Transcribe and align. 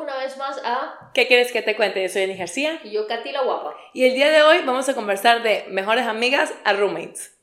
una 0.00 0.16
vez 0.18 0.36
más 0.36 0.60
a 0.64 1.10
¿Qué 1.14 1.26
quieres 1.26 1.52
que 1.52 1.62
te 1.62 1.76
cuente? 1.76 2.02
Yo 2.02 2.08
soy 2.08 2.22
Eni 2.22 2.36
García. 2.36 2.80
Y 2.84 2.90
yo, 2.90 3.06
Katy 3.06 3.32
la 3.32 3.42
Guapa. 3.42 3.74
Y 3.92 4.04
el 4.04 4.14
día 4.14 4.30
de 4.30 4.42
hoy 4.42 4.58
vamos 4.64 4.88
a 4.88 4.94
conversar 4.94 5.42
de 5.42 5.64
mejores 5.68 6.06
amigas 6.06 6.52
a 6.64 6.72
roommates. 6.72 7.36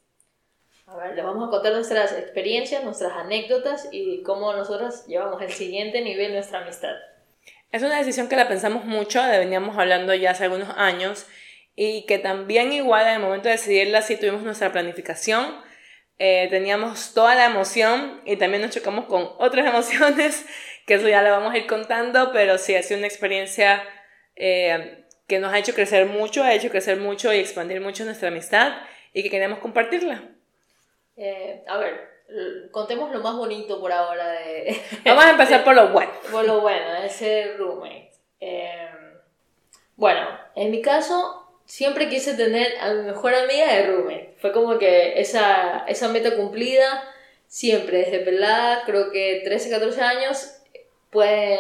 A 0.87 0.95
ver, 0.95 1.15
les 1.15 1.25
vamos 1.25 1.47
a 1.47 1.51
contar 1.51 1.73
nuestras 1.73 2.13
experiencias, 2.13 2.83
nuestras 2.83 3.11
anécdotas 3.11 3.89
y 3.91 4.23
cómo 4.23 4.53
nosotras 4.53 5.05
llevamos 5.07 5.41
al 5.41 5.51
siguiente 5.51 6.01
nivel 6.01 6.33
nuestra 6.33 6.61
amistad. 6.61 6.95
Es 7.71 7.83
una 7.83 7.97
decisión 7.97 8.29
que 8.29 8.37
la 8.37 8.47
pensamos 8.47 8.85
mucho, 8.85 9.19
la 9.19 9.37
veníamos 9.37 9.77
hablando 9.77 10.13
ya 10.13 10.31
hace 10.31 10.45
algunos 10.45 10.69
años 10.77 11.27
y 11.75 12.05
que 12.05 12.17
también 12.17 12.71
igual 12.71 13.05
en 13.05 13.15
el 13.15 13.19
momento 13.19 13.49
de 13.49 13.55
decidirla 13.55 14.01
sí 14.01 14.15
tuvimos 14.15 14.43
nuestra 14.43 14.71
planificación, 14.71 15.59
eh, 16.19 16.47
teníamos 16.49 17.13
toda 17.13 17.35
la 17.35 17.45
emoción 17.45 18.21
y 18.25 18.37
también 18.37 18.63
nos 18.63 18.71
chocamos 18.71 19.05
con 19.05 19.29
otras 19.39 19.65
emociones, 19.73 20.45
que 20.87 20.93
eso 20.93 21.07
ya 21.09 21.21
lo 21.21 21.29
vamos 21.31 21.53
a 21.53 21.57
ir 21.57 21.67
contando, 21.67 22.31
pero 22.31 22.57
sí 22.57 22.73
ha 22.73 22.81
sido 22.81 22.97
una 22.97 23.07
experiencia 23.07 23.83
eh, 24.37 25.03
que 25.27 25.37
nos 25.37 25.51
ha 25.51 25.59
hecho 25.59 25.73
crecer 25.73 26.05
mucho, 26.05 26.43
ha 26.43 26.53
hecho 26.53 26.69
crecer 26.69 26.97
mucho 26.97 27.33
y 27.33 27.39
expandir 27.39 27.81
mucho 27.81 28.05
nuestra 28.05 28.29
amistad 28.29 28.71
y 29.11 29.21
que 29.21 29.29
queremos 29.29 29.59
compartirla. 29.59 30.23
Eh, 31.17 31.61
a 31.67 31.77
ver, 31.77 32.07
contemos 32.71 33.11
lo 33.11 33.19
más 33.19 33.35
bonito 33.35 33.81
por 33.81 33.91
ahora 33.91 34.31
de... 34.31 34.79
Vamos 35.05 35.25
a 35.25 35.31
empezar 35.31 35.65
por 35.65 35.75
lo 35.75 35.89
bueno. 35.89 36.11
Por 36.31 36.45
lo 36.45 36.61
bueno, 36.61 36.95
ese 37.03 37.53
roommate. 37.57 38.11
bueno, 39.97 40.25
en 40.55 40.71
mi 40.71 40.81
caso, 40.81 41.51
siempre 41.65 42.07
quise 42.07 42.35
tener 42.35 42.77
a 42.79 42.93
mi 42.93 43.03
mejor 43.03 43.35
amiga 43.35 43.73
de 43.73 43.87
roommate. 43.87 44.35
Fue 44.37 44.53
como 44.53 44.79
que 44.79 45.19
esa, 45.19 45.83
esa 45.89 46.07
meta 46.07 46.37
cumplida, 46.37 47.03
siempre, 47.45 47.97
desde 47.97 48.19
pelada, 48.19 48.83
creo 48.85 49.11
que 49.11 49.41
13, 49.43 49.69
14 49.69 50.01
años, 50.01 50.56
pues 51.11 51.59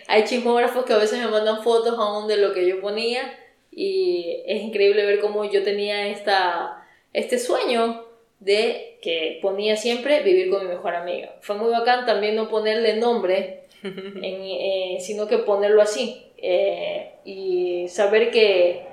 hay 0.08 0.24
chismógrafos 0.24 0.84
que 0.84 0.92
a 0.92 0.98
veces 0.98 1.18
me 1.18 1.28
mandan 1.28 1.62
fotos 1.62 1.98
aún 1.98 2.28
de 2.28 2.36
lo 2.36 2.52
que 2.52 2.66
yo 2.66 2.80
ponía 2.80 3.38
y 3.70 4.42
es 4.46 4.62
increíble 4.62 5.06
ver 5.06 5.20
cómo 5.20 5.44
yo 5.44 5.62
tenía 5.62 6.08
esta, 6.08 6.86
este 7.12 7.38
sueño 7.38 8.04
de 8.38 8.98
que 9.02 9.38
ponía 9.42 9.76
siempre 9.76 10.22
vivir 10.22 10.50
con 10.50 10.62
mi 10.62 10.68
mejor 10.68 10.94
amiga. 10.94 11.36
Fue 11.40 11.56
muy 11.56 11.70
bacán 11.70 12.06
también 12.06 12.36
no 12.36 12.48
ponerle 12.48 12.96
nombre, 12.96 13.64
eh, 13.82 14.98
sino 15.00 15.26
que 15.28 15.38
ponerlo 15.38 15.82
así. 15.82 16.26
Eh, 16.42 17.12
y 17.24 17.86
saber 17.88 18.30
que 18.30 18.90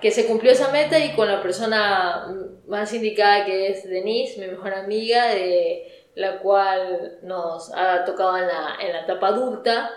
que 0.00 0.10
se 0.10 0.26
cumplió 0.26 0.52
esa 0.52 0.70
meta 0.70 0.98
y 1.04 1.14
con 1.14 1.28
la 1.28 1.42
persona 1.42 2.26
más 2.66 2.92
indicada 2.92 3.44
que 3.44 3.68
es 3.68 3.88
Denise, 3.88 4.40
mi 4.40 4.46
mejor 4.46 4.74
amiga, 4.74 5.34
de 5.34 6.06
la 6.18 6.38
cual 6.40 7.18
nos 7.22 7.72
ha 7.74 8.04
tocado 8.04 8.36
en 8.36 8.46
la, 8.46 8.76
en 8.80 8.92
la 8.92 9.02
etapa 9.02 9.28
adulta. 9.28 9.90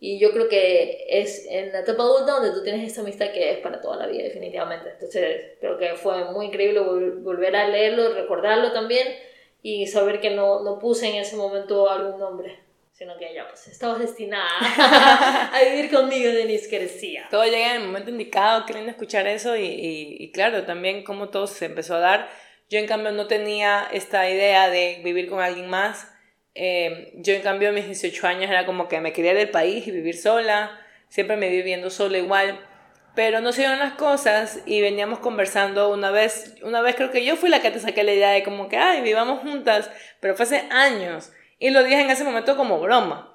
Y 0.00 0.18
yo 0.18 0.32
creo 0.32 0.48
que 0.48 1.06
es 1.08 1.46
en 1.48 1.72
la 1.72 1.80
etapa 1.80 2.02
adulta 2.02 2.32
donde 2.32 2.52
tú 2.52 2.62
tienes 2.62 2.86
esta 2.86 3.00
amistad 3.00 3.32
que 3.32 3.52
es 3.52 3.58
para 3.58 3.80
toda 3.80 3.96
la 3.96 4.06
vida, 4.06 4.24
definitivamente. 4.24 4.90
Entonces, 4.90 5.52
creo 5.60 5.78
que 5.78 5.94
fue 5.94 6.24
muy 6.32 6.46
increíble 6.46 6.80
volver 6.80 7.56
a 7.56 7.68
leerlo, 7.68 8.12
recordarlo 8.12 8.72
también 8.72 9.08
y 9.62 9.86
saber 9.86 10.20
que 10.20 10.30
no, 10.30 10.62
no 10.62 10.78
puse 10.78 11.08
en 11.08 11.16
ese 11.16 11.36
momento 11.36 11.90
algún 11.90 12.20
nombre 12.20 12.64
sino 12.94 13.18
que 13.18 13.28
ella 13.28 13.48
pues 13.48 13.66
estabas 13.66 13.98
destinada 13.98 14.46
a 15.52 15.60
vivir 15.64 15.90
conmigo, 15.90 16.30
Denise, 16.30 16.78
decía. 16.78 17.26
Todo 17.28 17.44
llega 17.44 17.74
en 17.74 17.82
el 17.82 17.86
momento 17.88 18.10
indicado, 18.10 18.64
queriendo 18.66 18.92
escuchar 18.92 19.26
eso 19.26 19.56
y, 19.56 20.16
y, 20.20 20.30
claro, 20.30 20.62
también 20.62 21.02
como 21.02 21.28
todo 21.28 21.48
se 21.48 21.66
empezó 21.66 21.96
a 21.96 22.00
dar. 22.00 22.28
Yo 22.70 22.78
en 22.78 22.86
cambio 22.86 23.12
no 23.12 23.26
tenía 23.26 23.86
esta 23.92 24.28
idea 24.28 24.68
de 24.68 25.00
vivir 25.04 25.28
con 25.28 25.40
alguien 25.40 25.68
más. 25.68 26.10
Eh, 26.54 27.12
yo 27.16 27.34
en 27.34 27.42
cambio 27.42 27.68
a 27.68 27.72
mis 27.72 27.86
18 27.86 28.26
años 28.26 28.50
era 28.50 28.64
como 28.64 28.88
que 28.88 29.00
me 29.00 29.12
quería 29.12 29.34
del 29.34 29.50
país 29.50 29.86
y 29.86 29.90
vivir 29.90 30.16
sola, 30.16 30.80
siempre 31.08 31.36
me 31.36 31.48
viviendo 31.48 31.90
sola 31.90 32.18
igual. 32.18 32.60
Pero 33.14 33.40
no 33.40 33.52
se 33.52 33.60
dieron 33.60 33.78
las 33.78 33.92
cosas 33.92 34.60
y 34.66 34.80
veníamos 34.80 35.20
conversando 35.20 35.90
una 35.90 36.10
vez, 36.10 36.56
una 36.62 36.80
vez 36.80 36.96
creo 36.96 37.12
que 37.12 37.24
yo 37.24 37.36
fui 37.36 37.48
la 37.48 37.60
que 37.60 37.70
te 37.70 37.78
saqué 37.78 38.02
la 38.02 38.12
idea 38.12 38.30
de 38.30 38.42
como 38.42 38.68
que, 38.68 38.76
ay, 38.76 39.02
vivamos 39.02 39.40
juntas, 39.40 39.88
pero 40.20 40.34
fue 40.34 40.44
hace 40.44 40.66
años. 40.70 41.32
Y 41.60 41.70
lo 41.70 41.84
dije 41.84 42.00
en 42.00 42.10
ese 42.10 42.24
momento 42.24 42.56
como 42.56 42.80
broma. 42.80 43.32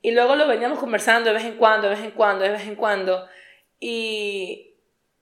Y 0.00 0.10
luego 0.10 0.34
lo 0.34 0.48
veníamos 0.48 0.80
conversando 0.80 1.28
de 1.30 1.34
vez 1.34 1.44
en 1.44 1.56
cuando, 1.56 1.88
de 1.88 1.94
vez 1.94 2.04
en 2.04 2.10
cuando, 2.10 2.44
de 2.44 2.50
vez 2.50 2.62
en 2.62 2.74
cuando. 2.74 3.28
Y, 3.78 4.74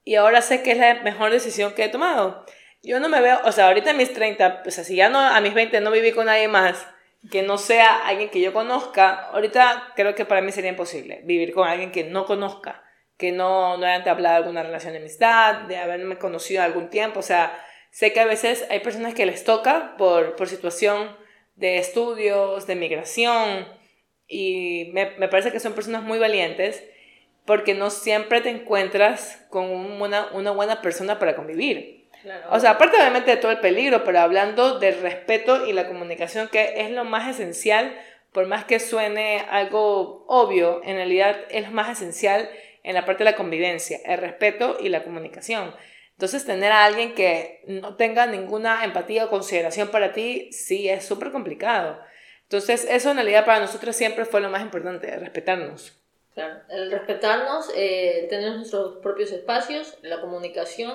y 0.04 0.14
ahora 0.14 0.40
sé 0.40 0.62
que 0.62 0.72
es 0.72 0.78
la 0.78 0.94
mejor 1.02 1.30
decisión 1.30 1.74
que 1.74 1.84
he 1.84 1.88
tomado. 1.90 2.46
Yo 2.82 2.98
no 3.00 3.08
me 3.08 3.20
veo, 3.20 3.40
o 3.44 3.52
sea, 3.52 3.68
ahorita 3.68 3.90
a 3.90 3.94
mis 3.94 4.12
30, 4.12 4.62
o 4.66 4.70
sea, 4.70 4.84
si 4.84 4.96
ya 4.96 5.08
no, 5.10 5.18
a 5.18 5.40
mis 5.40 5.52
20 5.54 5.80
no 5.80 5.90
viví 5.90 6.12
con 6.12 6.26
nadie 6.26 6.48
más 6.48 6.86
que 7.30 7.42
no 7.42 7.58
sea 7.58 8.06
alguien 8.06 8.30
que 8.30 8.40
yo 8.40 8.52
conozca, 8.52 9.26
ahorita 9.32 9.92
creo 9.94 10.14
que 10.14 10.24
para 10.24 10.40
mí 10.40 10.52
sería 10.52 10.70
imposible 10.70 11.20
vivir 11.24 11.52
con 11.52 11.68
alguien 11.68 11.92
que 11.92 12.04
no 12.04 12.24
conozca, 12.24 12.82
que 13.18 13.32
no, 13.32 13.76
no 13.76 13.84
haya 13.84 13.96
entablado 13.96 14.36
alguna 14.36 14.62
relación 14.62 14.94
de 14.94 15.00
amistad, 15.00 15.62
de 15.62 15.76
haberme 15.76 16.16
conocido 16.16 16.62
algún 16.62 16.88
tiempo. 16.88 17.20
O 17.20 17.22
sea, 17.22 17.62
sé 17.90 18.14
que 18.14 18.20
a 18.20 18.24
veces 18.24 18.66
hay 18.70 18.80
personas 18.80 19.14
que 19.14 19.26
les 19.26 19.44
toca 19.44 19.96
por, 19.98 20.36
por 20.36 20.48
situación 20.48 21.14
de 21.56 21.76
estudios, 21.76 22.66
de 22.66 22.76
migración, 22.76 23.68
y 24.26 24.90
me, 24.94 25.10
me, 25.18 25.28
parece 25.28 25.50
que 25.50 25.60
son 25.60 25.74
personas 25.74 26.04
muy 26.04 26.18
valientes 26.18 26.84
porque 27.44 27.74
no 27.74 27.90
siempre 27.90 28.40
te 28.40 28.48
encuentras 28.48 29.44
con 29.50 29.64
una, 29.64 30.28
una 30.32 30.52
buena 30.52 30.80
persona 30.82 31.18
para 31.18 31.34
convivir. 31.34 31.99
O 32.50 32.60
sea, 32.60 32.72
aparte 32.72 32.96
obviamente 32.96 33.30
de 33.30 33.36
todo 33.36 33.52
el 33.52 33.60
peligro, 33.60 34.04
pero 34.04 34.20
hablando 34.20 34.78
del 34.78 35.00
respeto 35.00 35.66
y 35.66 35.72
la 35.72 35.88
comunicación, 35.88 36.48
que 36.48 36.82
es 36.82 36.90
lo 36.90 37.04
más 37.04 37.28
esencial, 37.28 37.98
por 38.32 38.46
más 38.46 38.64
que 38.64 38.78
suene 38.78 39.44
algo 39.50 40.24
obvio, 40.28 40.80
en 40.84 40.96
realidad 40.96 41.36
es 41.50 41.66
lo 41.66 41.72
más 41.72 41.90
esencial 41.90 42.48
en 42.82 42.94
la 42.94 43.04
parte 43.04 43.24
de 43.24 43.30
la 43.30 43.36
convivencia, 43.36 44.00
el 44.04 44.18
respeto 44.18 44.76
y 44.80 44.88
la 44.88 45.02
comunicación. 45.02 45.74
Entonces, 46.12 46.44
tener 46.44 46.70
a 46.70 46.84
alguien 46.84 47.14
que 47.14 47.62
no 47.66 47.96
tenga 47.96 48.26
ninguna 48.26 48.84
empatía 48.84 49.24
o 49.24 49.30
consideración 49.30 49.88
para 49.88 50.12
ti, 50.12 50.52
sí 50.52 50.88
es 50.88 51.04
súper 51.04 51.32
complicado. 51.32 51.98
Entonces, 52.42 52.86
eso 52.90 53.10
en 53.10 53.16
realidad 53.16 53.46
para 53.46 53.60
nosotros 53.60 53.96
siempre 53.96 54.26
fue 54.26 54.40
lo 54.40 54.50
más 54.50 54.60
importante, 54.60 55.16
respetarnos. 55.16 55.96
Claro, 56.34 56.60
el 56.68 56.90
respetarnos, 56.90 57.70
eh, 57.74 58.26
tener 58.28 58.52
nuestros 58.52 58.98
propios 58.98 59.32
espacios, 59.32 59.96
la 60.02 60.20
comunicación 60.20 60.92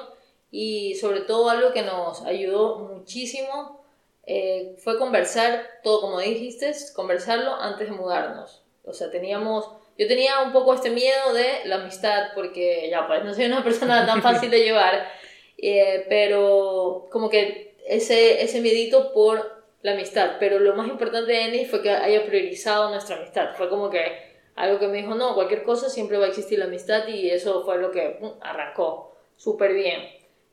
y 0.51 0.95
sobre 0.95 1.21
todo 1.21 1.49
algo 1.49 1.73
que 1.73 1.81
nos 1.81 2.23
ayudó 2.23 2.79
muchísimo 2.79 3.83
eh, 4.25 4.75
fue 4.79 4.97
conversar, 4.97 5.65
todo 5.83 6.01
como 6.01 6.19
dijiste, 6.19 6.73
conversarlo 6.95 7.53
antes 7.55 7.89
de 7.89 7.95
mudarnos. 7.95 8.63
O 8.83 8.93
sea, 8.93 9.09
teníamos 9.11 9.69
yo 9.97 10.07
tenía 10.07 10.41
un 10.41 10.51
poco 10.51 10.73
este 10.73 10.89
miedo 10.89 11.33
de 11.33 11.65
la 11.65 11.75
amistad, 11.75 12.31
porque 12.35 12.89
ya, 12.89 13.07
pues 13.07 13.23
no 13.23 13.33
soy 13.33 13.45
una 13.45 13.63
persona 13.63 14.05
tan 14.05 14.21
fácil 14.21 14.51
de 14.51 14.59
llevar, 14.59 15.07
eh, 15.57 16.05
pero 16.09 17.07
como 17.11 17.29
que 17.29 17.77
ese, 17.87 18.43
ese 18.43 18.59
miedito 18.59 19.13
por 19.13 19.63
la 19.81 19.93
amistad. 19.93 20.33
Pero 20.39 20.59
lo 20.59 20.75
más 20.75 20.87
importante 20.87 21.31
de 21.31 21.43
Andy 21.43 21.65
fue 21.65 21.81
que 21.81 21.91
haya 21.91 22.25
priorizado 22.25 22.89
nuestra 22.89 23.15
amistad. 23.15 23.55
Fue 23.55 23.69
como 23.69 23.89
que 23.89 24.35
algo 24.55 24.79
que 24.79 24.87
me 24.87 24.97
dijo, 24.97 25.15
no, 25.15 25.33
cualquier 25.33 25.63
cosa 25.63 25.89
siempre 25.89 26.17
va 26.17 26.25
a 26.25 26.29
existir 26.29 26.59
la 26.59 26.65
amistad 26.65 27.07
y 27.07 27.29
eso 27.29 27.63
fue 27.63 27.77
lo 27.77 27.91
que 27.91 28.19
arrancó 28.41 29.15
súper 29.37 29.73
bien. 29.73 30.01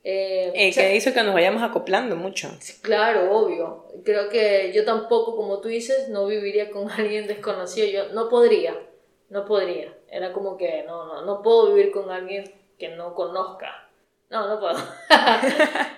Eh, 0.05 0.51
y 0.53 0.73
que 0.73 0.95
hizo 0.95 1.13
que 1.13 1.23
nos 1.23 1.33
vayamos 1.33 1.63
acoplando 1.63 2.15
mucho. 2.15 2.49
Claro, 2.81 3.31
obvio. 3.31 3.85
Creo 4.03 4.29
que 4.29 4.71
yo 4.73 4.83
tampoco, 4.83 5.35
como 5.35 5.61
tú 5.61 5.69
dices, 5.69 6.09
no 6.09 6.25
viviría 6.27 6.69
con 6.71 6.89
alguien 6.97 7.27
desconocido. 7.27 7.87
Yo 7.87 8.13
no 8.13 8.29
podría 8.29 8.75
no 9.33 9.45
podría. 9.45 9.93
Era 10.09 10.31
como 10.31 10.55
que 10.57 10.83
no, 10.83 11.05
no, 11.07 11.25
no 11.25 11.41
puedo 11.41 11.73
vivir 11.73 11.91
con 11.91 12.09
alguien 12.11 12.53
que 12.77 12.89
no 12.89 13.15
conozca. 13.15 13.89
No, 14.29 14.47
no 14.47 14.59
puedo. 14.59 14.77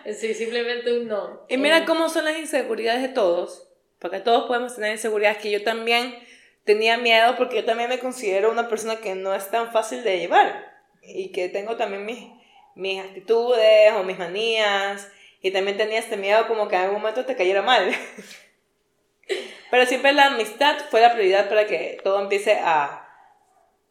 sí, 0.17 0.33
simplemente 0.33 0.97
un 0.97 1.07
no. 1.07 1.41
Y 1.47 1.57
mira 1.57 1.79
eh, 1.79 1.85
cómo 1.85 2.09
son 2.09 2.25
las 2.25 2.37
inseguridades 2.37 3.01
de 3.01 3.09
todos, 3.09 3.69
porque 3.99 4.19
todos 4.19 4.45
podemos 4.45 4.75
tener 4.75 4.91
inseguridades 4.91 5.37
que 5.37 5.51
yo 5.51 5.63
también 5.63 6.15
tenía 6.63 6.97
miedo 6.97 7.35
porque 7.37 7.57
yo 7.57 7.65
también 7.65 7.89
me 7.89 7.99
considero 7.99 8.51
una 8.51 8.67
persona 8.67 8.97
que 8.97 9.15
no 9.15 9.35
es 9.35 9.51
tan 9.51 9.71
fácil 9.71 10.03
de 10.03 10.17
llevar 10.17 10.73
y 11.03 11.31
que 11.31 11.47
tengo 11.49 11.75
también 11.75 12.05
mis, 12.05 12.27
mis 12.75 13.01
actitudes 13.01 13.93
o 13.93 14.03
mis 14.03 14.19
manías 14.19 15.09
y 15.41 15.51
también 15.51 15.77
tenía 15.77 15.99
este 15.99 16.17
miedo 16.17 16.47
como 16.47 16.67
que 16.67 16.75
en 16.75 16.83
algún 16.83 17.01
momento 17.01 17.25
te 17.25 17.35
cayera 17.35 17.61
mal. 17.61 17.91
Pero 19.71 19.85
siempre 19.85 20.13
la 20.13 20.27
amistad 20.27 20.77
fue 20.89 21.01
la 21.01 21.13
prioridad 21.13 21.49
para 21.49 21.65
que 21.65 21.99
todo 22.03 22.21
empiece 22.21 22.59
a, 22.61 23.07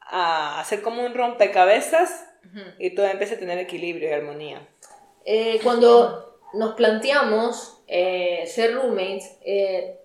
a 0.01 0.61
hacer 0.61 0.83
como 0.83 1.05
un 1.05 1.15
rompecabezas 1.15 2.27
y 2.79 2.91
todo 2.91 3.07
empieza 3.07 3.35
a 3.35 3.39
tener 3.39 3.59
equilibrio 3.59 4.09
y 4.09 4.13
armonía. 4.13 4.69
Eh, 5.25 5.59
cuando 5.63 6.39
nos 6.53 6.75
planteamos 6.75 7.83
eh, 7.89 8.45
ser 8.47 8.75
roommates, 8.75 9.39
eh, 9.45 9.99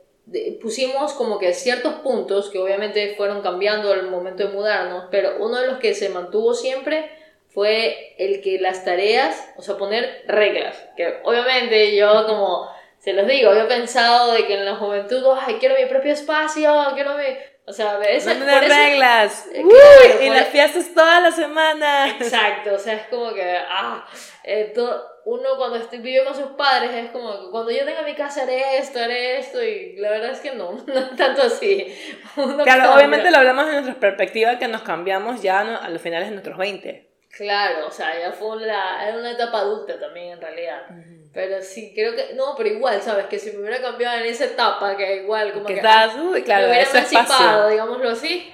pusimos 0.62 1.14
como 1.14 1.40
que 1.40 1.54
ciertos 1.54 1.96
puntos 1.96 2.50
que 2.50 2.60
obviamente 2.60 3.16
fueron 3.16 3.42
cambiando 3.42 3.92
al 3.92 4.10
momento 4.10 4.48
de 4.48 4.54
mudarnos, 4.54 5.06
pero 5.12 5.38
uno 5.40 5.60
de 5.60 5.68
los 5.68 5.80
que 5.80 5.94
se 5.94 6.10
mantuvo 6.10 6.54
siempre 6.54 7.10
fue 7.50 8.16
el 8.18 8.42
que 8.42 8.60
las 8.60 8.86
tareas, 8.86 9.52
o 9.58 9.62
sea, 9.62 9.76
poner 9.78 10.24
reglas, 10.28 10.78
que 10.96 11.20
obviamente 11.24 11.96
yo 11.96 12.26
como 12.28 12.70
se 13.00 13.14
los 13.14 13.28
digo, 13.28 13.52
había 13.52 13.68
pensado 13.68 14.34
de 14.34 14.46
que 14.46 14.54
en 14.56 14.66
la 14.66 14.76
juventud, 14.76 15.24
ay, 15.46 15.56
quiero 15.60 15.76
mi 15.76 15.86
propio 15.86 16.12
espacio, 16.14 16.74
quiero 16.96 17.16
mi 17.18 17.24
O 17.66 17.72
sea, 17.74 17.98
ves. 17.98 18.26
No 18.26 18.34
tener 18.34 18.68
reglas. 18.68 19.48
Uy, 19.56 19.70
claro, 19.70 20.22
y 20.24 20.30
las 20.32 20.48
fiestas 20.48 20.94
toda 20.94 21.20
la 21.22 21.32
semana. 21.32 22.10
Exacto, 22.10 22.74
o 22.74 22.78
sea, 22.80 22.96
es 22.96 23.04
como 23.08 23.32
que, 23.34 23.58
ah, 23.70 24.06
eh, 24.44 24.72
to- 24.76 25.06
uno 25.26 25.56
cuando 25.58 25.78
est- 25.78 25.92
vive 26.02 26.24
con 26.26 26.34
sus 26.36 26.48
padres 26.58 26.92
es 26.94 27.12
como 27.12 27.32
que 27.32 27.52
cuando 27.52 27.70
yo 27.72 27.86
tenga 27.86 28.02
mi 28.02 28.16
casa 28.16 28.42
haré 28.44 28.78
esto, 28.80 29.00
haré 29.00 29.38
esto, 29.38 29.64
y 29.64 29.96
la 29.98 30.10
verdad 30.10 30.32
es 30.32 30.40
que 30.40 30.52
no, 30.54 30.72
no 30.88 31.00
es 31.00 31.16
tanto 31.16 31.44
así. 31.44 31.96
Uno 32.38 32.64
Claro, 32.64 32.82
cambia. 32.82 32.96
obviamente 32.96 33.30
lo 33.32 33.38
hablamos 33.38 33.68
de 33.68 33.74
nuestra 33.74 34.00
perspectiva 34.00 34.58
que 34.60 34.68
nos 34.68 34.82
cambiamos 34.82 35.42
ya 35.44 35.60
a 35.62 35.90
los 35.90 36.02
finales 36.02 36.28
de 36.30 36.32
nuestros 36.34 36.58
20. 36.58 37.09
Claro, 37.30 37.88
o 37.88 37.92
sea, 37.92 38.20
ya 38.20 38.32
fue 38.32 38.58
una, 38.58 39.08
era 39.08 39.18
una 39.18 39.32
etapa 39.32 39.60
adulta 39.60 40.00
también 40.00 40.34
en 40.34 40.42
realidad. 40.42 40.82
Pero 41.32 41.62
sí, 41.62 41.92
creo 41.94 42.16
que, 42.16 42.34
no, 42.34 42.56
pero 42.58 42.70
igual, 42.70 43.02
¿sabes? 43.02 43.28
Que 43.28 43.38
si 43.38 43.52
me 43.52 43.60
hubiera 43.60 43.80
cambiado 43.82 44.20
en 44.20 44.26
esa 44.26 44.46
etapa, 44.46 44.98
que 44.98 45.18
igual, 45.18 45.54
como 45.54 45.66
Que 45.66 45.74
que, 45.74 45.80
estás, 45.80 46.14
ah, 46.16 46.22
uy, 46.22 46.42
claro, 46.42 46.68
me 46.68 46.74
hubiera 46.74 46.90
emancipado, 46.90 47.70
digámoslo 47.70 48.10
así. 48.10 48.52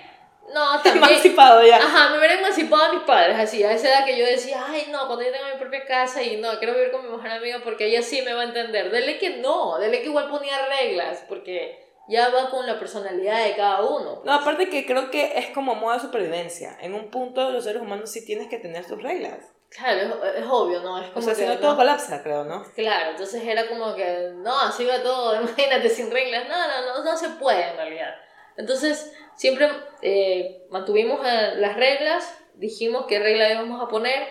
No, 0.54 0.80
también. 0.84 1.06
Emancipado 1.06 1.66
ya. 1.66 1.78
Ajá, 1.78 2.10
me 2.10 2.18
hubiera 2.18 2.36
emancipado 2.36 2.84
a 2.84 2.94
mis 2.94 3.04
padres, 3.04 3.38
así, 3.40 3.64
a 3.64 3.72
esa 3.72 3.88
edad 3.90 4.06
que 4.06 4.18
yo 4.18 4.26
decía, 4.26 4.64
ay, 4.68 4.88
no, 4.92 5.08
cuando 5.08 5.24
yo 5.24 5.32
tenga 5.32 5.54
mi 5.54 5.60
propia 5.60 5.86
casa 5.86 6.22
y 6.22 6.38
no, 6.38 6.60
quiero 6.60 6.74
vivir 6.74 6.92
con 6.92 7.04
mi 7.04 7.10
mejor 7.10 7.30
amiga 7.30 7.62
porque 7.64 7.88
ella 7.88 8.02
sí 8.02 8.22
me 8.24 8.34
va 8.34 8.42
a 8.42 8.46
entender. 8.46 8.92
Dele 8.92 9.18
que 9.18 9.38
no, 9.38 9.80
dele 9.80 10.02
que 10.02 10.08
igual 10.08 10.30
ponía 10.30 10.58
reglas, 10.68 11.24
porque 11.30 11.85
ya 12.08 12.30
va 12.30 12.50
con 12.50 12.66
la 12.66 12.80
personalidad 12.80 13.44
de 13.44 13.56
cada 13.56 13.84
uno. 13.84 14.22
No, 14.24 14.34
aparte 14.34 14.70
que 14.70 14.86
creo 14.86 15.10
que 15.10 15.38
es 15.38 15.48
como 15.50 15.76
modo 15.76 15.94
de 15.94 16.00
supervivencia. 16.00 16.78
En 16.82 16.94
un 16.94 17.10
punto 17.10 17.52
los 17.52 17.64
seres 17.64 17.82
humanos 17.82 18.12
sí 18.12 18.26
tienes 18.26 18.48
que 18.48 18.60
tener 18.60 18.84
sus 18.84 19.02
reglas. 19.02 19.56
Claro, 19.70 20.24
es, 20.24 20.44
es 20.44 20.46
obvio, 20.50 20.82
¿no? 20.82 21.00
Es 21.00 21.10
O 21.14 21.22
sea, 21.22 21.36
si 21.36 21.46
no 21.46 21.58
todo 21.58 21.76
colapsa, 21.76 22.24
creo, 22.24 22.44
¿no? 22.44 22.64
Claro, 22.76 23.12
entonces 23.12 23.44
era 23.44 23.68
como 23.68 23.94
que, 23.96 24.32
no, 24.36 24.58
así 24.62 24.86
va 24.86 25.02
todo, 25.02 25.36
imagínate 25.42 25.90
sin 25.90 26.12
reglas, 26.12 26.48
no, 26.48 26.56
no, 26.56 26.86
no, 26.86 27.04
no 27.04 27.18
se 27.18 27.30
puede 27.32 27.70
en 27.70 27.76
realidad. 27.76 28.16
Entonces, 28.58 29.14
siempre 29.36 29.70
eh, 30.02 30.66
mantuvimos 30.70 31.20
eh, 31.26 31.56
las 31.58 31.76
reglas, 31.76 32.38
dijimos 32.54 33.06
qué 33.08 33.20
regla 33.20 33.52
íbamos 33.52 33.82
a 33.82 33.90
poner 33.90 34.28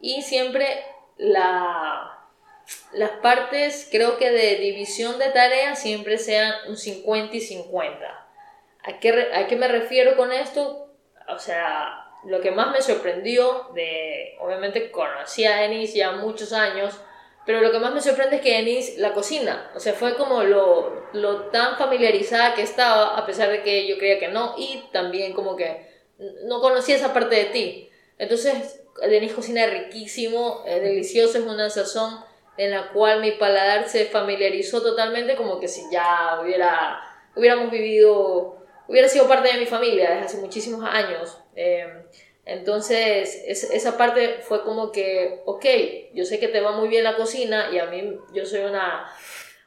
y 0.00 0.22
siempre 0.22 0.84
la, 1.16 2.13
las 2.92 3.10
partes, 3.10 3.88
creo 3.90 4.16
que 4.16 4.30
de 4.30 4.56
división 4.56 5.18
de 5.18 5.30
tareas, 5.30 5.80
siempre 5.80 6.18
sean 6.18 6.52
un 6.68 6.76
50 6.76 7.36
y 7.36 7.40
50. 7.40 8.26
¿A 8.84 8.98
qué, 9.00 9.28
¿A 9.34 9.46
qué 9.46 9.56
me 9.56 9.68
refiero 9.68 10.16
con 10.16 10.32
esto? 10.32 10.88
O 11.28 11.38
sea, 11.38 12.04
lo 12.26 12.40
que 12.40 12.50
más 12.50 12.72
me 12.72 12.82
sorprendió 12.82 13.70
de, 13.74 14.36
obviamente 14.40 14.90
conocí 14.90 15.44
a 15.44 15.56
Denise 15.56 15.98
ya 15.98 16.12
muchos 16.12 16.52
años, 16.52 17.00
pero 17.46 17.60
lo 17.60 17.72
que 17.72 17.78
más 17.78 17.92
me 17.92 18.00
sorprende 18.00 18.36
es 18.36 18.42
que 18.42 18.56
Denise 18.56 18.98
la 18.98 19.12
cocina, 19.12 19.70
o 19.74 19.80
sea, 19.80 19.92
fue 19.92 20.16
como 20.16 20.42
lo, 20.42 21.08
lo 21.12 21.46
tan 21.46 21.76
familiarizada 21.76 22.54
que 22.54 22.62
estaba, 22.62 23.16
a 23.16 23.26
pesar 23.26 23.50
de 23.50 23.62
que 23.62 23.86
yo 23.86 23.98
creía 23.98 24.18
que 24.18 24.28
no, 24.28 24.54
y 24.56 24.84
también 24.92 25.34
como 25.34 25.56
que 25.56 25.92
no 26.44 26.60
conocía 26.60 26.96
esa 26.96 27.12
parte 27.12 27.36
de 27.36 27.44
ti. 27.46 27.90
Entonces, 28.16 28.82
Denise 29.02 29.34
cocina 29.34 29.66
riquísimo, 29.66 30.62
es 30.66 30.80
delicioso, 30.80 31.38
es 31.38 31.44
una 31.44 31.68
sazón 31.68 32.24
en 32.56 32.70
la 32.70 32.88
cual 32.90 33.20
mi 33.20 33.32
paladar 33.32 33.88
se 33.88 34.04
familiarizó 34.06 34.82
totalmente, 34.82 35.36
como 35.36 35.58
que 35.60 35.68
si 35.68 35.82
ya 35.90 36.40
hubiera, 36.42 37.00
hubiéramos 37.34 37.70
vivido, 37.70 38.64
hubiera 38.86 39.08
sido 39.08 39.26
parte 39.26 39.52
de 39.52 39.58
mi 39.58 39.66
familia 39.66 40.10
desde 40.10 40.24
hace 40.26 40.36
muchísimos 40.38 40.84
años. 40.88 41.38
Eh, 41.56 41.86
entonces, 42.46 43.42
es- 43.46 43.70
esa 43.70 43.96
parte 43.96 44.38
fue 44.42 44.62
como 44.64 44.92
que, 44.92 45.42
ok, 45.46 45.64
yo 46.14 46.24
sé 46.24 46.38
que 46.38 46.48
te 46.48 46.60
va 46.60 46.72
muy 46.72 46.88
bien 46.88 47.02
la 47.04 47.16
cocina 47.16 47.68
y 47.72 47.78
a 47.78 47.86
mí, 47.86 48.16
yo 48.32 48.44
soy 48.44 48.60
una 48.60 49.10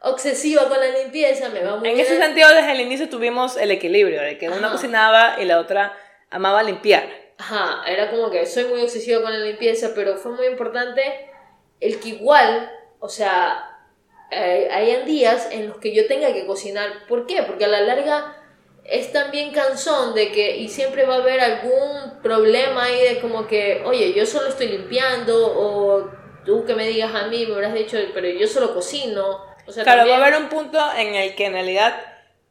obsesiva 0.01 0.69
con 0.69 0.79
la 0.79 0.89
limpieza, 0.89 1.49
me 1.49 1.63
va 1.63 1.75
muy 1.77 1.89
En 1.89 1.95
bien. 1.95 2.05
ese 2.05 2.17
sentido, 2.21 2.49
desde 2.53 2.71
el 2.71 2.81
inicio 2.81 3.09
tuvimos 3.09 3.57
el 3.57 3.71
equilibrio, 3.71 4.21
de 4.21 4.37
que 4.37 4.47
una 4.47 4.67
Ajá. 4.67 4.71
cocinaba 4.71 5.35
y 5.41 5.45
la 5.45 5.59
otra 5.59 5.97
amaba 6.29 6.61
limpiar. 6.63 7.09
Ajá, 7.39 7.81
era 7.87 8.09
como 8.11 8.29
que 8.29 8.45
soy 8.45 8.65
muy 8.65 8.81
obsesiva 8.81 9.21
con 9.21 9.31
la 9.33 9.39
limpieza, 9.45 9.91
pero 9.95 10.15
fue 10.17 10.31
muy 10.33 10.45
importante 10.47 11.01
el 11.79 11.99
que 11.99 12.09
igual, 12.09 12.71
o 12.99 13.09
sea, 13.09 13.63
eh, 14.31 14.67
hayan 14.71 15.05
días 15.05 15.49
en 15.51 15.67
los 15.69 15.77
que 15.77 15.93
yo 15.95 16.07
tenga 16.07 16.33
que 16.33 16.45
cocinar. 16.45 17.05
¿Por 17.07 17.25
qué? 17.27 17.43
Porque 17.43 17.65
a 17.65 17.69
la 17.69 17.81
larga 17.81 18.35
es 18.83 19.11
también 19.11 19.51
cansón 19.51 20.13
de 20.15 20.31
que, 20.31 20.57
y 20.57 20.69
siempre 20.69 21.05
va 21.05 21.15
a 21.15 21.17
haber 21.17 21.39
algún 21.41 22.21
problema 22.21 22.85
ahí 22.85 23.01
de 23.01 23.19
como 23.19 23.47
que, 23.47 23.81
oye, 23.85 24.13
yo 24.13 24.25
solo 24.25 24.47
estoy 24.49 24.67
limpiando, 24.69 25.35
o 25.35 26.09
tú 26.45 26.65
que 26.65 26.73
me 26.75 26.87
digas 26.87 27.13
a 27.13 27.27
mí, 27.27 27.45
me 27.45 27.55
habrás 27.55 27.73
dicho, 27.73 27.97
pero 28.13 28.29
yo 28.29 28.47
solo 28.47 28.73
cocino. 28.73 29.45
O 29.65 29.71
sea, 29.71 29.83
Claro, 29.83 29.99
también- 29.99 30.19
va 30.19 30.23
a 30.23 30.27
haber 30.27 30.39
un 30.41 30.49
punto 30.49 30.79
en 30.97 31.15
el 31.15 31.35
que 31.35 31.45
en 31.45 31.53
realidad 31.53 32.01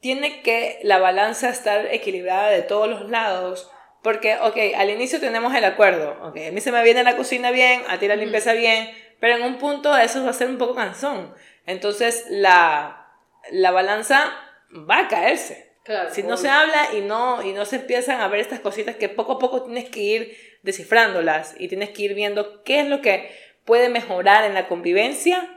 tiene 0.00 0.42
que 0.42 0.78
la 0.82 0.98
balanza 0.98 1.48
estar 1.48 1.86
equilibrada 1.86 2.50
de 2.50 2.62
todos 2.62 2.88
los 2.88 3.08
lados. 3.08 3.70
Porque, 4.02 4.36
ok, 4.40 4.56
al 4.76 4.90
inicio 4.90 5.18
tenemos 5.18 5.54
el 5.54 5.64
acuerdo. 5.64 6.16
Ok, 6.22 6.36
a 6.48 6.52
mí 6.52 6.60
se 6.60 6.70
me 6.70 6.82
viene 6.84 7.02
la 7.02 7.16
cocina 7.16 7.50
bien, 7.50 7.82
a 7.88 7.98
ti 7.98 8.06
la 8.06 8.14
limpieza 8.14 8.52
bien, 8.52 8.90
pero 9.20 9.36
en 9.36 9.42
un 9.42 9.58
punto 9.58 9.96
eso 9.96 10.22
va 10.24 10.30
a 10.30 10.34
ser 10.34 10.48
un 10.48 10.58
poco 10.58 10.74
cansón. 10.74 11.34
Entonces 11.66 12.26
la, 12.30 13.08
la 13.50 13.70
balanza 13.70 14.32
va 14.72 15.00
a 15.00 15.08
caerse. 15.08 15.72
Claro, 15.84 16.10
Si 16.12 16.22
no 16.22 16.30
obvio. 16.30 16.36
se 16.38 16.48
habla 16.48 16.88
y 16.94 17.00
no, 17.00 17.42
y 17.42 17.52
no 17.52 17.64
se 17.64 17.76
empiezan 17.76 18.20
a 18.20 18.28
ver 18.28 18.40
estas 18.40 18.60
cositas 18.60 18.96
que 18.96 19.08
poco 19.08 19.32
a 19.34 19.38
poco 19.38 19.62
tienes 19.62 19.88
que 19.88 20.00
ir 20.00 20.36
descifrándolas 20.62 21.54
y 21.58 21.68
tienes 21.68 21.90
que 21.90 22.02
ir 22.02 22.14
viendo 22.14 22.62
qué 22.64 22.80
es 22.80 22.86
lo 22.88 23.00
que 23.00 23.30
puede 23.64 23.88
mejorar 23.88 24.44
en 24.44 24.54
la 24.54 24.66
convivencia, 24.68 25.48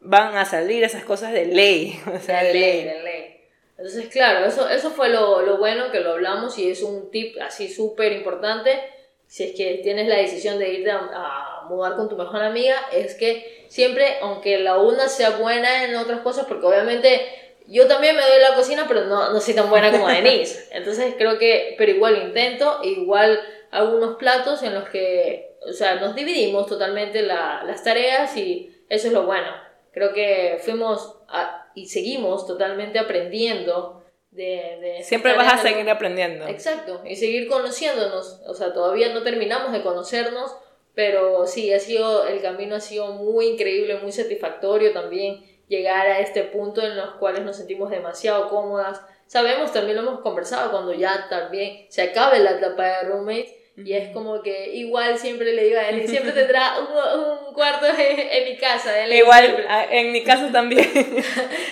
van 0.00 0.36
a 0.36 0.44
salir 0.44 0.82
esas 0.84 1.04
cosas 1.04 1.32
de 1.32 1.46
ley. 1.46 2.00
O 2.14 2.18
sea, 2.18 2.42
de 2.42 2.48
de 2.48 2.54
ley, 2.54 2.84
ley. 2.84 2.84
de 2.84 3.02
ley. 3.02 3.34
Entonces, 3.76 4.08
claro, 4.08 4.44
eso, 4.44 4.68
eso 4.68 4.90
fue 4.90 5.08
lo, 5.08 5.42
lo 5.42 5.58
bueno 5.58 5.92
que 5.92 6.00
lo 6.00 6.12
hablamos 6.12 6.58
y 6.58 6.68
es 6.68 6.82
un 6.82 7.12
tip 7.12 7.36
así 7.40 7.68
súper 7.68 8.10
importante. 8.12 8.80
Si 9.28 9.44
es 9.44 9.52
que 9.54 9.80
tienes 9.82 10.08
la 10.08 10.16
decisión 10.16 10.58
de 10.58 10.72
irte 10.72 10.90
a, 10.90 10.98
a 11.12 11.64
mudar 11.68 11.94
con 11.96 12.08
tu 12.08 12.16
mejor 12.16 12.42
amiga, 12.42 12.74
es 12.92 13.14
que 13.14 13.66
siempre, 13.68 14.16
aunque 14.22 14.58
la 14.58 14.78
una 14.78 15.08
sea 15.08 15.30
buena 15.36 15.84
en 15.84 15.94
otras 15.96 16.20
cosas, 16.20 16.46
porque 16.46 16.66
obviamente 16.66 17.20
yo 17.66 17.86
también 17.86 18.16
me 18.16 18.22
doy 18.22 18.40
la 18.40 18.54
cocina, 18.56 18.86
pero 18.88 19.04
no, 19.04 19.30
no 19.30 19.40
soy 19.40 19.52
tan 19.54 19.68
buena 19.68 19.92
como 19.92 20.08
Denise. 20.08 20.68
Entonces 20.72 21.14
creo 21.18 21.38
que, 21.38 21.74
pero 21.76 21.92
igual 21.92 22.16
intento, 22.22 22.80
igual 22.82 23.38
algunos 23.70 24.16
platos 24.16 24.62
en 24.62 24.74
los 24.74 24.88
que, 24.88 25.56
o 25.68 25.72
sea, 25.74 25.96
nos 25.96 26.14
dividimos 26.14 26.66
totalmente 26.66 27.20
la- 27.22 27.62
las 27.66 27.84
tareas 27.84 28.34
y 28.38 28.74
eso 28.88 29.08
es 29.08 29.12
lo 29.12 29.24
bueno. 29.24 29.48
Creo 29.92 30.14
que 30.14 30.58
fuimos 30.64 31.16
a- 31.28 31.66
y 31.74 31.86
seguimos 31.86 32.46
totalmente 32.46 32.98
aprendiendo 32.98 33.97
de... 34.38 34.78
de 34.80 34.94
esas 34.96 35.08
Siempre 35.08 35.36
vas 35.36 35.52
a 35.52 35.58
seguir 35.58 35.88
aprendiendo. 35.90 36.46
Exacto, 36.46 37.02
y 37.04 37.16
seguir 37.16 37.48
conociéndonos. 37.48 38.40
O 38.46 38.54
sea, 38.54 38.72
todavía 38.72 39.12
no 39.12 39.22
terminamos 39.22 39.72
de 39.72 39.82
conocernos, 39.82 40.56
pero 40.94 41.46
sí, 41.46 41.72
ha 41.72 41.80
sido, 41.80 42.26
el 42.26 42.40
camino 42.40 42.76
ha 42.76 42.80
sido 42.80 43.12
muy 43.12 43.46
increíble, 43.48 43.98
muy 44.00 44.12
satisfactorio 44.12 44.92
también 44.92 45.44
llegar 45.68 46.06
a 46.06 46.20
este 46.20 46.44
punto 46.44 46.82
en 46.82 46.96
los 46.96 47.10
cuales 47.16 47.42
nos 47.42 47.56
sentimos 47.56 47.90
demasiado 47.90 48.48
cómodas. 48.48 49.00
Sabemos, 49.26 49.72
también 49.72 49.96
lo 49.96 50.02
hemos 50.02 50.20
conversado, 50.20 50.70
cuando 50.70 50.94
ya 50.94 51.28
también 51.28 51.86
se 51.90 52.02
acabe 52.02 52.38
la 52.38 52.52
etapa 52.52 52.84
de 52.84 53.08
roommates, 53.08 53.54
y 53.84 53.92
es 53.92 54.08
como 54.12 54.42
que 54.42 54.74
igual 54.74 55.18
siempre 55.18 55.52
le 55.52 55.64
digo 55.64 55.78
a 55.78 55.88
él, 55.88 56.08
siempre 56.08 56.32
tendrá 56.32 56.74
un, 56.80 57.46
un 57.48 57.54
cuarto 57.54 57.86
en, 57.86 58.18
en 58.18 58.44
mi 58.44 58.56
casa. 58.58 59.02
él 59.04 59.12
Igual, 59.12 59.44
siempre. 59.44 59.66
a- 59.68 59.84
en 59.94 60.12
mi 60.12 60.22
caso 60.24 60.48
también. 60.52 60.84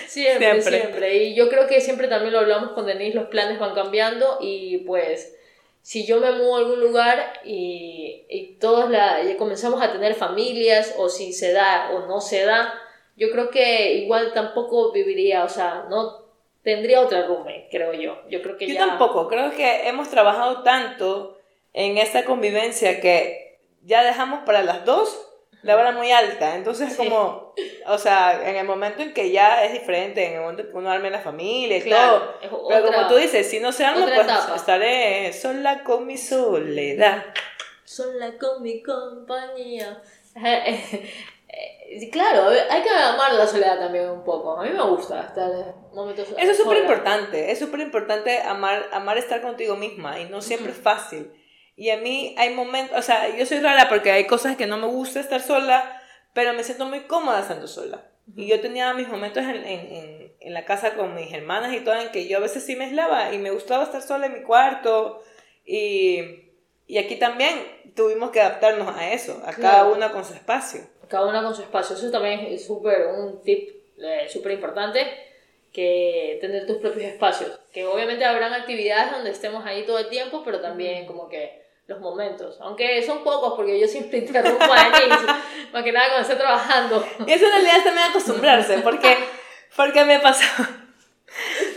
Siempre, 0.07 0.61
Siempre. 0.61 0.79
siempre, 0.79 1.15
Y 1.23 1.35
yo 1.35 1.49
creo 1.49 1.67
que 1.67 1.81
siempre 1.81 2.07
también 2.07 2.33
lo 2.33 2.39
hablamos 2.39 2.71
con 2.71 2.85
Denise, 2.85 3.15
los 3.15 3.27
planes 3.27 3.59
van 3.59 3.75
cambiando 3.75 4.37
y 4.41 4.79
pues 4.79 5.35
si 5.81 6.05
yo 6.05 6.19
me 6.19 6.31
mudo 6.31 6.55
a 6.55 6.59
algún 6.59 6.79
lugar 6.79 7.33
y, 7.45 8.25
y 8.29 8.55
todos 8.59 8.89
la, 8.89 9.21
y 9.23 9.35
comenzamos 9.35 9.81
a 9.81 9.91
tener 9.91 10.15
familias 10.15 10.95
o 10.97 11.07
si 11.09 11.33
se 11.33 11.51
da 11.53 11.91
o 11.93 12.07
no 12.07 12.19
se 12.21 12.43
da, 12.45 12.73
yo 13.15 13.29
creo 13.31 13.49
que 13.49 13.93
igual 13.95 14.33
tampoco 14.33 14.91
viviría, 14.91 15.43
o 15.43 15.49
sea, 15.49 15.85
no 15.89 16.25
tendría 16.63 17.01
otra 17.01 17.25
roommate, 17.25 17.67
creo 17.71 17.93
yo. 17.93 18.17
Yo 18.29 18.41
creo 18.41 18.57
que 18.57 18.67
Yo 18.67 18.73
ya... 18.75 18.85
tampoco, 18.87 19.27
creo 19.27 19.51
que 19.51 19.87
hemos 19.87 20.09
trabajado 20.09 20.63
tanto 20.63 21.36
en 21.79 21.97
esta 21.99 22.25
convivencia 22.25 22.99
que 23.01 23.59
ya 23.83 24.03
dejamos 24.03 24.39
para 24.45 24.63
las 24.63 24.83
dos 24.83 25.23
la 25.61 25.75
vara 25.75 25.91
muy 25.91 26.11
alta. 26.11 26.55
Entonces, 26.55 26.91
Sí. 26.93 26.97
como, 26.97 27.53
o 27.87 27.97
sea, 27.97 28.49
en 28.49 28.55
el 28.55 28.65
momento 28.65 29.01
en 29.03 29.13
que 29.13 29.31
ya 29.31 29.63
es 29.63 29.73
diferente, 29.73 30.25
en 30.25 30.33
el 30.35 30.39
momento 30.41 30.61
en 30.63 30.69
que 30.71 30.75
uno 30.77 30.89
arme 30.89 31.09
la 31.09 31.19
familia 31.19 31.77
y 31.77 31.81
Claro, 31.81 32.19
todo. 32.19 32.33
es 32.41 32.49
Pero 32.69 32.85
otra- 32.87 32.95
como 32.95 33.07
tú 33.09 33.15
dices, 33.17 33.47
si 33.49 33.59
no 33.59 33.71
se 33.71 33.85
arma, 33.85 34.03
otra 34.03 34.15
pues 34.15 34.27
etapa. 34.27 34.55
estaré 34.55 35.33
sola 35.33 35.83
con 35.83 36.05
mi 36.07 36.17
soledad. 36.17 37.25
sola 37.83 38.37
con 38.37 38.61
mi 38.63 38.81
compañía. 38.83 40.01
Claro, 42.11 42.49
hay 42.49 42.83
que 42.83 42.89
amar 42.89 43.33
la 43.33 43.47
soledad 43.47 43.79
también 43.79 44.09
un 44.09 44.23
poco. 44.23 44.59
A 44.59 44.63
mí 44.63 44.69
me 44.71 44.83
gusta 44.83 45.21
estar 45.21 45.49
en 45.49 45.95
momentos. 45.95 46.27
Eso 46.37 46.51
es 46.51 46.57
súper 46.57 46.79
importante, 46.79 47.49
es 47.51 47.57
súper 47.59 47.79
importante 47.79 48.41
amar, 48.41 48.87
amar 48.91 49.17
estar 49.17 49.41
contigo 49.41 49.75
misma 49.77 50.19
y 50.19 50.25
no 50.25 50.41
siempre 50.41 50.73
es 50.73 50.77
fácil. 50.77 51.31
Y 51.77 51.91
a 51.91 51.97
mí 51.97 52.35
hay 52.39 52.55
momentos, 52.55 52.97
o 52.97 53.01
sea, 53.03 53.37
yo 53.37 53.45
soy 53.45 53.59
rara 53.59 53.87
porque 53.87 54.11
hay 54.11 54.25
cosas 54.25 54.57
que 54.57 54.65
no 54.65 54.77
me 54.77 54.87
gusta 54.87 55.19
estar 55.19 55.41
sola, 55.41 56.01
pero 56.33 56.53
me 56.53 56.63
siento 56.63 56.87
muy 56.87 57.01
cómoda 57.01 57.39
estando 57.39 57.67
sola. 57.67 58.03
Y 58.35 58.47
yo 58.47 58.59
tenía 58.59 58.93
mis 58.95 59.07
momentos 59.07 59.43
en, 59.43 59.63
en, 59.63 60.33
en, 60.39 60.53
la 60.53 60.65
casa 60.65 60.95
con 60.95 61.13
mis 61.13 61.31
hermanas 61.31 61.73
y 61.73 61.81
todo, 61.81 61.95
en 61.95 62.09
que 62.09 62.27
yo 62.27 62.37
a 62.37 62.41
veces 62.41 62.65
sí 62.65 62.75
me 62.75 62.85
aislaba 62.85 63.31
y 63.31 63.37
me 63.37 63.51
gustaba 63.51 63.83
estar 63.83 64.01
sola 64.01 64.25
en 64.25 64.33
mi 64.33 64.41
cuarto. 64.41 65.21
Y, 65.65 66.49
y 66.87 66.97
aquí 66.97 67.15
también 67.17 67.55
tuvimos 67.95 68.31
que 68.31 68.41
adaptarnos 68.41 68.97
a 68.97 69.13
eso, 69.13 69.41
a 69.45 69.53
cada 69.53 69.85
una 69.85 70.11
con 70.11 70.25
su 70.25 70.33
espacio. 70.33 70.81
Cada 71.07 71.27
una 71.27 71.43
con 71.43 71.55
su 71.55 71.61
espacio. 71.61 71.95
Eso 71.95 72.09
también 72.09 72.39
es 72.47 72.65
súper 72.65 73.05
un 73.07 73.43
tip 73.43 73.69
eh, 73.99 74.27
súper 74.29 74.53
importante 74.53 75.05
que 75.71 76.39
tener 76.41 76.65
tus 76.65 76.77
propios 76.77 77.05
espacios. 77.05 77.59
Que 77.71 77.85
obviamente 77.85 78.25
habrán 78.25 78.53
actividades 78.53 79.11
donde 79.11 79.29
estemos 79.29 79.63
ahí 79.63 79.85
todo 79.85 79.99
el 79.99 80.09
tiempo, 80.09 80.41
pero 80.43 80.59
también 80.59 81.05
como 81.05 81.29
que 81.29 81.66
los 81.87 81.99
momentos. 82.01 82.57
Aunque 82.59 83.01
son 83.05 83.23
pocos 83.23 83.53
porque 83.55 83.79
yo 83.79 83.87
siempre 83.87 84.19
interrumpo 84.19 84.65
a 84.71 84.89
Denise, 84.89 85.25
más 85.73 85.83
que 85.83 85.91
nada 85.91 86.07
cuando 86.09 86.21
estoy 86.21 86.37
trabajando. 86.37 87.07
Y 87.25 87.31
eso 87.31 87.45
en 87.45 87.51
realidad 87.51 87.77
es 87.77 87.83
también 87.83 88.07
acostumbrarse, 88.09 88.77
porque, 88.79 89.17
porque 89.75 90.03
me 90.03 90.19
pasaba, 90.19 90.69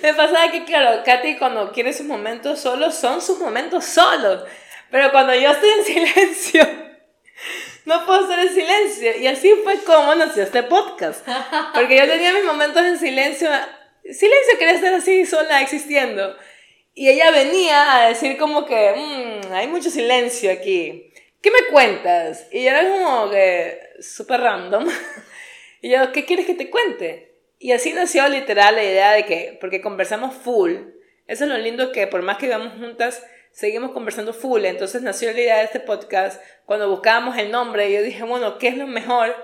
me 0.02 0.14
pasaba 0.14 0.50
que, 0.50 0.64
claro, 0.64 1.02
Katy 1.05 1.38
cuando 1.38 1.71
quiere 1.73 1.93
sus 1.93 2.07
momentos 2.07 2.61
solos, 2.61 2.95
son 2.95 3.23
sus 3.23 3.38
momentos 3.38 3.85
solos. 3.85 4.45
Pero 4.90 5.12
cuando 5.12 5.33
yo 5.35 5.50
estoy 5.50 5.71
en 5.71 5.85
silencio, 5.85 6.69
no 7.85 8.05
puedo 8.05 8.23
estar 8.23 8.40
en 8.40 8.52
silencio. 8.52 9.17
Y 9.17 9.29
así 9.29 9.55
fue 9.62 9.79
como 9.85 10.14
nació 10.17 10.43
este 10.43 10.64
podcast. 10.64 11.25
Porque 11.73 11.97
yo 11.97 12.09
tenía 12.09 12.33
mis 12.33 12.45
momentos 12.45 12.83
en 12.83 12.99
silencio. 12.99 13.49
Silencio 14.02 14.59
quería 14.59 14.75
estar 14.75 14.95
así 14.95 15.25
sola 15.25 15.61
existiendo. 15.61 16.37
Y 16.94 17.09
ella 17.09 17.30
venía 17.30 17.97
a 17.97 18.09
decir 18.09 18.37
como 18.37 18.66
que, 18.66 18.94
mmm, 18.97 19.52
hay 19.52 19.68
mucho 19.68 19.90
silencio 19.90 20.50
aquí. 20.50 21.12
¿Qué 21.40 21.50
me 21.50 21.73
cuentas? 21.73 22.47
Y 22.52 22.64
yo 22.64 22.70
era 22.70 22.88
como 22.88 23.30
que 23.30 23.80
súper 24.00 24.40
random. 24.40 24.87
Y 25.82 25.88
yo, 25.88 26.12
¿qué 26.12 26.26
quieres 26.26 26.44
que 26.44 26.52
te 26.52 26.68
cuente? 26.68 27.38
Y 27.59 27.73
así 27.73 27.94
nació 27.94 28.28
literal 28.28 28.75
la 28.75 28.85
idea 28.85 29.12
de 29.12 29.25
que, 29.25 29.56
porque 29.62 29.80
conversamos 29.80 30.35
full, 30.35 30.75
eso 31.26 31.44
es 31.44 31.50
lo 31.50 31.56
lindo 31.56 31.90
que 31.90 32.06
por 32.06 32.20
más 32.20 32.37
que 32.37 32.47
vivamos 32.47 32.75
juntas, 32.75 33.25
seguimos 33.50 33.92
conversando 33.92 34.35
full. 34.35 34.64
Entonces 34.64 35.00
nació 35.00 35.32
la 35.32 35.40
idea 35.40 35.56
de 35.59 35.64
este 35.64 35.80
podcast. 35.80 36.42
Cuando 36.66 36.90
buscábamos 36.90 37.38
el 37.38 37.50
nombre, 37.50 37.90
yo 37.92 38.02
dije, 38.02 38.25
bueno, 38.25 38.59
¿qué 38.59 38.68
es 38.68 38.76
lo 38.76 38.87
mejor 38.87 39.35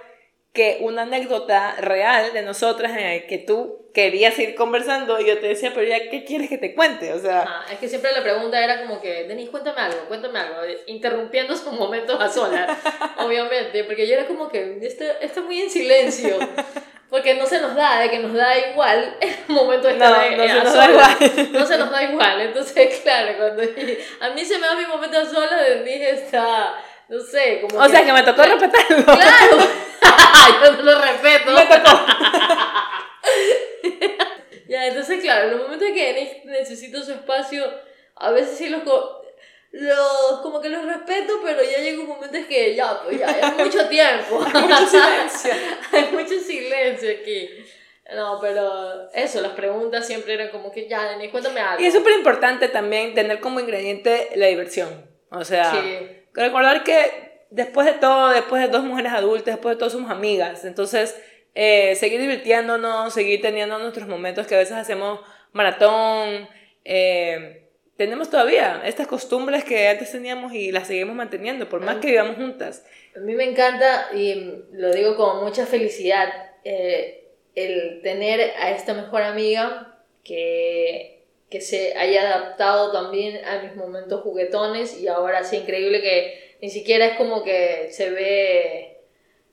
que 0.56 0.78
una 0.80 1.02
anécdota 1.02 1.76
real 1.78 2.32
de 2.32 2.40
nosotras 2.40 2.92
en 2.92 3.04
el 3.04 3.26
que 3.26 3.36
tú 3.36 3.90
querías 3.92 4.38
ir 4.38 4.54
conversando 4.54 5.20
y 5.20 5.26
yo 5.26 5.38
te 5.38 5.48
decía, 5.48 5.72
pero 5.75 5.86
ya, 5.86 6.08
¿qué 6.10 6.25
quieres 6.25 6.48
que 6.48 6.56
te 6.56 6.75
cuente? 6.75 7.12
O 7.12 7.18
sea... 7.18 7.64
es 7.70 7.78
que 7.78 7.88
siempre 7.88 8.10
la 8.12 8.22
pregunta 8.22 8.62
era 8.62 8.80
como 8.80 8.98
que, 8.98 9.25
Denis, 9.25 9.50
cuéntame 9.50 9.82
algo, 9.82 10.00
cuéntame 10.08 10.38
algo, 10.38 10.56
interrumpiendo 10.86 11.54
sus 11.54 11.72
momentos 11.72 12.18
a 12.18 12.30
solas, 12.30 12.70
obviamente, 13.18 13.84
porque 13.84 14.08
yo 14.08 14.14
era 14.14 14.26
como 14.26 14.48
que, 14.48 14.78
está 14.80 15.40
muy 15.42 15.60
en 15.60 15.70
silencio, 15.70 16.38
porque 17.10 17.34
no 17.34 17.44
se 17.44 17.60
nos 17.60 17.75
da, 17.75 18.00
de 18.00 18.10
que 18.10 18.18
nos 18.18 18.32
da 18.32 18.58
igual 18.58 19.14
el 19.20 19.34
momento 19.48 19.88
de 19.88 19.92
estar 19.92 20.30
no, 20.30 20.36
no 20.36 20.48
se 20.48 20.64
nos 20.64 20.75
da 20.75 20.90
igual. 20.90 21.52
No 21.52 21.66
se 21.66 21.78
nos 21.78 21.90
da 21.90 22.02
igual, 22.02 22.40
entonces, 22.40 23.00
claro, 23.02 23.36
cuando 23.36 23.62
a 23.62 24.30
mí 24.30 24.44
se 24.44 24.58
me 24.58 24.66
da 24.66 24.75
mi 24.75 24.86
momento 24.86 25.18
a 25.18 25.26
solas, 25.26 25.68
Denis 25.68 26.00
está 26.00 26.82
no 27.08 27.20
sé, 27.20 27.60
como. 27.60 27.82
O 27.82 27.88
sea, 27.88 28.04
que 28.04 28.12
me 28.12 28.22
tocó 28.22 28.42
respetarlo. 28.42 29.04
Claro. 29.04 29.86
Yo 30.64 30.72
no 30.72 30.82
lo 30.82 31.00
respeto. 31.00 31.52
Me 31.52 31.66
tocó. 31.66 32.06
ya, 34.68 34.86
entonces, 34.86 35.20
claro, 35.20 35.46
en 35.46 35.50
los 35.52 35.62
momentos 35.62 35.88
que 35.92 36.42
necesito 36.44 37.02
su 37.02 37.12
espacio, 37.12 37.64
a 38.16 38.30
veces 38.30 38.58
sí 38.58 38.68
los, 38.68 38.82
los. 39.72 40.40
como 40.42 40.60
que 40.60 40.68
los 40.68 40.84
respeto, 40.84 41.40
pero 41.44 41.62
ya 41.62 41.78
llega 41.78 42.00
un 42.00 42.08
momento 42.08 42.36
en 42.36 42.46
que 42.46 42.75
ya, 42.75 43.02
pues 43.02 43.18
ya, 43.18 43.28
hay 43.28 43.64
mucho 43.64 43.88
tiempo. 43.88 44.44
hay 44.54 44.62
mucho 44.62 44.86
silencio. 44.86 45.52
hay 45.92 46.04
mucho 46.12 46.38
silencio 46.40 47.10
aquí. 47.10 47.48
No, 48.14 48.38
pero 48.40 49.10
eso, 49.12 49.40
las 49.40 49.52
preguntas 49.52 50.06
siempre 50.06 50.34
eran 50.34 50.50
como 50.50 50.70
que 50.70 50.88
ya, 50.88 51.10
Denis, 51.10 51.30
cuéntame 51.30 51.60
algo. 51.60 51.82
Y 51.82 51.86
es 51.86 51.94
súper 51.94 52.12
importante 52.12 52.68
también 52.68 53.14
tener 53.14 53.40
como 53.40 53.58
ingrediente 53.58 54.30
la 54.36 54.46
diversión. 54.46 55.10
O 55.30 55.44
sea, 55.44 55.72
recordar 56.32 56.84
que 56.84 57.25
después 57.50 57.86
de 57.86 57.94
todo, 57.94 58.30
después 58.30 58.62
de 58.62 58.68
dos 58.68 58.84
mujeres 58.84 59.12
adultas, 59.12 59.54
después 59.54 59.76
de 59.76 59.78
todo 59.78 59.90
somos 59.90 60.10
amigas. 60.10 60.64
Entonces, 60.64 61.20
eh, 61.54 61.94
seguir 61.96 62.20
divirtiéndonos, 62.20 63.12
seguir 63.14 63.40
teniendo 63.40 63.78
nuestros 63.78 64.08
momentos 64.08 64.46
que 64.46 64.54
a 64.54 64.58
veces 64.58 64.74
hacemos 64.76 65.20
maratón. 65.52 66.48
Eh, 66.84 67.62
tenemos 67.96 68.28
todavía 68.28 68.82
estas 68.84 69.06
costumbres 69.06 69.64
que 69.64 69.88
antes 69.88 70.12
teníamos 70.12 70.52
y 70.52 70.70
las 70.70 70.86
seguimos 70.86 71.16
manteniendo, 71.16 71.68
por 71.68 71.80
más 71.80 71.96
que 71.96 72.08
vivamos 72.08 72.36
juntas. 72.36 72.84
A 73.16 73.20
mí 73.20 73.34
me 73.34 73.44
encanta, 73.44 74.08
y 74.14 74.64
lo 74.72 74.92
digo 74.92 75.16
con 75.16 75.42
mucha 75.42 75.64
felicidad, 75.64 76.28
eh, 76.64 77.24
el 77.54 78.02
tener 78.02 78.52
a 78.60 78.70
esta 78.72 78.92
mejor 78.92 79.22
amiga 79.22 79.98
que 80.22 81.16
que 81.50 81.60
se 81.60 81.96
haya 81.96 82.22
adaptado 82.22 82.92
también 82.92 83.44
a 83.44 83.62
mis 83.62 83.76
momentos 83.76 84.22
juguetones 84.22 85.00
y 85.00 85.08
ahora 85.08 85.44
sí 85.44 85.56
increíble 85.56 86.00
que 86.02 86.45
ni 86.66 86.73
siquiera 86.73 87.06
es 87.06 87.16
como 87.16 87.44
que 87.44 87.90
se 87.92 88.11
ve 88.11 88.99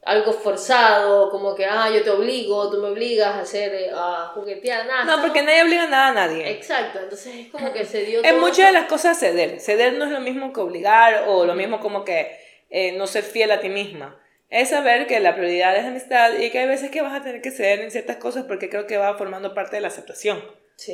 algo 0.02 0.34
forzado, 0.34 1.30
como 1.30 1.54
que, 1.54 1.64
ah, 1.64 1.88
yo 1.94 2.02
te 2.02 2.10
obligo, 2.10 2.72
tú 2.72 2.82
me 2.82 2.88
obligas 2.88 3.36
a 3.36 3.42
hacer, 3.42 3.92
a 3.96 4.32
juguetear, 4.34 4.88
nada. 4.88 5.04
No, 5.04 5.22
porque 5.22 5.44
nadie 5.44 5.62
obliga 5.62 5.86
nada 5.86 6.08
a 6.08 6.14
nadie. 6.14 6.50
Exacto, 6.50 6.98
entonces 7.04 7.36
es 7.36 7.52
como 7.52 7.72
que 7.72 7.86
se 7.86 8.04
dio... 8.06 8.24
En 8.24 8.40
muchas 8.40 8.66
de 8.66 8.72
las 8.72 8.86
cosas 8.86 9.20
ceder, 9.20 9.60
ceder 9.60 9.94
no 9.94 10.06
es 10.06 10.12
lo 10.12 10.22
mismo 10.22 10.52
que 10.54 10.60
obligar 10.60 11.26
o 11.28 11.46
lo 11.46 11.54
mismo 11.54 11.80
como 11.80 12.04
que 12.04 12.36
eh, 12.72 12.94
no 12.94 13.06
ser 13.06 13.24
fiel 13.24 13.52
a 13.52 13.60
ti 13.60 13.70
misma. 13.70 14.20
Es 14.50 14.70
saber 14.72 15.06
que 15.06 15.20
la 15.20 15.36
prioridad 15.36 15.76
es 15.76 15.86
amistad 15.86 16.40
y 16.40 16.50
que 16.50 16.58
hay 16.58 16.68
veces 16.68 16.90
que 16.90 17.04
vas 17.04 17.14
a 17.14 17.22
tener 17.22 17.44
que 17.44 17.52
ceder 17.52 17.82
en 17.82 17.92
ciertas 17.92 18.18
cosas 18.18 18.46
porque 18.46 18.72
creo 18.72 18.88
que 18.88 18.98
va 18.98 19.20
formando 19.20 19.54
parte 19.54 19.76
de 19.76 19.84
la 19.84 19.90
aceptación 19.90 20.44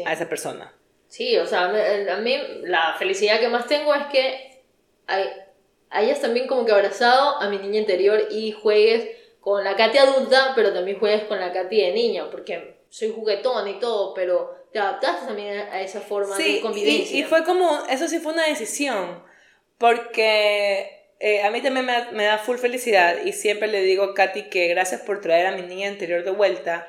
a 0.06 0.12
esa 0.12 0.28
persona. 0.28 0.76
Sí, 1.08 1.38
o 1.38 1.48
sea, 1.48 1.64
a 1.64 2.18
mí 2.18 2.38
la 2.64 2.96
felicidad 3.00 3.40
que 3.40 3.48
más 3.48 3.68
tengo 3.68 3.96
es 3.96 4.06
que 4.08 4.62
hay, 5.08 5.26
hayas 5.90 6.22
también 6.22 6.48
como 6.48 6.66
que 6.66 6.72
abrazado 6.72 7.42
a 7.42 7.50
mi 7.50 7.58
niña 7.58 7.80
interior 7.80 8.28
y 8.32 8.52
juegues 8.52 9.08
con 9.40 9.64
la 9.64 9.76
Katy 9.76 9.98
adulta, 9.98 10.54
pero 10.56 10.74
también 10.74 11.00
juegues 11.00 11.24
con 11.24 11.40
la 11.40 11.52
Katy 11.52 11.82
de 11.82 11.92
niño, 11.92 12.30
porque 12.30 12.78
soy 12.90 13.12
juguetón 13.12 13.68
y 13.68 13.80
todo, 13.80 14.14
pero 14.14 14.56
te 14.72 14.80
adaptaste 14.80 15.28
también 15.28 15.60
a 15.72 15.82
esa 15.82 16.02
forma 16.02 16.38
de 16.38 16.62
convivencia. 16.62 17.18
Y, 17.18 17.22
y, 17.22 17.24
fue 17.24 17.44
como, 17.44 17.86
eso 17.90 18.08
sí 18.08 18.20
fue 18.20 18.34
una 18.34 18.48
decisión, 18.48 19.24
porque 19.78 21.06
eh, 21.20 21.44
a 21.44 21.52
mí 21.52 21.62
también 21.62 21.86
me, 21.86 22.12
me, 22.12 22.26
da 22.26 22.38
full 22.38 22.58
felicidad 22.58 23.24
y 23.24 23.34
siempre 23.34 23.68
le 23.68 23.82
digo 23.82 24.04
a 24.04 24.14
Katy 24.14 24.50
que 24.50 24.68
gracias 24.68 25.02
por 25.02 25.22
traer 25.22 25.48
a 25.48 25.52
mi 25.52 25.62
niña 25.62 25.88
interior 25.88 26.24
de 26.24 26.32
vuelta 26.32 26.88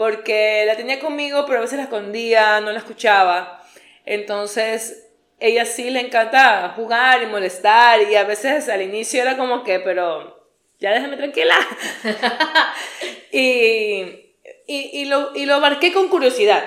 porque 0.00 0.64
la 0.66 0.78
tenía 0.78 0.98
conmigo, 0.98 1.44
pero 1.44 1.58
a 1.58 1.60
veces 1.60 1.76
la 1.76 1.82
escondía, 1.82 2.62
no 2.62 2.72
la 2.72 2.78
escuchaba. 2.78 3.62
Entonces, 4.06 5.09
ella 5.40 5.64
sí 5.64 5.90
le 5.90 6.00
encanta 6.00 6.72
jugar 6.76 7.22
y 7.22 7.26
molestar 7.26 8.02
y 8.02 8.14
a 8.14 8.24
veces 8.24 8.68
al 8.68 8.82
inicio 8.82 9.22
era 9.22 9.36
como 9.36 9.64
que, 9.64 9.80
pero 9.80 10.46
ya 10.78 10.92
déjame 10.92 11.16
tranquila. 11.16 11.56
y, 13.32 14.34
y, 14.66 15.04
lo, 15.06 15.34
y 15.34 15.46
lo 15.46 15.54
abarqué 15.54 15.92
con 15.92 16.08
curiosidad. 16.08 16.64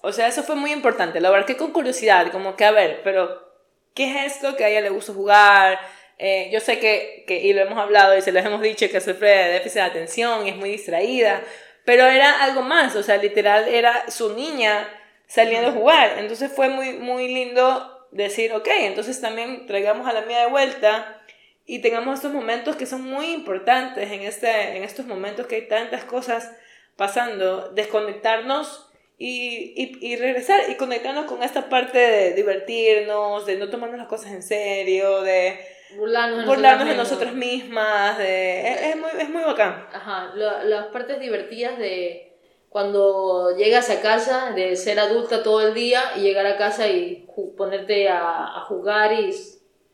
O 0.00 0.12
sea, 0.12 0.28
eso 0.28 0.42
fue 0.42 0.56
muy 0.56 0.72
importante. 0.72 1.20
Lo 1.20 1.28
abarqué 1.28 1.56
con 1.56 1.72
curiosidad, 1.72 2.30
como 2.32 2.56
que, 2.56 2.64
a 2.64 2.70
ver, 2.70 3.00
pero, 3.04 3.52
¿qué 3.94 4.10
es 4.10 4.32
esto 4.34 4.56
que 4.56 4.64
a 4.64 4.68
ella 4.68 4.80
le 4.80 4.90
gusta 4.90 5.12
jugar? 5.12 5.78
Eh, 6.18 6.48
yo 6.52 6.60
sé 6.60 6.78
que, 6.78 7.24
que, 7.26 7.40
y 7.40 7.52
lo 7.52 7.62
hemos 7.62 7.78
hablado 7.78 8.16
y 8.16 8.22
se 8.22 8.32
lo 8.32 8.38
hemos 8.40 8.62
dicho, 8.62 8.88
que 8.90 9.00
sufre 9.00 9.28
de 9.28 9.52
déficit 9.52 9.76
de 9.76 9.82
atención 9.82 10.46
y 10.46 10.50
es 10.50 10.56
muy 10.56 10.70
distraída, 10.70 11.42
pero 11.84 12.06
era 12.06 12.42
algo 12.42 12.62
más, 12.62 12.96
o 12.96 13.02
sea, 13.02 13.16
literal 13.18 13.68
era 13.68 14.10
su 14.10 14.34
niña 14.34 14.88
saliendo 15.26 15.68
a 15.68 15.72
jugar. 15.72 16.18
Entonces 16.18 16.50
fue 16.50 16.68
muy, 16.68 16.94
muy 16.94 17.28
lindo 17.28 17.95
decir, 18.10 18.52
ok, 18.52 18.68
entonces 18.80 19.20
también 19.20 19.66
traigamos 19.66 20.06
a 20.08 20.12
la 20.12 20.22
mía 20.22 20.40
de 20.40 20.50
vuelta 20.50 21.22
y 21.66 21.80
tengamos 21.80 22.16
estos 22.16 22.32
momentos 22.32 22.76
que 22.76 22.86
son 22.86 23.02
muy 23.02 23.32
importantes 23.32 24.10
en, 24.10 24.22
este, 24.22 24.76
en 24.76 24.84
estos 24.84 25.06
momentos 25.06 25.46
que 25.46 25.56
hay 25.56 25.68
tantas 25.68 26.04
cosas 26.04 26.52
pasando, 26.96 27.70
desconectarnos 27.70 28.88
y, 29.18 29.72
y, 29.76 30.12
y, 30.12 30.16
regresar 30.16 30.60
y 30.68 30.74
conectarnos 30.76 31.24
con 31.24 31.42
esta 31.42 31.68
parte 31.68 31.98
de 31.98 32.34
divertirnos, 32.34 33.46
de 33.46 33.56
no 33.56 33.70
tomarnos 33.70 33.98
las 33.98 34.08
cosas 34.08 34.32
en 34.32 34.42
serio, 34.42 35.22
de 35.22 35.58
burlarnos, 35.96 36.86
de, 36.86 36.94
nosotras 36.94 37.32
mismas, 37.32 38.18
de, 38.18 38.90
es, 38.90 38.96
muy, 38.96 39.10
es 39.18 39.28
muy 39.28 39.42
bacán. 39.42 39.86
Ajá, 39.92 40.32
las 40.34 40.86
partes 40.86 41.18
divertidas 41.18 41.78
de 41.78 42.35
cuando 42.68 43.56
llegas 43.56 43.90
a 43.90 44.02
casa, 44.02 44.52
de 44.52 44.76
ser 44.76 44.98
adulta 44.98 45.42
todo 45.42 45.66
el 45.66 45.74
día 45.74 46.02
y 46.16 46.20
llegar 46.20 46.46
a 46.46 46.56
casa 46.56 46.88
y 46.88 47.26
ponerte 47.56 48.08
a, 48.08 48.58
a 48.58 48.60
jugar 48.62 49.12
y 49.12 49.34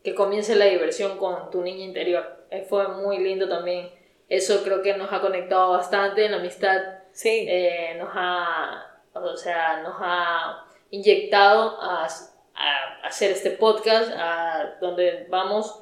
que 0.03 0.15
comience 0.15 0.57
la 0.57 0.65
diversión 0.65 1.17
con 1.19 1.51
tu 1.51 1.63
niña 1.63 1.85
interior. 1.85 2.45
Eh, 2.51 2.67
fue 2.69 2.89
muy 2.89 3.19
lindo 3.19 3.49
también. 3.49 3.91
Eso 4.29 4.63
creo 4.65 4.83
que 4.83 4.97
nos 4.97 5.13
ha 5.13 5.21
conectado 5.21 5.71
bastante 5.71 6.25
en 6.25 6.33
la 6.33 6.39
amistad. 6.39 6.81
Sí. 7.13 7.47
Eh, 7.49 7.97
nos 7.99 8.11
ha, 8.15 9.01
o 9.15 9.37
sea, 9.37 9.83
nos 9.83 9.95
ha 10.01 10.65
inyectado 10.91 11.81
a, 11.81 12.05
a 12.07 13.07
hacer 13.07 13.31
este 13.31 13.51
podcast, 13.51 14.11
a 14.17 14.77
donde 14.81 15.27
vamos 15.29 15.82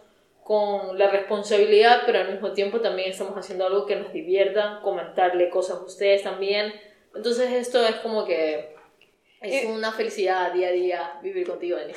con 0.50 0.98
la 0.98 1.08
responsabilidad, 1.08 2.02
pero 2.04 2.18
al 2.18 2.32
mismo 2.32 2.50
tiempo 2.50 2.80
también 2.80 3.10
estamos 3.10 3.34
haciendo 3.34 3.68
algo 3.68 3.86
que 3.86 3.94
nos 3.94 4.12
divierta, 4.12 4.80
comentarle 4.82 5.48
cosas 5.48 5.78
a 5.78 5.84
ustedes 5.84 6.24
también. 6.24 6.72
Entonces 7.14 7.52
esto 7.52 7.86
es 7.86 7.94
como 8.02 8.24
que 8.24 8.74
es 9.42 9.66
una 9.66 9.92
felicidad 9.92 10.52
día 10.52 10.66
a 10.66 10.72
día 10.72 11.20
vivir 11.22 11.46
contigo, 11.46 11.76
Denis. 11.76 11.96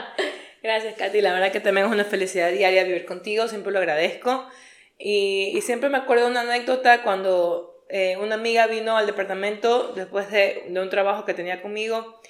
Gracias, 0.62 0.94
Katy. 0.98 1.22
La 1.22 1.32
verdad 1.32 1.50
que 1.50 1.60
también 1.60 1.86
es 1.86 1.92
una 1.94 2.04
felicidad 2.04 2.52
diaria 2.52 2.84
vivir 2.84 3.06
contigo, 3.06 3.48
siempre 3.48 3.72
lo 3.72 3.78
agradezco. 3.78 4.46
Y, 4.98 5.52
y 5.54 5.62
siempre 5.62 5.88
me 5.88 5.96
acuerdo 5.96 6.26
de 6.26 6.32
una 6.32 6.42
anécdota 6.42 7.02
cuando 7.02 7.82
eh, 7.88 8.18
una 8.18 8.34
amiga 8.34 8.66
vino 8.66 8.98
al 8.98 9.06
departamento 9.06 9.94
después 9.94 10.30
de, 10.30 10.64
de, 10.68 10.80
un 10.82 10.90
trabajo 10.90 11.24
que 11.24 11.32
tenía 11.32 11.62
conmigo 11.62 12.20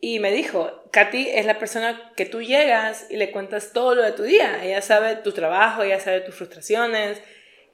y 0.00 0.18
me 0.18 0.30
dijo, 0.30 0.82
Katy 0.90 1.30
es 1.30 1.46
la 1.46 1.58
persona 1.58 2.12
que 2.16 2.26
tú 2.26 2.42
llegas 2.42 3.06
y 3.10 3.16
le 3.16 3.30
cuentas 3.30 3.72
todo 3.72 3.94
lo 3.94 4.02
de 4.02 4.12
tu 4.12 4.22
día. 4.22 4.62
Ella 4.62 4.82
sabe 4.82 5.16
tu 5.16 5.32
trabajo, 5.32 5.82
ella 5.82 6.00
sabe 6.00 6.20
tus 6.20 6.34
frustraciones. 6.34 7.20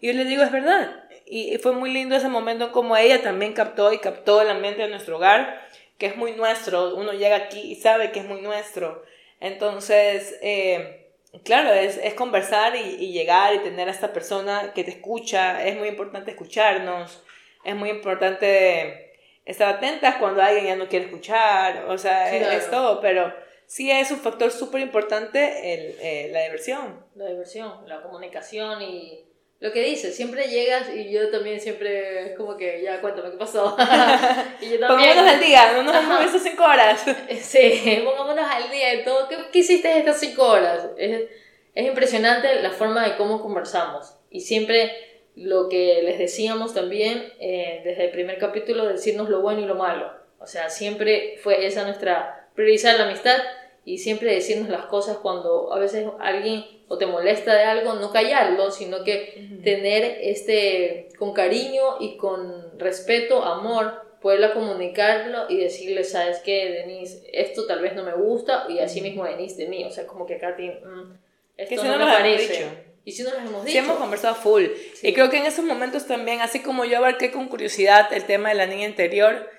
Y 0.00 0.08
yo 0.08 0.12
le 0.12 0.24
digo, 0.24 0.42
es 0.42 0.52
verdad. 0.52 1.04
Y, 1.26 1.56
fue 1.58 1.72
muy 1.72 1.92
lindo 1.92 2.16
ese 2.16 2.28
momento 2.28 2.72
como 2.72 2.96
ella 2.96 3.22
también 3.22 3.52
captó 3.52 3.92
y 3.92 3.98
captó 3.98 4.40
el 4.40 4.50
ambiente 4.50 4.82
de 4.82 4.88
nuestro 4.88 5.16
hogar 5.16 5.72
que 6.02 6.08
es 6.08 6.16
muy 6.16 6.32
nuestro, 6.32 6.96
uno 6.96 7.12
llega 7.12 7.36
aquí 7.36 7.60
y 7.60 7.76
sabe 7.76 8.10
que 8.10 8.18
es 8.18 8.24
muy 8.24 8.40
nuestro. 8.40 9.04
Entonces, 9.38 10.36
eh, 10.42 11.06
claro, 11.44 11.72
es, 11.72 11.96
es 11.96 12.14
conversar 12.14 12.74
y, 12.74 13.12
llegar 13.12 13.54
y 13.54 13.60
tener 13.60 13.86
a 13.86 13.92
esta 13.92 14.12
persona 14.12 14.72
que 14.74 14.82
te 14.82 14.90
escucha, 14.90 15.64
es 15.64 15.76
muy 15.76 15.86
importante 15.86 16.32
escucharnos, 16.32 17.22
es 17.64 17.76
muy 17.76 17.88
importante 17.88 19.11
estar 19.44 19.76
atentas 19.76 20.16
cuando 20.16 20.42
alguien 20.42 20.66
ya 20.66 20.76
no 20.76 20.88
quiere 20.88 21.06
escuchar, 21.06 21.86
o 21.88 21.98
sea, 21.98 22.30
claro. 22.30 22.52
es, 22.52 22.64
es, 22.64 22.70
todo, 22.70 23.00
pero 23.00 23.32
sí 23.66 23.90
es 23.90 24.10
un 24.10 24.18
factor 24.18 24.50
súper 24.50 24.80
importante 24.82 25.74
el, 25.74 25.96
eh, 26.00 26.28
la 26.32 26.42
diversión. 26.42 27.04
La 27.14 27.26
diversión, 27.26 27.88
la 27.88 28.02
comunicación 28.02 28.82
y 28.82 29.24
lo 29.60 29.72
que 29.72 29.82
dices, 29.82 30.16
siempre 30.16 30.48
llegas 30.48 30.88
y 30.92 31.10
yo 31.10 31.30
también 31.30 31.60
siempre 31.60 32.32
es 32.32 32.36
como 32.36 32.56
que 32.56 32.82
ya 32.82 33.00
cuéntame 33.00 33.30
qué 33.30 33.36
pasó. 33.36 33.76
y 34.60 34.70
yo 34.70 34.80
también. 34.80 35.10
Pongámonos 35.10 35.32
al 35.32 35.40
día, 35.40 35.72
no 35.72 35.82
nos 35.84 35.94
hemos 35.94 36.20
visto 36.20 36.38
cinco 36.40 36.64
horas. 36.64 37.04
sí, 37.40 38.02
pongámonos 38.04 38.44
al 38.44 38.70
día 38.70 38.90
de 38.90 38.98
todo. 38.98 39.28
¿Qué, 39.28 39.36
qué 39.52 39.58
hiciste 39.60 39.98
estas 39.98 40.18
cinco 40.18 40.48
horas? 40.48 40.88
Es, 40.96 41.28
es 41.74 41.86
impresionante 41.86 42.60
la 42.60 42.70
forma 42.70 43.08
de 43.08 43.16
cómo 43.16 43.40
conversamos. 43.40 44.16
Y 44.30 44.40
siempre 44.40 45.11
lo 45.34 45.68
que 45.68 46.02
les 46.02 46.18
decíamos 46.18 46.74
también 46.74 47.32
eh, 47.40 47.80
desde 47.84 48.06
el 48.06 48.10
primer 48.10 48.38
capítulo, 48.38 48.86
decirnos 48.86 49.28
lo 49.28 49.40
bueno 49.40 49.62
y 49.62 49.66
lo 49.66 49.74
malo. 49.74 50.12
O 50.38 50.46
sea, 50.46 50.68
siempre 50.68 51.36
fue 51.42 51.66
esa 51.66 51.84
nuestra 51.84 52.48
priorizar 52.54 52.98
la 52.98 53.06
amistad 53.06 53.38
y 53.84 53.98
siempre 53.98 54.34
decirnos 54.34 54.68
las 54.68 54.86
cosas 54.86 55.18
cuando 55.18 55.72
a 55.72 55.78
veces 55.78 56.06
alguien 56.20 56.64
o 56.88 56.98
te 56.98 57.06
molesta 57.06 57.54
de 57.54 57.64
algo, 57.64 57.94
no 57.94 58.12
callarlo, 58.12 58.70
sino 58.70 59.02
que 59.02 59.34
uh 59.36 59.40
-huh. 59.40 59.64
tener 59.64 60.18
este, 60.20 61.08
con 61.18 61.32
cariño 61.32 61.96
y 62.00 62.16
con 62.18 62.78
respeto, 62.78 63.42
amor, 63.42 64.02
poderla 64.20 64.52
comunicarlo 64.52 65.46
y 65.48 65.56
decirle, 65.56 66.04
sabes 66.04 66.40
qué, 66.40 66.70
Denise, 66.70 67.26
esto 67.32 67.66
tal 67.66 67.80
vez 67.80 67.94
no 67.94 68.04
me 68.04 68.12
gusta, 68.12 68.66
y 68.68 68.78
así 68.78 69.00
mismo 69.00 69.24
Denise 69.24 69.56
de 69.56 69.68
mí, 69.68 69.84
o 69.84 69.90
sea, 69.90 70.06
como 70.06 70.26
que 70.26 70.38
Katy, 70.38 70.68
mm, 70.68 71.18
esto 71.56 71.82
que 71.82 71.88
no 71.88 71.98
me 71.98 72.04
parece. 72.04 72.91
Y 73.04 73.12
si 73.12 73.22
no 73.22 73.30
las 73.30 73.46
hemos 73.46 73.64
dicho. 73.64 73.72
Sí, 73.72 73.78
hemos 73.78 73.98
conversado 73.98 74.34
full. 74.34 74.64
Sí. 74.94 75.08
Y 75.08 75.12
creo 75.12 75.30
que 75.30 75.38
en 75.38 75.46
esos 75.46 75.64
momentos 75.64 76.06
también, 76.06 76.40
así 76.40 76.60
como 76.60 76.84
yo 76.84 76.98
abarqué 76.98 77.30
con 77.30 77.48
curiosidad 77.48 78.12
el 78.12 78.24
tema 78.24 78.50
de 78.50 78.54
la 78.54 78.66
niña 78.66 78.86
interior, 78.86 79.50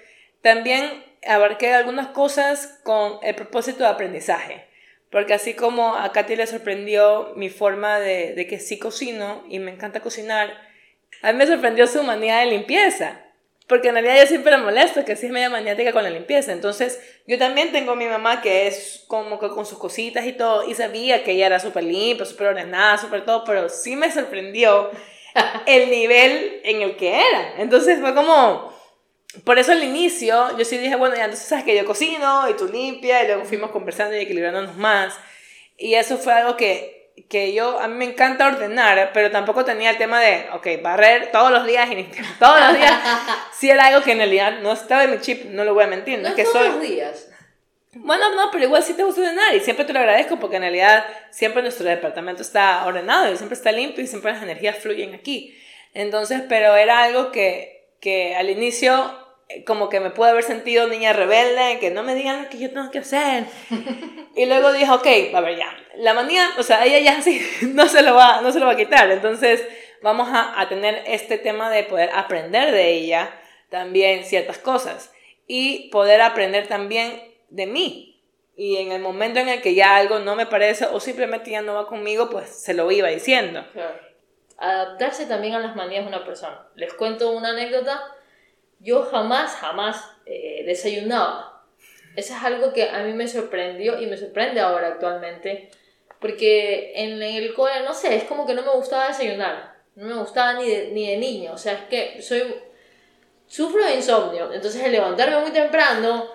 también 0.42 1.04
abarqué 1.26 1.74
algunas 1.74 2.08
cosas 2.08 2.80
con 2.84 3.20
el 3.22 3.36
propósito 3.36 3.80
de 3.80 3.90
aprendizaje. 3.90 4.66
Porque 5.10 5.34
así 5.34 5.54
como 5.54 5.96
a 5.96 6.12
Katy 6.12 6.36
le 6.36 6.48
sorprendió 6.48 7.34
mi 7.36 7.50
forma 7.50 8.00
de, 8.00 8.34
de, 8.34 8.48
que 8.48 8.60
sí 8.60 8.80
cocino 8.80 9.44
y 9.48 9.60
me 9.60 9.72
encanta 9.72 10.00
cocinar, 10.00 10.54
a 11.22 11.32
mí 11.32 11.38
me 11.38 11.46
sorprendió 11.46 11.86
su 11.86 12.02
manía 12.04 12.40
de 12.40 12.48
limpieza. 12.48 13.23
Porque 13.68 13.88
en 13.88 13.96
realidad 13.96 14.18
yo 14.20 14.28
siempre 14.28 14.52
la 14.52 14.58
molesto, 14.58 15.06
que 15.06 15.16
sí 15.16 15.28
es 15.28 15.32
media 15.32 15.50
maniática 15.50 15.94
con 15.94 16.04
la 16.04 16.10
limpieza. 16.10 16.52
Entonces, 16.52 17.00
yo 17.26 17.38
también 17.38 17.72
tengo 17.72 17.94
a 17.94 17.96
mi 17.96 18.06
mamá 18.06 18.42
que 18.42 18.68
es 18.68 19.06
como 19.08 19.40
que 19.40 19.48
con 19.50 19.66
sus 19.66 19.78
cositas 19.78 20.26
y 20.26 20.34
todo, 20.34 20.68
y 20.68 20.76
sabía 20.76 21.24
que 21.24 21.32
ella 21.32 21.46
era 21.46 21.60
súper 21.60 21.86
limpia, 21.86 22.26
súper 22.26 22.48
ordenada, 22.48 22.98
súper 22.98 23.24
todo, 23.24 23.44
pero 23.46 23.70
sí 23.70 23.96
me 23.96 24.12
sorprendió 24.12 24.92
el 25.66 25.90
nivel 25.90 26.62
en 26.64 26.82
el 26.82 26.98
que 26.98 27.16
era. 27.16 27.56
Entonces 27.58 28.00
fue 28.02 28.14
como, 28.14 28.74
por 29.46 29.58
eso 29.58 29.72
al 29.72 29.84
inicio 29.84 30.58
yo 30.58 30.66
sí 30.66 30.78
dije, 30.78 30.96
bueno, 30.98 31.16
ya 31.16 31.26
entonces 31.26 31.48
sabes 31.48 31.64
que 31.64 31.76
yo 31.76 31.86
cocino 31.86 32.50
y 32.50 32.56
tú 32.56 32.68
limpias, 32.68 33.24
y 33.24 33.28
luego 33.28 33.46
fuimos 33.46 33.72
conversando 33.72 34.16
y 34.16 34.20
equilibrándonos 34.20 34.76
más. 34.76 35.18
Y 35.78 35.96
eso 35.96 36.18
fue 36.18 36.34
algo 36.34 36.58
que, 36.58 37.03
que 37.30 37.54
yo, 37.54 37.80
a 37.80 37.88
mí 37.88 37.96
me 37.96 38.06
encanta 38.06 38.48
ordenar, 38.48 39.12
pero 39.14 39.32
tampoco 39.32 39.64
tenía 39.66 39.92
el 39.92 39.98
tema 39.98 40.20
de, 40.20 40.48
ok, 40.54 40.82
barrer 40.82 41.32
todos 41.32 41.52
los 41.52 41.66
días 41.66 41.90
y 41.92 42.04
todos 42.40 42.60
los 42.60 42.76
días. 42.76 42.94
sí 43.54 43.70
era 43.70 43.88
algo 43.88 44.02
que 44.02 44.12
en 44.12 44.18
realidad 44.20 44.60
no 44.62 44.74
estaba 44.74 45.04
en 45.04 45.12
mi 45.12 45.20
chip, 45.20 45.46
no 45.46 45.64
lo 45.64 45.74
voy 45.74 45.84
a 45.84 45.88
mentir. 45.88 46.20
No, 46.20 46.30
es 46.30 46.36
que 46.36 46.44
todos 46.44 46.58
soy... 46.58 46.68
los 46.70 46.82
días. 46.82 47.30
Bueno, 47.96 48.34
no, 48.36 48.50
pero 48.52 48.64
igual 48.64 48.82
sí 48.82 48.96
te 48.96 49.04
gusta 49.04 49.22
ordenar 49.22 49.56
y 49.56 49.60
siempre 49.60 49.86
te 49.86 49.94
lo 49.94 50.00
agradezco 50.00 50.40
porque 50.40 50.56
en 50.56 50.64
realidad 50.64 51.06
siempre 51.30 51.62
nuestro 51.62 51.88
departamento 51.88 52.42
está 52.42 52.86
ordenado 52.86 53.32
y 53.32 53.38
siempre 53.38 53.56
está 53.56 53.72
limpio 53.72 54.04
y 54.04 54.08
siempre 54.08 54.32
las 54.32 54.42
energías 54.42 54.78
fluyen 54.78 55.14
aquí. 55.14 55.56
Entonces, 55.94 56.42
pero 56.50 56.76
era 56.76 57.04
algo 57.04 57.32
que, 57.32 57.92
que 58.00 58.36
al 58.36 58.50
inicio 58.50 59.23
como 59.66 59.90
que 59.90 60.00
me 60.00 60.10
pude 60.10 60.30
haber 60.30 60.44
sentido 60.44 60.88
niña 60.88 61.14
rebelde, 61.14 61.80
que 61.80 61.92
no 61.92 62.04
me 62.04 62.16
digan 62.16 62.44
lo 62.44 62.50
que 62.50 62.60
yo 62.60 62.72
tengo 62.72 62.92
que 62.92 63.00
hacer. 63.00 63.46
y 64.36 64.46
luego 64.46 64.72
dije, 64.74 64.92
ok, 64.92 65.36
a 65.36 65.42
ver, 65.42 65.58
ya, 65.58 65.78
la 65.96 66.14
manía, 66.14 66.50
o 66.58 66.64
sea, 66.64 66.86
ella 66.86 67.00
ya 67.00 67.22
sí, 67.22 67.46
no 67.74 67.88
se 67.88 68.02
lo 68.02 68.16
va, 68.16 68.42
no 68.42 68.52
se 68.52 68.60
lo 68.60 68.66
va 68.66 68.74
a 68.74 68.78
quitar. 68.78 69.10
Entonces, 69.12 69.66
vamos 70.02 70.30
a, 70.32 70.60
a 70.60 70.70
tener 70.70 71.04
este 71.06 71.38
tema 71.38 71.70
de 71.70 71.84
poder 71.84 72.10
aprender 72.14 72.72
de 72.72 72.90
ella 72.92 73.34
también 73.70 74.24
ciertas 74.24 74.58
cosas 74.60 75.12
y 75.48 75.90
poder 75.90 76.22
aprender 76.22 76.68
también 76.68 77.22
de 77.50 77.66
mí. 77.66 78.10
Y 78.56 78.78
en 78.78 78.92
el 78.92 79.02
momento 79.02 79.40
en 79.40 79.50
el 79.50 79.62
que 79.62 79.74
ya 79.74 79.96
algo 79.96 80.20
no 80.20 80.36
me 80.36 80.46
parece 80.46 80.86
o 80.86 81.00
simplemente 81.00 81.50
ya 81.50 81.62
no 81.62 81.74
va 81.74 81.88
conmigo, 81.88 82.30
pues 82.30 82.50
se 82.50 82.74
lo 82.74 82.90
iba 82.92 83.10
diciendo. 83.10 83.66
Claro. 83.74 84.00
Adaptarse 84.58 85.26
también 85.26 85.56
a 85.56 85.60
las 85.60 85.76
manías 85.76 86.04
de 86.04 86.10
una 86.10 86.24
persona. 86.24 86.68
Les 86.76 86.94
cuento 86.94 87.32
una 87.32 87.50
anécdota 87.50 88.00
yo 88.84 89.04
jamás, 89.04 89.56
jamás 89.56 90.12
eh, 90.26 90.64
desayunaba. 90.66 91.64
Eso 92.16 92.34
es 92.36 92.44
algo 92.44 92.74
que 92.74 92.90
a 92.90 93.00
mí 93.04 93.14
me 93.14 93.28
sorprendió 93.28 94.00
y 94.00 94.06
me 94.06 94.18
sorprende 94.18 94.60
ahora 94.60 94.90
actualmente. 94.90 95.72
Porque 96.20 96.94
en 96.96 97.22
el 97.22 97.54
cole, 97.54 97.82
no 97.84 97.94
sé, 97.94 98.16
es 98.16 98.26
como 98.26 98.46
que 98.46 98.54
no 98.54 98.62
me 98.62 98.72
gustaba 98.72 99.08
desayunar. 99.08 99.74
No 99.96 100.08
me 100.08 100.22
gustaba 100.22 100.54
ni 100.54 100.70
de, 100.70 100.92
ni 100.92 101.10
de 101.10 101.18
niña. 101.18 101.54
O 101.54 101.58
sea, 101.58 101.74
es 101.74 101.82
que 101.90 102.22
soy. 102.22 102.44
Sufro 103.48 103.84
de 103.84 103.96
insomnio. 103.96 104.52
Entonces, 104.54 104.84
el 104.84 104.92
levantarme 104.92 105.40
muy 105.40 105.52
temprano 105.52 106.30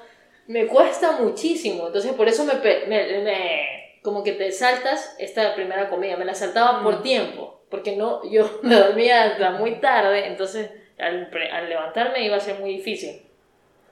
me 0.46 0.66
cuesta 0.66 1.12
muchísimo. 1.12 1.86
Entonces, 1.86 2.12
por 2.12 2.28
eso 2.28 2.44
me. 2.44 2.54
me, 2.86 3.20
me 3.20 3.78
como 4.02 4.22
que 4.22 4.32
te 4.32 4.52
saltas 4.52 5.16
esta 5.18 5.54
primera 5.54 5.88
comida. 5.88 6.16
Me 6.16 6.24
la 6.24 6.34
saltaba 6.34 6.80
mm. 6.80 6.84
por 6.84 7.02
tiempo. 7.02 7.62
Porque 7.70 7.96
no, 7.96 8.22
yo 8.30 8.48
me 8.62 8.74
dormía 8.74 9.24
hasta 9.24 9.52
muy 9.52 9.80
tarde. 9.80 10.26
Entonces 10.26 10.70
al, 10.98 11.30
al, 11.52 11.68
levantarme 11.68 12.24
iba 12.24 12.36
a 12.36 12.40
ser 12.40 12.58
muy 12.58 12.70
difícil. 12.76 13.22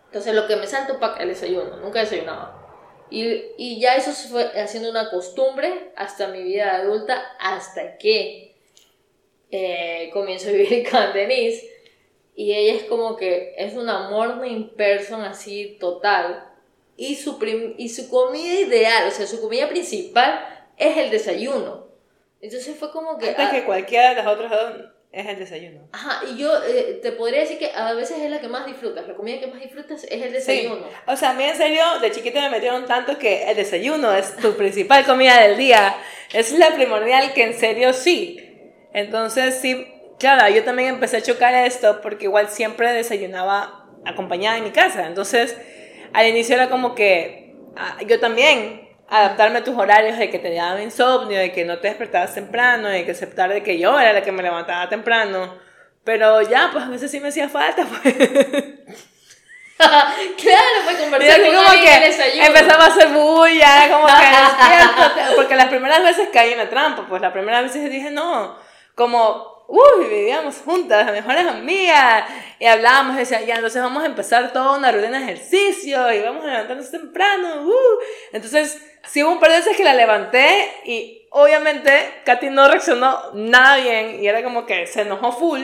Entonces 0.06 0.34
lo 0.34 0.46
que 0.46 0.56
me 0.56 0.66
salto 0.66 0.98
para 0.98 1.22
el 1.22 1.28
desayuno, 1.28 1.76
nunca 1.76 2.00
desayunaba. 2.00 2.62
Y, 3.10 3.52
y 3.56 3.80
ya 3.80 3.96
eso 3.96 4.12
se 4.12 4.28
fue 4.28 4.44
haciendo 4.60 4.90
una 4.90 5.10
costumbre 5.10 5.92
hasta 5.96 6.28
mi 6.28 6.42
vida 6.42 6.76
adulta, 6.76 7.36
hasta 7.38 7.98
que 7.98 8.56
eh, 9.50 10.10
comienzo 10.12 10.48
a 10.48 10.52
vivir 10.52 10.88
con 10.90 11.12
Denise. 11.12 11.70
Y 12.34 12.52
ella 12.52 12.74
es 12.74 12.84
como 12.84 13.16
que 13.16 13.54
es 13.56 13.74
una 13.74 14.10
morning 14.10 14.70
person 14.76 15.22
así 15.22 15.76
total. 15.80 16.50
Y 16.96 17.14
su, 17.16 17.38
y 17.78 17.88
su 17.88 18.08
comida 18.08 18.60
ideal, 18.60 19.08
o 19.08 19.10
sea, 19.10 19.26
su 19.26 19.40
comida 19.40 19.68
principal 19.68 20.66
es 20.76 20.96
el 20.96 21.10
desayuno. 21.10 21.86
Entonces 22.40 22.76
fue 22.76 22.90
como 22.90 23.18
que... 23.18 23.30
Hasta 23.30 23.48
ah, 23.48 23.50
que 23.50 23.64
cualquiera 23.64 24.10
de 24.10 24.16
las 24.16 24.26
otras 24.26 24.50
es 25.16 25.26
el 25.26 25.38
desayuno. 25.38 25.80
Ajá, 25.92 26.20
y 26.30 26.36
yo 26.36 26.52
eh, 26.62 27.00
te 27.02 27.10
podría 27.12 27.40
decir 27.40 27.58
que 27.58 27.70
a 27.74 27.94
veces 27.94 28.18
es 28.18 28.30
la 28.30 28.38
que 28.38 28.48
más 28.48 28.66
disfrutas. 28.66 29.08
La 29.08 29.14
comida 29.14 29.40
que 29.40 29.46
más 29.46 29.60
disfrutas 29.60 30.04
es 30.04 30.22
el 30.22 30.30
desayuno. 30.30 30.76
Sí. 30.76 30.96
O 31.06 31.16
sea, 31.16 31.30
a 31.30 31.34
mí 31.34 31.44
en 31.44 31.56
serio, 31.56 31.82
de 32.02 32.10
chiquita 32.10 32.42
me 32.42 32.50
metieron 32.50 32.84
tanto 32.84 33.18
que 33.18 33.50
el 33.50 33.56
desayuno 33.56 34.12
es 34.12 34.36
tu 34.36 34.54
principal 34.56 35.06
comida 35.06 35.40
del 35.40 35.56
día. 35.56 35.96
Es 36.34 36.52
la 36.52 36.74
primordial 36.74 37.32
que 37.32 37.44
en 37.44 37.58
serio 37.58 37.94
sí. 37.94 38.40
Entonces, 38.92 39.58
sí, 39.58 39.86
claro, 40.18 40.54
yo 40.54 40.62
también 40.64 40.90
empecé 40.90 41.16
a 41.16 41.22
chocar 41.22 41.54
esto 41.54 42.02
porque 42.02 42.26
igual 42.26 42.50
siempre 42.50 42.92
desayunaba 42.92 43.86
acompañada 44.04 44.58
en 44.58 44.64
mi 44.64 44.70
casa. 44.70 45.06
Entonces, 45.06 45.56
al 46.12 46.26
inicio 46.26 46.56
era 46.56 46.68
como 46.68 46.94
que 46.94 47.54
ah, 47.74 47.96
yo 48.06 48.20
también 48.20 48.85
adaptarme 49.08 49.58
a 49.58 49.64
tus 49.64 49.76
horarios 49.76 50.18
de 50.18 50.30
que 50.30 50.38
te 50.38 50.52
daba 50.54 50.82
insomnio, 50.82 51.38
de 51.38 51.52
que 51.52 51.64
no 51.64 51.78
te 51.78 51.88
despertabas 51.88 52.34
temprano, 52.34 52.88
de 52.88 53.04
que 53.04 53.12
aceptar 53.12 53.52
de 53.52 53.62
que 53.62 53.78
yo 53.78 53.98
era 53.98 54.12
la 54.12 54.22
que 54.22 54.32
me 54.32 54.42
levantaba 54.42 54.88
temprano. 54.88 55.54
Pero 56.04 56.42
ya, 56.42 56.70
pues 56.72 56.84
a 56.84 56.88
veces 56.88 57.10
sí 57.10 57.20
me 57.20 57.28
hacía 57.28 57.48
falta. 57.48 57.86
Pues. 59.78 59.88
claro, 60.38 60.84
pues 60.84 60.96
conversar 60.96 61.38
con 61.42 61.54
como 61.54 61.70
que 61.72 62.00
desayuno. 62.00 62.46
empezaba 62.46 62.84
a 62.84 62.86
hacer 62.86 63.08
bulla, 63.08 63.88
como 63.90 64.06
que 64.06 65.34
porque 65.36 65.54
las 65.54 65.66
primeras 65.66 66.02
veces 66.02 66.30
caí 66.32 66.52
en 66.52 66.58
la 66.58 66.70
trampa, 66.70 67.06
pues 67.06 67.20
las 67.20 67.32
primeras 67.32 67.64
veces 67.64 67.90
dije 67.90 68.10
no, 68.10 68.56
como, 68.94 69.66
uy, 69.68 70.06
vivíamos 70.08 70.56
juntas, 70.64 71.12
mejores 71.12 71.46
amigas, 71.46 72.24
y 72.58 72.64
hablábamos, 72.64 73.16
y 73.16 73.18
decía, 73.18 73.42
ya, 73.42 73.56
entonces 73.56 73.82
vamos 73.82 74.02
a 74.02 74.06
empezar 74.06 74.50
toda 74.54 74.78
una 74.78 74.90
rutina 74.90 75.18
de 75.18 75.24
ejercicio, 75.24 76.10
y 76.10 76.22
vamos 76.22 76.44
a 76.44 76.48
levantarnos 76.48 76.90
temprano, 76.90 77.62
uh. 77.66 77.98
entonces, 78.32 78.80
sí 79.08 79.22
hubo 79.22 79.32
un 79.32 79.40
par 79.40 79.50
de 79.50 79.58
veces 79.58 79.76
que 79.76 79.84
la 79.84 79.94
levanté, 79.94 80.70
y 80.84 81.26
obviamente 81.30 81.90
Katy 82.24 82.50
no 82.50 82.68
reaccionó 82.68 83.32
nada 83.34 83.76
bien, 83.76 84.22
y 84.22 84.28
era 84.28 84.42
como 84.42 84.66
que 84.66 84.86
se 84.86 85.02
enojó 85.02 85.32
full, 85.32 85.62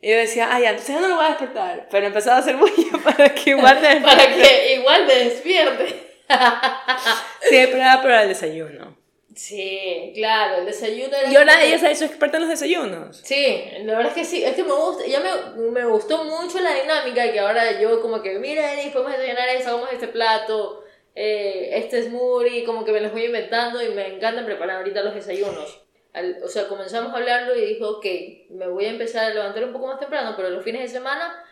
y 0.00 0.10
yo 0.10 0.16
decía, 0.16 0.48
ay, 0.52 0.64
entonces 0.64 0.94
ya 0.94 1.00
no 1.00 1.08
lo 1.08 1.16
voy 1.16 1.24
a 1.24 1.28
despertar, 1.28 1.88
pero 1.90 2.06
empezaba 2.06 2.36
a 2.36 2.40
hacer 2.40 2.56
bulla 2.56 2.98
para 3.04 3.34
que 3.34 3.50
igual 3.50 3.80
me 3.80 4.00
Para 4.02 4.26
que 4.26 4.74
igual 4.74 5.06
te 5.06 5.24
despierte. 5.24 6.14
Pero 7.50 7.76
era 7.76 8.00
para 8.02 8.22
el 8.22 8.28
desayuno. 8.28 8.96
Sí, 9.34 10.12
claro, 10.14 10.58
el 10.58 10.66
desayuno 10.66 11.16
era... 11.16 11.30
Y 11.30 11.36
ahora 11.36 11.62
ella 11.62 11.78
se 11.78 11.86
ha 11.86 11.90
hecho 11.90 12.04
experta 12.04 12.36
en 12.36 12.42
los 12.42 12.50
desayunos. 12.50 13.20
Sí, 13.24 13.64
la 13.82 13.96
verdad 13.96 14.12
es 14.12 14.18
que 14.18 14.24
sí, 14.24 14.44
es 14.44 14.54
que 14.54 14.62
me 14.62 14.72
gusta, 14.72 15.06
ya 15.06 15.20
me, 15.20 15.70
me 15.70 15.84
gustó 15.84 16.24
mucho 16.24 16.60
la 16.60 16.74
dinámica 16.74 17.32
que 17.32 17.40
ahora 17.40 17.80
yo 17.80 18.00
como 18.00 18.22
que, 18.22 18.38
mira, 18.38 18.72
Eris, 18.72 18.92
podemos 18.92 19.12
desayunar 19.12 19.48
esto, 19.48 19.70
hagamos 19.70 19.92
este 19.92 20.08
plato, 20.08 20.83
eh, 21.14 21.70
este 21.78 22.02
smoothie, 22.04 22.64
como 22.64 22.84
que 22.84 22.92
me 22.92 23.00
los 23.00 23.12
voy 23.12 23.24
inventando 23.26 23.82
y 23.82 23.88
me 23.90 24.06
encanta 24.16 24.44
preparar 24.44 24.78
ahorita 24.78 25.02
los 25.02 25.14
desayunos. 25.14 25.80
Al- 26.12 26.38
o 26.44 26.48
sea, 26.48 26.68
comenzamos 26.68 27.12
a 27.12 27.16
hablarlo 27.16 27.56
y 27.56 27.64
dijo, 27.74 27.88
ok, 27.88 28.06
me 28.50 28.66
voy 28.68 28.84
a 28.86 28.90
empezar 28.90 29.24
a 29.30 29.34
levantar 29.34 29.64
un 29.64 29.72
poco 29.72 29.86
más 29.88 29.98
temprano, 29.98 30.34
pero 30.36 30.50
los 30.50 30.62
fines 30.64 30.82
de 30.82 30.88
semana, 30.88 31.42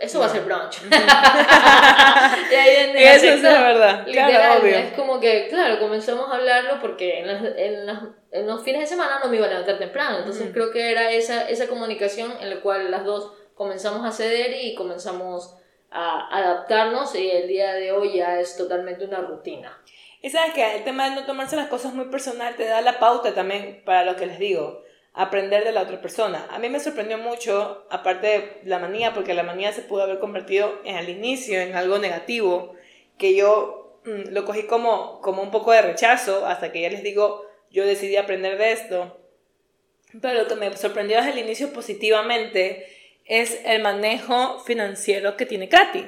eso 0.00 0.20
va 0.20 0.26
a 0.26 0.28
ser 0.28 0.42
brunch. 0.42 0.78
y 2.50 2.54
ahí 2.54 2.76
el 2.90 2.96
Eso 2.96 3.26
es 3.26 3.40
sector, 3.40 3.60
verdad. 3.60 4.06
Literal, 4.06 4.30
Claro, 4.30 4.60
obvio. 4.62 4.76
es 4.76 4.92
como 4.92 5.20
que, 5.20 5.48
claro, 5.48 5.78
comenzamos 5.78 6.30
a 6.30 6.36
hablarlo 6.36 6.78
porque 6.80 7.20
en, 7.20 7.26
las- 7.26 7.56
en, 7.56 7.86
las- 7.86 8.02
en 8.32 8.46
los 8.46 8.62
fines 8.62 8.80
de 8.82 8.86
semana 8.86 9.20
no 9.22 9.28
me 9.30 9.36
iba 9.36 9.46
a 9.46 9.50
levantar 9.50 9.78
temprano, 9.78 10.18
entonces 10.18 10.44
Ujú. 10.44 10.52
creo 10.52 10.70
que 10.70 10.90
era 10.90 11.10
esa, 11.10 11.48
esa 11.48 11.66
comunicación 11.66 12.32
en 12.40 12.50
la 12.50 12.60
cual 12.60 12.90
las 12.90 13.04
dos 13.04 13.32
comenzamos 13.54 14.06
a 14.06 14.12
ceder 14.12 14.54
y 14.62 14.74
comenzamos 14.74 15.54
a 15.90 16.36
adaptarnos 16.36 17.14
y 17.14 17.30
el 17.30 17.48
día 17.48 17.74
de 17.74 17.92
hoy 17.92 18.14
ya 18.16 18.40
es 18.40 18.56
totalmente 18.56 19.04
una 19.04 19.20
rutina. 19.20 19.82
Y 20.22 20.30
sabes 20.30 20.52
que 20.52 20.76
el 20.76 20.84
tema 20.84 21.08
de 21.08 21.16
no 21.16 21.26
tomarse 21.26 21.56
las 21.56 21.68
cosas 21.68 21.94
muy 21.94 22.06
personal 22.06 22.54
te 22.56 22.66
da 22.66 22.80
la 22.82 22.98
pauta 22.98 23.34
también 23.34 23.82
para 23.84 24.04
lo 24.04 24.16
que 24.16 24.26
les 24.26 24.38
digo, 24.38 24.82
aprender 25.14 25.64
de 25.64 25.72
la 25.72 25.82
otra 25.82 26.00
persona. 26.00 26.46
A 26.50 26.58
mí 26.58 26.68
me 26.68 26.78
sorprendió 26.78 27.18
mucho, 27.18 27.86
aparte 27.90 28.26
de 28.26 28.60
la 28.64 28.78
manía, 28.78 29.14
porque 29.14 29.34
la 29.34 29.42
manía 29.42 29.72
se 29.72 29.82
pudo 29.82 30.02
haber 30.02 30.18
convertido 30.18 30.80
en 30.84 30.96
al 30.96 31.08
inicio 31.08 31.60
en 31.60 31.74
algo 31.74 31.98
negativo, 31.98 32.74
que 33.18 33.34
yo 33.34 34.00
mm, 34.04 34.32
lo 34.32 34.44
cogí 34.44 34.64
como, 34.64 35.20
como 35.20 35.42
un 35.42 35.50
poco 35.50 35.72
de 35.72 35.82
rechazo, 35.82 36.46
hasta 36.46 36.70
que 36.70 36.82
ya 36.82 36.90
les 36.90 37.02
digo, 37.02 37.46
yo 37.70 37.86
decidí 37.86 38.16
aprender 38.16 38.58
de 38.58 38.72
esto. 38.72 39.16
Pero 40.20 40.42
lo 40.42 40.48
que 40.48 40.54
me 40.56 40.76
sorprendió 40.76 41.16
desde 41.16 41.32
el 41.32 41.38
inicio 41.38 41.72
positivamente 41.72 42.86
es 43.30 43.60
el 43.64 43.80
manejo 43.80 44.58
financiero 44.58 45.36
que 45.36 45.46
tiene 45.46 45.68
Katy. 45.68 46.04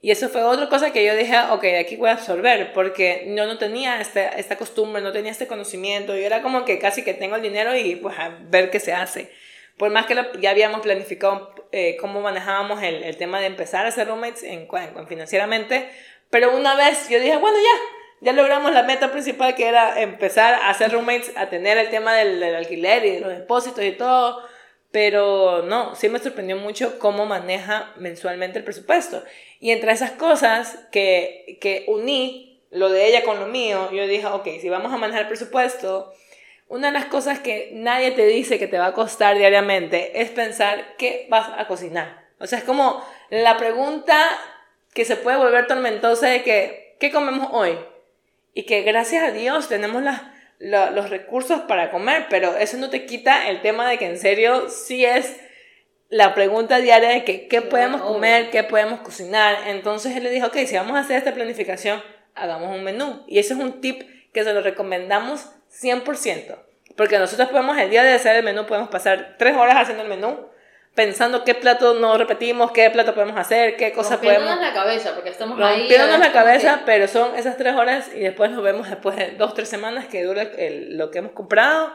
Y 0.00 0.12
eso 0.12 0.28
fue 0.30 0.42
otra 0.44 0.68
cosa 0.68 0.92
que 0.92 1.04
yo 1.04 1.14
dije, 1.16 1.36
ok, 1.50 1.64
aquí 1.80 1.96
voy 1.96 2.08
a 2.08 2.12
absorber, 2.12 2.72
porque 2.72 3.24
yo 3.36 3.44
no 3.46 3.58
tenía 3.58 4.00
este, 4.00 4.30
esta 4.38 4.56
costumbre, 4.56 5.02
no 5.02 5.12
tenía 5.12 5.32
este 5.32 5.46
conocimiento, 5.48 6.14
yo 6.16 6.24
era 6.24 6.40
como 6.42 6.64
que 6.64 6.78
casi 6.78 7.02
que 7.02 7.12
tengo 7.12 7.36
el 7.36 7.42
dinero 7.42 7.76
y 7.76 7.96
pues 7.96 8.16
a 8.18 8.30
ver 8.48 8.70
qué 8.70 8.80
se 8.80 8.94
hace. 8.94 9.30
Por 9.76 9.90
más 9.90 10.06
que 10.06 10.16
ya 10.40 10.50
habíamos 10.50 10.80
planificado 10.80 11.54
eh, 11.72 11.96
cómo 12.00 12.20
manejábamos 12.20 12.82
el, 12.82 13.02
el 13.02 13.16
tema 13.16 13.40
de 13.40 13.46
empezar 13.46 13.84
a 13.84 13.88
hacer 13.88 14.06
roommates 14.08 14.42
en, 14.44 14.68
en- 14.72 15.06
financieramente, 15.08 15.90
pero 16.30 16.56
una 16.56 16.76
vez 16.76 17.08
yo 17.10 17.18
dije, 17.18 17.36
bueno, 17.36 17.58
ya, 17.58 18.26
ya 18.26 18.32
logramos 18.32 18.72
la 18.72 18.84
meta 18.84 19.10
principal 19.10 19.54
que 19.56 19.66
era 19.66 20.00
empezar 20.00 20.54
a 20.54 20.70
hacer 20.70 20.92
roommates, 20.92 21.32
a 21.36 21.50
tener 21.50 21.76
el 21.78 21.90
tema 21.90 22.14
del, 22.14 22.38
del 22.40 22.54
alquiler 22.54 23.04
y 23.04 23.10
de 23.16 23.20
los 23.20 23.30
depósitos 23.30 23.84
y 23.84 23.92
todo, 23.92 24.40
pero 24.92 25.62
no, 25.62 25.94
sí 25.94 26.08
me 26.08 26.18
sorprendió 26.18 26.56
mucho 26.56 26.98
cómo 26.98 27.26
maneja 27.26 27.92
mensualmente 27.96 28.58
el 28.58 28.64
presupuesto. 28.64 29.22
Y 29.60 29.70
entre 29.70 29.92
esas 29.92 30.12
cosas 30.12 30.78
que, 30.90 31.58
que 31.60 31.84
uní 31.86 32.60
lo 32.70 32.88
de 32.88 33.06
ella 33.06 33.24
con 33.24 33.38
lo 33.40 33.46
mío, 33.46 33.90
yo 33.92 34.06
dije, 34.06 34.26
ok, 34.26 34.46
si 34.60 34.68
vamos 34.68 34.92
a 34.92 34.96
manejar 34.96 35.22
el 35.22 35.28
presupuesto, 35.28 36.12
una 36.68 36.88
de 36.88 36.92
las 36.92 37.06
cosas 37.06 37.40
que 37.40 37.70
nadie 37.72 38.12
te 38.12 38.26
dice 38.26 38.58
que 38.58 38.68
te 38.68 38.78
va 38.78 38.86
a 38.86 38.94
costar 38.94 39.36
diariamente 39.36 40.22
es 40.22 40.30
pensar 40.30 40.94
qué 40.98 41.26
vas 41.28 41.50
a 41.56 41.66
cocinar. 41.66 42.28
O 42.38 42.46
sea, 42.46 42.58
es 42.58 42.64
como 42.64 43.04
la 43.28 43.56
pregunta 43.56 44.16
que 44.94 45.04
se 45.04 45.16
puede 45.16 45.36
volver 45.36 45.66
tormentosa 45.66 46.28
de 46.28 46.42
que, 46.42 46.96
¿qué 47.00 47.10
comemos 47.10 47.48
hoy? 47.52 47.76
Y 48.54 48.64
que 48.64 48.82
gracias 48.82 49.24
a 49.24 49.32
Dios 49.32 49.68
tenemos 49.68 50.02
las 50.02 50.22
los 50.60 51.08
recursos 51.08 51.62
para 51.62 51.90
comer, 51.90 52.26
pero 52.28 52.56
eso 52.56 52.76
no 52.76 52.90
te 52.90 53.06
quita 53.06 53.48
el 53.48 53.62
tema 53.62 53.88
de 53.88 53.98
que 53.98 54.06
en 54.06 54.18
serio 54.18 54.68
sí 54.68 55.04
es 55.04 55.36
la 56.10 56.34
pregunta 56.34 56.78
diaria 56.78 57.08
de 57.08 57.24
que 57.24 57.48
qué 57.48 57.62
podemos 57.62 58.02
comer, 58.02 58.50
qué 58.50 58.62
podemos 58.62 59.00
cocinar. 59.00 59.68
Entonces 59.68 60.14
él 60.16 60.24
le 60.24 60.30
dijo, 60.30 60.48
ok, 60.48 60.56
si 60.66 60.76
vamos 60.76 60.96
a 60.96 61.00
hacer 61.00 61.16
esta 61.16 61.32
planificación, 61.32 62.02
hagamos 62.34 62.76
un 62.76 62.84
menú. 62.84 63.24
Y 63.26 63.38
ese 63.38 63.54
es 63.54 63.60
un 63.60 63.80
tip 63.80 64.02
que 64.32 64.44
se 64.44 64.52
lo 64.52 64.60
recomendamos 64.60 65.48
100%. 65.72 66.58
Porque 66.96 67.18
nosotros 67.18 67.48
podemos, 67.48 67.78
el 67.78 67.88
día 67.88 68.02
de 68.02 68.12
hacer 68.12 68.36
el 68.36 68.44
menú, 68.44 68.66
podemos 68.66 68.90
pasar 68.90 69.36
tres 69.38 69.56
horas 69.56 69.76
haciendo 69.76 70.02
el 70.02 70.08
menú, 70.08 70.49
pensando 70.94 71.44
qué 71.44 71.54
plato 71.54 71.94
no 71.94 72.16
repetimos, 72.18 72.72
qué 72.72 72.90
plato 72.90 73.14
podemos 73.14 73.36
hacer, 73.36 73.76
qué 73.76 73.92
cosas 73.92 74.18
podemos 74.18 74.60
la 74.60 74.72
cabeza, 74.72 75.14
porque 75.14 75.30
estamos 75.30 75.58
ahí. 75.60 75.80
rompiéndonos 75.80 76.18
la 76.18 76.26
a 76.26 76.28
ver 76.28 76.32
cómo 76.32 76.44
cabeza, 76.44 76.78
que- 76.78 76.84
pero 76.86 77.08
son 77.08 77.36
esas 77.36 77.56
tres 77.56 77.74
horas 77.74 78.10
y 78.14 78.20
después 78.20 78.50
nos 78.50 78.62
vemos 78.62 78.88
después 78.88 79.16
de 79.16 79.30
dos, 79.32 79.54
tres 79.54 79.68
semanas 79.68 80.06
que 80.06 80.22
dura 80.24 80.42
el- 80.42 80.96
lo 80.98 81.10
que 81.10 81.18
hemos 81.18 81.32
comprado 81.32 81.92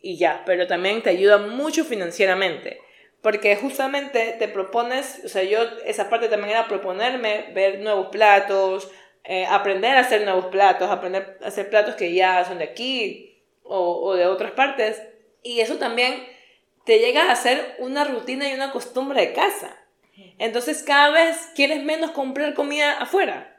y 0.00 0.16
ya, 0.16 0.42
pero 0.46 0.66
también 0.66 1.02
te 1.02 1.10
ayuda 1.10 1.38
mucho 1.38 1.84
financieramente. 1.84 2.80
Porque 3.22 3.54
justamente 3.56 4.34
te 4.38 4.48
propones, 4.48 5.20
o 5.26 5.28
sea, 5.28 5.42
yo 5.42 5.58
esa 5.84 6.08
parte 6.08 6.28
también 6.28 6.52
era 6.52 6.68
proponerme 6.68 7.50
ver 7.52 7.80
nuevos 7.80 8.06
platos, 8.06 8.90
eh, 9.24 9.44
aprender 9.46 9.94
a 9.98 10.00
hacer 10.00 10.22
nuevos 10.24 10.46
platos, 10.46 10.88
aprender 10.90 11.36
a 11.44 11.48
hacer 11.48 11.68
platos 11.68 11.96
que 11.96 12.14
ya 12.14 12.42
son 12.46 12.56
de 12.58 12.64
aquí 12.64 13.42
o, 13.62 14.00
o 14.02 14.14
de 14.14 14.24
otras 14.26 14.52
partes. 14.52 15.02
Y 15.42 15.60
eso 15.60 15.76
también 15.76 16.26
te 16.84 16.98
llega 16.98 17.28
a 17.28 17.32
hacer 17.32 17.76
una 17.78 18.04
rutina 18.04 18.48
y 18.48 18.54
una 18.54 18.72
costumbre 18.72 19.20
de 19.20 19.32
casa. 19.32 19.76
Entonces 20.38 20.82
cada 20.82 21.10
vez 21.10 21.50
quieres 21.54 21.82
menos 21.82 22.10
comprar 22.12 22.54
comida 22.54 22.98
afuera. 22.98 23.56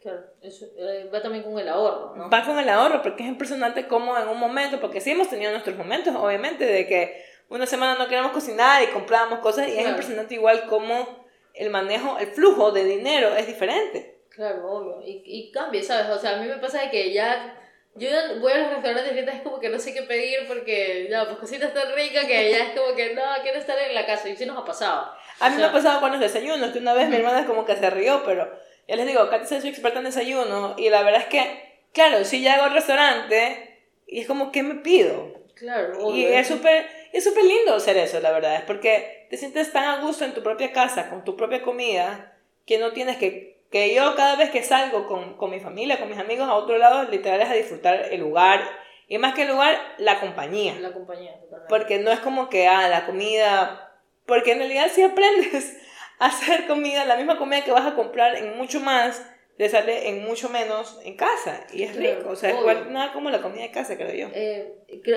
Claro, 0.00 0.20
eso 0.42 0.64
eh, 0.78 1.10
va 1.12 1.20
también 1.20 1.42
con 1.42 1.58
el 1.58 1.68
ahorro, 1.68 2.14
¿no? 2.16 2.30
Va 2.30 2.44
con 2.44 2.58
el 2.58 2.68
ahorro, 2.68 3.02
porque 3.02 3.24
es 3.24 3.28
impresionante 3.28 3.88
cómo 3.88 4.16
en 4.16 4.28
un 4.28 4.38
momento, 4.38 4.80
porque 4.80 5.00
sí 5.00 5.10
hemos 5.10 5.28
tenido 5.28 5.50
nuestros 5.50 5.76
momentos, 5.76 6.14
obviamente, 6.14 6.64
de 6.64 6.86
que 6.86 7.24
una 7.48 7.66
semana 7.66 7.96
no 7.98 8.06
queremos 8.08 8.30
cocinar 8.32 8.82
y 8.82 8.86
comprábamos 8.88 9.40
cosas, 9.40 9.66
y 9.66 9.70
es 9.70 9.74
Claro. 9.78 9.90
impresionante 9.90 10.34
igual 10.34 10.66
cómo 10.68 11.26
el 11.54 11.70
manejo, 11.70 12.16
el 12.18 12.28
flujo 12.28 12.70
de 12.70 12.84
dinero 12.84 13.34
es 13.34 13.46
diferente. 13.48 14.18
Claro, 14.30 14.70
obvio. 14.70 15.02
Y, 15.04 15.22
y 15.24 15.50
cambia, 15.50 15.82
¿sabes? 15.82 16.10
O 16.10 16.18
sea, 16.18 16.36
a 16.38 16.42
mí 16.42 16.46
me 16.46 16.58
pasa 16.58 16.82
de 16.82 16.90
que 16.90 17.12
ya. 17.12 17.58
Yo 17.98 18.08
ya 18.08 18.34
voy 18.40 18.52
a 18.52 18.58
los 18.58 18.70
restaurantes 18.70 19.14
y 19.14 19.18
es 19.18 19.42
como 19.42 19.60
que 19.60 19.68
no 19.68 19.78
sé 19.78 19.92
qué 19.92 20.02
pedir 20.02 20.46
porque 20.46 21.08
ya, 21.10 21.24
pues 21.26 21.38
cositas 21.38 21.74
tan 21.74 21.92
ricas 21.94 22.24
que 22.26 22.50
ya 22.50 22.64
es 22.64 22.78
como 22.78 22.94
que 22.94 23.14
no, 23.14 23.22
quiero 23.42 23.58
estar 23.58 23.78
en 23.78 23.94
la 23.94 24.06
casa. 24.06 24.28
Y 24.28 24.36
sí 24.36 24.46
nos 24.46 24.56
ha 24.56 24.64
pasado. 24.64 25.12
A 25.40 25.50
mí 25.50 25.56
O 25.56 25.58
me 25.58 25.64
ha 25.64 25.68
sea, 25.68 25.72
pasado 25.72 26.00
con 26.00 26.12
los 26.12 26.20
desayunos, 26.20 26.70
que 26.72 26.78
una 26.78 26.94
vez 26.94 27.08
mi 27.08 27.16
hermana 27.16 27.46
como 27.46 27.64
que 27.64 27.76
se 27.76 27.90
rió, 27.90 28.22
pero 28.24 28.50
ya 28.86 28.96
les 28.96 29.06
digo, 29.06 29.28
Katy 29.28 29.46
soy 29.46 29.68
experta 29.68 29.98
en 29.98 30.06
desayuno, 30.06 30.74
y 30.78 30.88
la 30.90 31.02
verdad 31.02 31.22
es 31.22 31.28
que, 31.28 31.80
claro, 31.92 32.24
si 32.24 32.40
llego 32.40 32.62
al 32.62 32.72
restaurante, 32.72 33.78
y 34.06 34.20
es 34.20 34.26
como, 34.26 34.50
¿qué 34.50 34.62
me 34.62 34.76
pido? 34.76 35.34
Claro, 35.54 35.98
obvio. 35.98 36.28
Y 36.28 36.32
es 36.32 36.48
súper 36.48 36.86
es 37.12 37.24
súper 37.24 37.44
lindo 37.44 37.74
hacer 37.74 37.96
eso, 37.96 38.20
la 38.20 38.32
verdad, 38.32 38.56
es 38.56 38.62
porque 38.62 39.26
te 39.30 39.36
sientes 39.36 39.72
tan 39.72 39.84
a 39.84 40.00
gusto 40.00 40.24
en 40.24 40.34
tu 40.34 40.42
propia 40.42 40.72
casa, 40.72 41.08
con 41.08 41.24
tu 41.24 41.36
propia 41.36 41.62
comida, 41.62 42.34
que 42.66 42.78
no 42.78 42.92
tienes 42.92 43.16
que... 43.16 43.57
Que 43.70 43.94
yo 43.94 44.14
cada 44.16 44.36
vez 44.36 44.50
que 44.50 44.62
salgo 44.62 45.06
con, 45.06 45.36
con 45.36 45.50
mi 45.50 45.60
familia, 45.60 45.98
con 45.98 46.08
mis 46.08 46.18
amigos 46.18 46.48
a 46.48 46.54
otro 46.54 46.78
lado, 46.78 47.04
literal 47.10 47.40
es 47.42 47.50
a 47.50 47.54
disfrutar 47.54 48.06
el 48.10 48.20
lugar, 48.20 48.60
y 49.08 49.18
más 49.18 49.34
que 49.34 49.42
el 49.42 49.48
lugar, 49.48 49.78
la 49.98 50.20
compañía. 50.20 50.74
La 50.80 50.92
compañía, 50.92 51.32
totalmente. 51.40 51.68
Porque 51.68 51.98
no 51.98 52.10
es 52.10 52.20
como 52.20 52.48
que, 52.48 52.66
ah, 52.66 52.88
la 52.88 53.04
comida... 53.06 53.84
Porque 54.26 54.52
en 54.52 54.58
realidad 54.58 54.88
si 54.92 55.02
aprendes 55.02 55.76
a 56.18 56.26
hacer 56.26 56.66
comida, 56.66 57.04
la 57.04 57.16
misma 57.16 57.38
comida 57.38 57.64
que 57.64 57.70
vas 57.70 57.86
a 57.86 57.94
comprar 57.94 58.36
en 58.36 58.56
mucho 58.58 58.80
más, 58.80 59.26
te 59.56 59.68
sale 59.68 60.08
en 60.10 60.22
mucho 60.24 60.48
menos 60.50 60.98
en 61.04 61.16
casa. 61.16 61.66
Y 61.72 61.82
es 61.84 61.96
Claro, 61.96 62.16
rico, 62.18 62.30
o 62.30 62.36
sea, 62.36 62.50
es 62.50 62.54
obvio. 62.56 62.70
igual, 62.72 62.92
nada 62.92 63.12
como 63.12 63.30
la 63.30 63.40
comida 63.42 63.62
de 63.62 63.70
casa, 63.70 63.96
creo 63.96 64.12
yo. 64.14 64.28
Eh, 64.34 64.74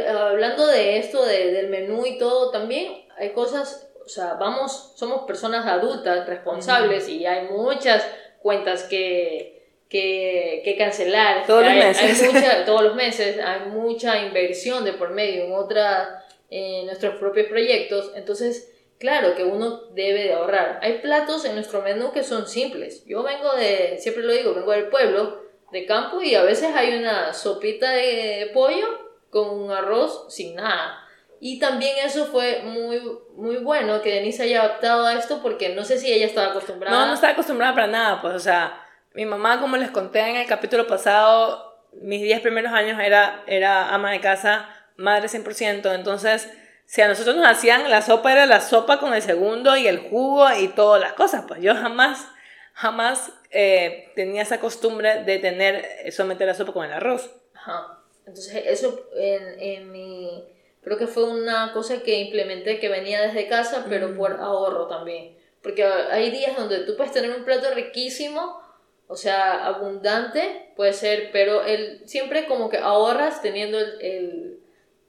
hablando 0.10 0.66
de 0.68 0.98
esto, 0.98 1.24
de- 1.26 1.52
del 1.52 1.68
menú 1.70 2.06
y 2.06 2.18
todo, 2.18 2.52
también 2.52 3.06
hay 3.18 3.34
cosas, 3.34 3.92
o 4.06 4.08
sea, 4.10 4.36
vamos, 4.36 4.94
somos 4.96 5.24
personas 5.24 5.66
adultas, 5.68 6.26
responsables 6.28 7.08
y 7.10 7.26
hay 7.26 7.48
muchas 7.50 8.06
cuentas 8.42 8.84
que, 8.84 9.64
que, 9.90 10.62
que 10.64 10.78
cancelar. 10.78 11.46
Todos 11.46 11.64
los 11.64 11.72
Hay- 11.72 11.82
hay 11.82 11.88
meses. 11.88 12.34
mucha- 12.34 12.66
todos 12.66 12.82
los 12.84 12.96
meses, 12.96 13.38
hay 13.44 13.70
mucha 13.70 14.18
inversión 14.26 14.84
de 14.86 14.94
por 14.94 15.12
medio 15.12 15.46
en 15.46 15.54
otra, 15.54 16.26
en 16.50 16.86
nuestros 16.86 17.16
propios 17.16 17.48
proyectos. 17.48 18.12
Entonces, 18.16 18.72
claro 19.00 19.36
que 19.36 19.44
uno 19.44 19.82
debe 19.94 20.24
de 20.24 20.34
ahorrar. 20.34 20.80
Hay 20.82 21.00
platos 21.00 21.46
en 21.46 21.56
nuestro 21.56 21.82
menú 21.82 22.12
que 22.12 22.24
son 22.24 22.48
simples. 22.48 23.04
Yo 23.06 23.24
vengo 23.24 23.54
de, 23.56 23.98
siempre 24.00 24.24
lo 24.24 24.34
digo, 24.34 24.54
vengo 24.54 24.72
del 24.72 24.88
pueblo, 24.88 25.42
de 25.72 25.86
campo, 25.86 26.22
y 26.22 26.36
a 26.36 26.44
veces 26.44 26.70
hay 26.76 26.96
una 26.98 27.34
sopita 27.34 27.92
de 27.92 28.52
pollo 28.54 28.88
con 29.30 29.50
un 29.50 29.72
arroz 29.72 30.26
sin 30.30 30.56
nada. 30.56 30.98
Y 31.44 31.58
también 31.58 31.98
eso 32.06 32.28
fue 32.28 32.62
muy, 32.62 33.02
muy 33.36 33.58
bueno 33.58 34.04
que 34.04 34.14
Denise 34.14 34.44
haya 34.44 34.62
adaptado 34.62 35.08
a 35.08 35.16
esto 35.16 35.42
porque 35.42 35.70
no 35.70 35.84
sé 35.84 35.98
si 35.98 36.14
ella 36.14 36.28
estaba 36.28 36.52
acostumbrada. 36.52 36.96
No, 36.96 37.08
no 37.08 37.16
estaba 37.16 37.34
acostumbrada 37.34 37.74
para 37.74 37.88
nada, 37.88 38.22
pues, 38.22 38.36
o 38.36 38.40
sea, 38.40 38.86
mi 39.16 39.26
mamá, 39.26 39.60
como 39.60 39.76
les 39.76 39.90
conté 39.90 40.20
en 40.20 40.36
el 40.36 40.46
capítulo 40.46 40.86
pasado, 40.86 41.84
mis 41.94 42.22
10 42.22 42.42
primeros 42.42 42.72
años 42.72 43.00
era, 43.02 43.44
era 43.48 43.92
ama 43.92 44.12
de 44.12 44.22
casa, 44.22 44.70
madre 44.98 45.30
100%, 45.30 45.96
entonces, 45.96 46.48
si 46.86 47.02
a 47.02 47.08
nosotros 47.08 47.36
nos 47.36 47.48
hacían 47.48 47.90
la 47.90 48.04
sopa, 48.04 48.32
era 48.32 48.46
la 48.46 48.62
sopa 48.62 49.00
con 49.00 49.16
el 49.16 49.24
segundo 49.24 49.76
y 49.76 49.88
el 49.88 49.98
jugo 49.98 50.46
y 50.54 50.68
todas 50.68 51.02
las 51.02 51.14
cosas, 51.14 51.46
pues 51.48 51.60
yo 51.60 51.74
jamás, 51.74 52.28
jamás 52.74 53.32
eh, 53.50 54.12
tenía 54.16 54.44
esa 54.44 54.60
costumbre 54.60 55.24
de 55.24 55.40
tener 55.40 56.12
solamente 56.12 56.46
la 56.46 56.54
sopa 56.54 56.72
con 56.72 56.86
el 56.86 56.94
arroz. 56.94 57.32
Ajá. 57.56 57.98
Entonces, 58.28 58.62
eso 58.68 59.10
en, 59.16 59.60
en 59.60 59.92
mi 59.92 60.61
Creo 60.84 60.98
que 60.98 61.08
fue 61.08 61.24
una 61.24 61.74
cosa 61.74 62.02
que 62.02 62.20
implementé 62.20 62.80
que 62.80 62.90
venía 62.90 63.22
desde 63.22 63.48
casa, 63.48 63.86
pero 63.88 64.10
mm. 64.10 64.18
por 64.18 64.34
ahorro 64.34 64.88
también. 64.88 65.38
Porque 65.62 65.84
hay 65.84 66.32
días 66.32 66.58
donde 66.58 66.80
tú 66.80 66.96
puedes 66.96 67.14
tener 67.14 67.32
un 67.36 67.46
plato 67.46 67.72
riquísimo, 67.74 68.60
o 69.08 69.16
sea, 69.16 69.66
abundante, 69.66 70.74
puede 70.76 70.94
ser, 70.94 71.30
pero 71.32 71.64
el, 71.64 72.08
siempre 72.08 72.48
como 72.48 72.70
que 72.70 72.78
ahorras 72.78 73.42
teniendo 73.42 73.78
el, 73.78 74.62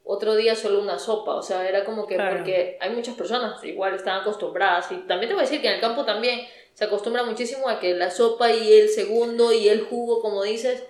otro 0.05 0.35
día 0.35 0.55
solo 0.57 0.81
una 0.81 0.99
sopa. 0.99 1.35
O 1.35 1.43
sea, 1.43 1.69
era 1.69 1.85
como 1.85 2.07
que 2.07 2.17
porque 2.17 2.77
hay 2.81 2.91
muchas 2.91 3.15
personas 3.15 3.63
igual 3.65 3.95
están 3.95 4.21
acostumbradas. 4.21 4.91
Y 4.93 4.97
también 5.07 5.29
te 5.29 5.35
voy 5.35 5.43
a 5.43 5.47
decir 5.47 5.61
que 5.61 5.69
en 5.69 5.75
el 5.75 5.81
campo 5.81 6.05
también 6.05 6.47
se 6.75 6.85
acostumbra 6.85 7.23
muchísimo 7.23 7.69
a 7.69 7.79
que 7.79 7.95
la 7.95 8.11
sopa 8.11 8.51
y 8.53 8.73
el 8.73 8.89
segundo 8.89 9.53
y 9.53 9.69
el 9.69 9.83
jugo, 9.83 10.21
como 10.21 10.43
dices, 10.43 10.85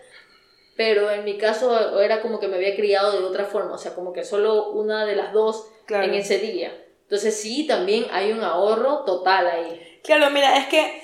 pero 0.77 1.11
en 1.11 1.25
mi 1.25 1.39
caso 1.39 2.01
era 2.01 2.23
como 2.23 2.41
que 2.41 2.49
me 2.49 2.57
había 2.57 2.77
criado 2.77 3.13
de 3.13 3.25
otra 3.25 3.45
forma, 3.45 3.75
o 3.75 3.79
sea, 3.79 3.95
como 3.95 4.13
que 4.13 4.25
solo 4.25 4.71
una 4.71 5.05
de 5.05 5.17
las 5.17 5.33
dos 5.33 5.71
en 5.89 6.15
ese 6.15 6.39
día. 6.39 6.73
Entonces 7.03 7.39
sí, 7.39 7.67
también 7.67 8.07
hay 8.11 8.33
un 8.33 8.43
ahorro 8.43 9.05
total 9.05 9.47
ahí. 9.47 10.01
Claro, 10.03 10.31
mira, 10.31 10.57
es 10.57 10.67
que 10.67 11.03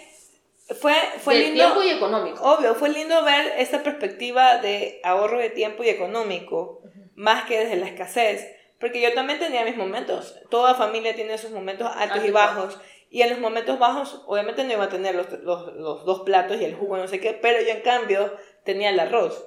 fue, 0.80 0.94
fue 1.18 1.34
de 1.34 1.40
lindo. 1.40 1.64
tiempo 1.64 1.82
y 1.82 1.90
económico. 1.90 2.42
Obvio, 2.42 2.74
fue 2.74 2.88
lindo 2.88 3.22
ver 3.24 3.52
esta 3.58 3.82
perspectiva 3.82 4.58
de 4.58 5.00
ahorro 5.04 5.38
de 5.38 5.50
tiempo 5.50 5.84
y 5.84 5.88
económico, 5.88 6.80
más 7.14 7.44
que 7.44 7.58
desde 7.58 7.76
la 7.76 7.86
escasez. 7.86 8.54
Porque 8.80 9.00
yo 9.00 9.12
también 9.12 9.38
tenía 9.38 9.64
mis 9.64 9.76
momentos. 9.76 10.36
Toda 10.50 10.74
familia 10.74 11.14
tiene 11.14 11.36
sus 11.36 11.50
momentos 11.50 11.90
altos 11.94 12.24
y 12.24 12.30
bajos. 12.30 12.78
Y 13.10 13.22
en 13.22 13.30
los 13.30 13.38
momentos 13.38 13.78
bajos, 13.78 14.22
obviamente 14.26 14.64
no 14.64 14.72
iba 14.72 14.84
a 14.84 14.88
tener 14.88 15.14
los, 15.14 15.30
los, 15.42 15.74
los 15.74 16.04
dos 16.04 16.20
platos 16.20 16.60
y 16.60 16.64
el 16.64 16.74
jugo, 16.74 16.96
no 16.96 17.08
sé 17.08 17.20
qué, 17.20 17.32
pero 17.32 17.60
yo 17.62 17.70
en 17.70 17.80
cambio 17.80 18.32
tenía 18.64 18.90
el 18.90 19.00
arroz. 19.00 19.46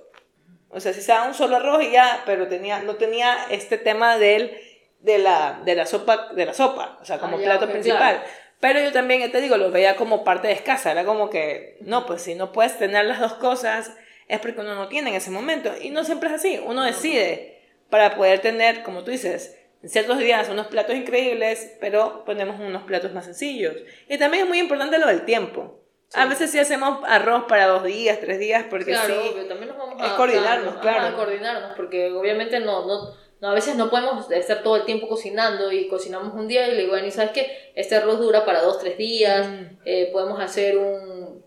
O 0.71 0.79
sea, 0.79 0.93
si 0.93 1.01
se 1.01 1.11
da 1.11 1.23
un 1.23 1.33
solo 1.33 1.57
arroz 1.57 1.83
y 1.83 1.91
ya, 1.91 2.23
pero 2.25 2.47
tenía, 2.47 2.79
no 2.79 2.95
tenía 2.95 3.37
este 3.49 3.77
tema 3.77 4.17
del, 4.17 4.57
de, 4.99 5.17
la, 5.17 5.61
de 5.65 5.75
la 5.75 5.85
sopa, 5.85 6.29
de 6.33 6.45
la 6.45 6.53
sopa, 6.53 6.97
o 7.01 7.05
sea, 7.05 7.19
como 7.19 7.37
ah, 7.37 7.41
plato 7.41 7.69
principal. 7.69 8.23
Pero 8.59 8.79
yo 8.79 8.91
también, 8.91 9.31
te 9.31 9.41
digo, 9.41 9.57
lo 9.57 9.71
veía 9.71 9.95
como 9.95 10.23
parte 10.23 10.47
de 10.47 10.53
escasa, 10.53 10.91
era 10.91 11.03
como 11.03 11.29
que, 11.29 11.77
no, 11.81 12.05
pues 12.05 12.21
si 12.21 12.35
no 12.35 12.51
puedes 12.51 12.77
tener 12.77 13.05
las 13.05 13.19
dos 13.19 13.33
cosas, 13.33 13.91
es 14.27 14.39
porque 14.39 14.61
uno 14.61 14.75
no 14.75 14.87
tiene 14.87 15.09
en 15.09 15.15
ese 15.15 15.31
momento. 15.31 15.71
Y 15.81 15.89
no 15.89 16.03
siempre 16.03 16.29
es 16.29 16.35
así, 16.35 16.61
uno 16.63 16.83
decide 16.83 17.59
para 17.89 18.15
poder 18.15 18.39
tener, 18.39 18.83
como 18.83 19.03
tú 19.03 19.11
dices, 19.11 19.57
en 19.81 19.89
ciertos 19.89 20.19
días 20.19 20.47
unos 20.49 20.67
platos 20.67 20.95
increíbles, 20.95 21.75
pero 21.81 22.23
ponemos 22.23 22.59
unos 22.59 22.83
platos 22.83 23.13
más 23.13 23.25
sencillos. 23.25 23.75
Y 24.07 24.17
también 24.19 24.43
es 24.43 24.49
muy 24.49 24.59
importante 24.59 24.99
lo 24.99 25.07
del 25.07 25.25
tiempo. 25.25 25.80
A 26.13 26.25
veces 26.25 26.51
sí 26.51 26.59
hacemos 26.59 26.99
arroz 27.07 27.45
para 27.47 27.67
dos 27.67 27.83
días, 27.83 28.19
tres 28.19 28.37
días, 28.37 28.65
porque 28.69 28.91
claro, 28.91 29.13
sí. 29.13 29.47
también 29.47 29.69
nos 29.69 29.77
vamos 29.77 30.01
a 30.01 30.07
es 30.07 30.11
coordinarnos, 30.13 30.75
claro. 30.75 31.07
A 31.07 31.15
coordinarnos, 31.15 31.71
porque 31.77 32.11
obviamente 32.11 32.59
no, 32.59 32.85
no, 32.85 33.13
no, 33.39 33.47
a 33.47 33.53
veces 33.53 33.75
no 33.77 33.89
podemos 33.89 34.29
estar 34.29 34.61
todo 34.61 34.75
el 34.75 34.83
tiempo 34.83 35.07
cocinando 35.07 35.71
y 35.71 35.87
cocinamos 35.87 36.33
un 36.33 36.49
día 36.49 36.67
y 36.67 36.75
le 36.75 36.81
digo, 36.83 36.97
¿y 36.97 37.11
sabes 37.11 37.31
qué? 37.31 37.71
Este 37.75 37.95
arroz 37.95 38.19
dura 38.19 38.43
para 38.43 38.61
dos, 38.61 38.79
tres 38.79 38.97
días, 38.97 39.47
mm. 39.47 39.65
eh, 39.85 40.09
podemos 40.11 40.41
hacer 40.41 40.77
un, 40.77 41.43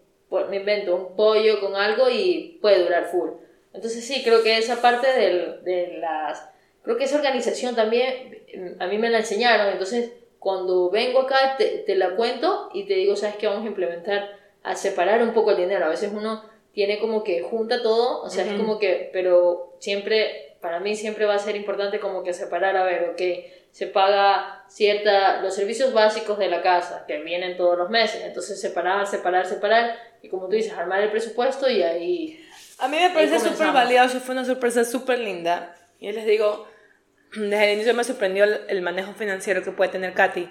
me 0.48 0.56
invento, 0.56 0.96
un 0.96 1.14
pollo 1.14 1.60
con 1.60 1.76
algo 1.76 2.08
y 2.08 2.58
puede 2.62 2.82
durar 2.82 3.10
full. 3.10 3.30
Entonces 3.74 4.06
sí, 4.06 4.22
creo 4.24 4.42
que 4.42 4.56
esa 4.56 4.80
parte 4.80 5.08
de, 5.08 5.58
de 5.62 5.98
las... 5.98 6.48
Creo 6.82 6.96
que 6.96 7.04
esa 7.04 7.16
organización 7.16 7.74
también 7.74 8.44
mm, 8.54 8.82
a 8.82 8.86
mí 8.86 8.96
me 8.96 9.10
la 9.10 9.18
enseñaron, 9.18 9.68
entonces 9.68 10.12
cuando 10.38 10.90
vengo 10.90 11.20
acá 11.20 11.56
te, 11.58 11.84
te 11.86 11.96
la 11.96 12.16
cuento 12.16 12.70
y 12.72 12.86
te 12.86 12.94
digo, 12.94 13.14
¿sabes 13.14 13.36
qué? 13.36 13.46
Vamos 13.46 13.64
a 13.64 13.68
implementar 13.68 14.43
a 14.64 14.74
separar 14.74 15.22
un 15.22 15.32
poco 15.32 15.52
el 15.52 15.58
dinero. 15.58 15.84
A 15.84 15.90
veces 15.90 16.10
uno 16.12 16.42
tiene 16.72 16.98
como 16.98 17.22
que 17.22 17.42
junta 17.42 17.82
todo, 17.82 18.22
o 18.22 18.28
sea, 18.28 18.44
es 18.44 18.54
como 18.54 18.80
que, 18.80 19.10
pero 19.12 19.76
siempre, 19.78 20.56
para 20.60 20.80
mí 20.80 20.96
siempre 20.96 21.24
va 21.24 21.34
a 21.34 21.38
ser 21.38 21.54
importante 21.54 22.00
como 22.00 22.24
que 22.24 22.32
separar, 22.32 22.76
a 22.76 22.82
ver, 22.82 23.10
ok, 23.10 23.22
se 23.70 23.86
paga 23.86 24.64
cierta, 24.68 25.40
los 25.40 25.54
servicios 25.54 25.92
básicos 25.92 26.38
de 26.38 26.48
la 26.48 26.62
casa, 26.62 27.04
que 27.06 27.20
vienen 27.20 27.56
todos 27.56 27.78
los 27.78 27.90
meses, 27.90 28.22
entonces 28.24 28.60
separar, 28.60 29.06
separar, 29.06 29.46
separar, 29.46 29.96
y 30.20 30.28
como 30.28 30.46
tú 30.48 30.56
dices, 30.56 30.72
armar 30.72 31.02
el 31.02 31.10
presupuesto 31.10 31.70
y 31.70 31.82
ahí... 31.82 32.44
A 32.78 32.88
mí 32.88 32.96
me 32.96 33.10
parece 33.10 33.38
súper 33.38 33.70
valioso, 33.70 34.18
fue 34.18 34.34
una 34.34 34.44
sorpresa 34.44 34.84
súper 34.84 35.20
linda, 35.20 35.76
y 36.00 36.10
les 36.10 36.26
digo, 36.26 36.66
desde 37.36 37.64
el 37.66 37.74
inicio 37.74 37.94
me 37.94 38.02
sorprendió 38.02 38.44
el, 38.44 38.62
el 38.68 38.82
manejo 38.82 39.12
financiero 39.12 39.62
que 39.62 39.70
puede 39.70 39.92
tener 39.92 40.12
Katy, 40.14 40.48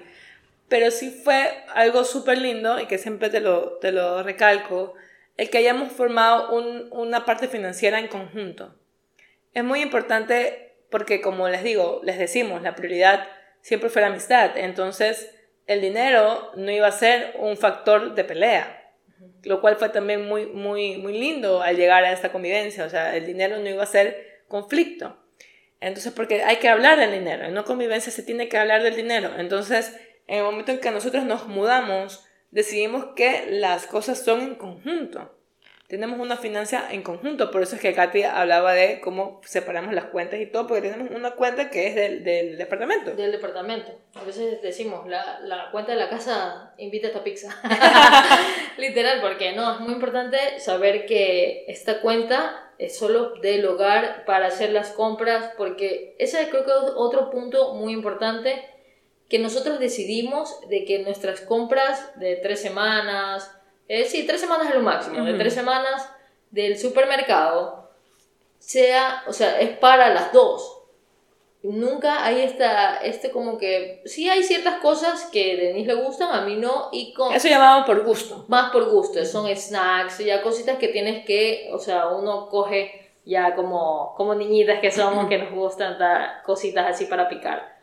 pero 0.73 0.89
sí 0.89 1.11
fue 1.11 1.51
algo 1.75 2.03
súper 2.03 2.39
lindo 2.39 2.79
y 2.79 2.87
que 2.87 2.97
siempre 2.97 3.29
te 3.29 3.41
lo, 3.41 3.73
te 3.73 3.91
lo 3.91 4.23
recalco, 4.23 4.95
el 5.37 5.51
que 5.51 5.59
hayamos 5.59 5.91
formado 5.91 6.51
un, 6.51 6.87
una 6.89 7.25
parte 7.25 7.47
financiera 7.47 7.99
en 7.99 8.07
conjunto. 8.07 8.73
Es 9.53 9.63
muy 9.63 9.83
importante 9.83 10.73
porque, 10.89 11.21
como 11.21 11.47
les 11.47 11.61
digo, 11.61 12.01
les 12.03 12.17
decimos, 12.17 12.63
la 12.63 12.73
prioridad 12.73 13.27
siempre 13.61 13.91
fue 13.91 14.01
la 14.01 14.07
amistad. 14.07 14.57
Entonces, 14.57 15.29
el 15.67 15.79
dinero 15.79 16.49
no 16.55 16.71
iba 16.71 16.87
a 16.87 16.91
ser 16.91 17.35
un 17.37 17.55
factor 17.55 18.15
de 18.15 18.23
pelea, 18.23 18.95
lo 19.43 19.61
cual 19.61 19.75
fue 19.75 19.89
también 19.89 20.27
muy, 20.27 20.47
muy, 20.47 20.97
muy 20.97 21.15
lindo 21.15 21.61
al 21.61 21.77
llegar 21.77 22.03
a 22.03 22.13
esta 22.13 22.31
convivencia. 22.31 22.85
O 22.85 22.89
sea, 22.89 23.15
el 23.15 23.27
dinero 23.27 23.59
no 23.59 23.69
iba 23.69 23.83
a 23.83 23.85
ser 23.85 24.41
conflicto. 24.47 25.19
Entonces, 25.81 26.13
porque 26.13 26.41
hay 26.41 26.55
que 26.55 26.69
hablar 26.69 26.97
del 26.97 27.11
dinero, 27.11 27.45
en 27.45 27.53
no 27.53 27.63
convivencia 27.63 28.11
se 28.11 28.23
tiene 28.23 28.49
que 28.49 28.57
hablar 28.57 28.81
del 28.81 28.95
dinero. 28.95 29.29
Entonces, 29.37 29.95
en 30.27 30.39
el 30.39 30.43
momento 30.43 30.71
en 30.71 30.79
que 30.79 30.91
nosotros 30.91 31.23
nos 31.23 31.47
mudamos, 31.47 32.25
decidimos 32.51 33.07
que 33.15 33.47
las 33.49 33.87
cosas 33.87 34.23
son 34.23 34.41
en 34.41 34.55
conjunto. 34.55 35.31
Tenemos 35.87 36.19
una 36.19 36.37
financia 36.37 36.87
en 36.89 37.03
conjunto, 37.03 37.51
por 37.51 37.61
eso 37.61 37.75
es 37.75 37.81
que 37.81 37.93
Katy 37.93 38.23
hablaba 38.23 38.73
de 38.73 38.99
cómo 38.99 39.41
separamos 39.43 39.93
las 39.93 40.05
cuentas 40.05 40.39
y 40.39 40.47
todo, 40.47 40.65
porque 40.65 40.89
tenemos 40.89 41.11
una 41.11 41.31
cuenta 41.31 41.69
que 41.69 41.87
es 41.87 41.93
del, 41.93 42.23
del 42.23 42.57
departamento. 42.57 43.11
Del 43.11 43.31
departamento. 43.31 43.91
A 44.15 44.23
veces 44.23 44.59
decimos, 44.61 45.07
la, 45.07 45.39
la 45.41 45.69
cuenta 45.71 45.91
de 45.91 45.99
la 45.99 46.09
casa 46.09 46.73
invita 46.77 47.07
a 47.07 47.09
esta 47.09 47.23
pizza. 47.23 47.55
Literal, 48.77 49.21
porque 49.21 49.51
no, 49.51 49.71
es 49.73 49.81
muy 49.81 49.93
importante 49.93 50.37
saber 50.59 51.05
que 51.05 51.65
esta 51.67 52.01
cuenta 52.01 52.71
es 52.79 52.97
solo 52.97 53.35
del 53.41 53.63
hogar 53.65 54.25
para 54.25 54.47
hacer 54.47 54.71
las 54.71 54.93
compras, 54.93 55.51
porque 55.57 56.15
ese 56.17 56.49
creo 56.49 56.65
que 56.65 56.71
es 56.71 56.93
otro 56.95 57.29
punto 57.29 57.75
muy 57.75 57.93
importante 57.93 58.72
que 59.29 59.39
nosotros 59.39 59.79
decidimos 59.79 60.59
de 60.69 60.85
que 60.85 60.99
nuestras 60.99 61.41
compras 61.41 62.11
de 62.19 62.35
tres 62.35 62.61
semanas, 62.61 63.51
eh, 63.87 64.05
sí, 64.05 64.25
tres 64.25 64.41
semanas 64.41 64.67
es 64.69 64.75
lo 64.75 64.81
máximo, 64.81 65.23
de 65.23 65.33
tres 65.33 65.53
semanas 65.53 66.09
del 66.51 66.77
supermercado, 66.77 67.89
sea, 68.59 69.23
o 69.27 69.33
sea, 69.33 69.59
es 69.59 69.77
para 69.77 70.13
las 70.13 70.31
dos. 70.31 70.79
Nunca 71.63 72.25
hay 72.25 72.41
esta, 72.41 72.97
este 72.97 73.31
como 73.31 73.57
que, 73.57 74.01
sí 74.05 74.29
hay 74.29 74.43
ciertas 74.43 74.81
cosas 74.81 75.29
que 75.31 75.53
a 75.53 75.55
Denise 75.55 75.87
le 75.87 76.03
gustan, 76.03 76.29
a 76.31 76.41
mí 76.45 76.57
no, 76.57 76.89
y 76.91 77.13
con... 77.13 77.33
Eso 77.33 77.47
llamamos 77.47 77.85
por 77.85 78.03
gusto. 78.03 78.45
Más 78.49 78.71
por 78.71 78.89
gusto, 78.89 79.23
son 79.25 79.53
snacks, 79.55 80.19
ya 80.19 80.41
cositas 80.41 80.77
que 80.77 80.89
tienes 80.89 81.25
que, 81.25 81.69
o 81.73 81.79
sea, 81.79 82.07
uno 82.07 82.49
coge 82.49 83.13
ya 83.25 83.55
como, 83.55 84.13
como 84.17 84.35
niñitas 84.35 84.81
que 84.81 84.91
somos, 84.91 85.27
que 85.29 85.37
nos 85.37 85.53
gustan 85.53 85.97
dar 85.97 86.43
cositas 86.43 86.85
así 86.85 87.05
para 87.05 87.29
picar. 87.29 87.73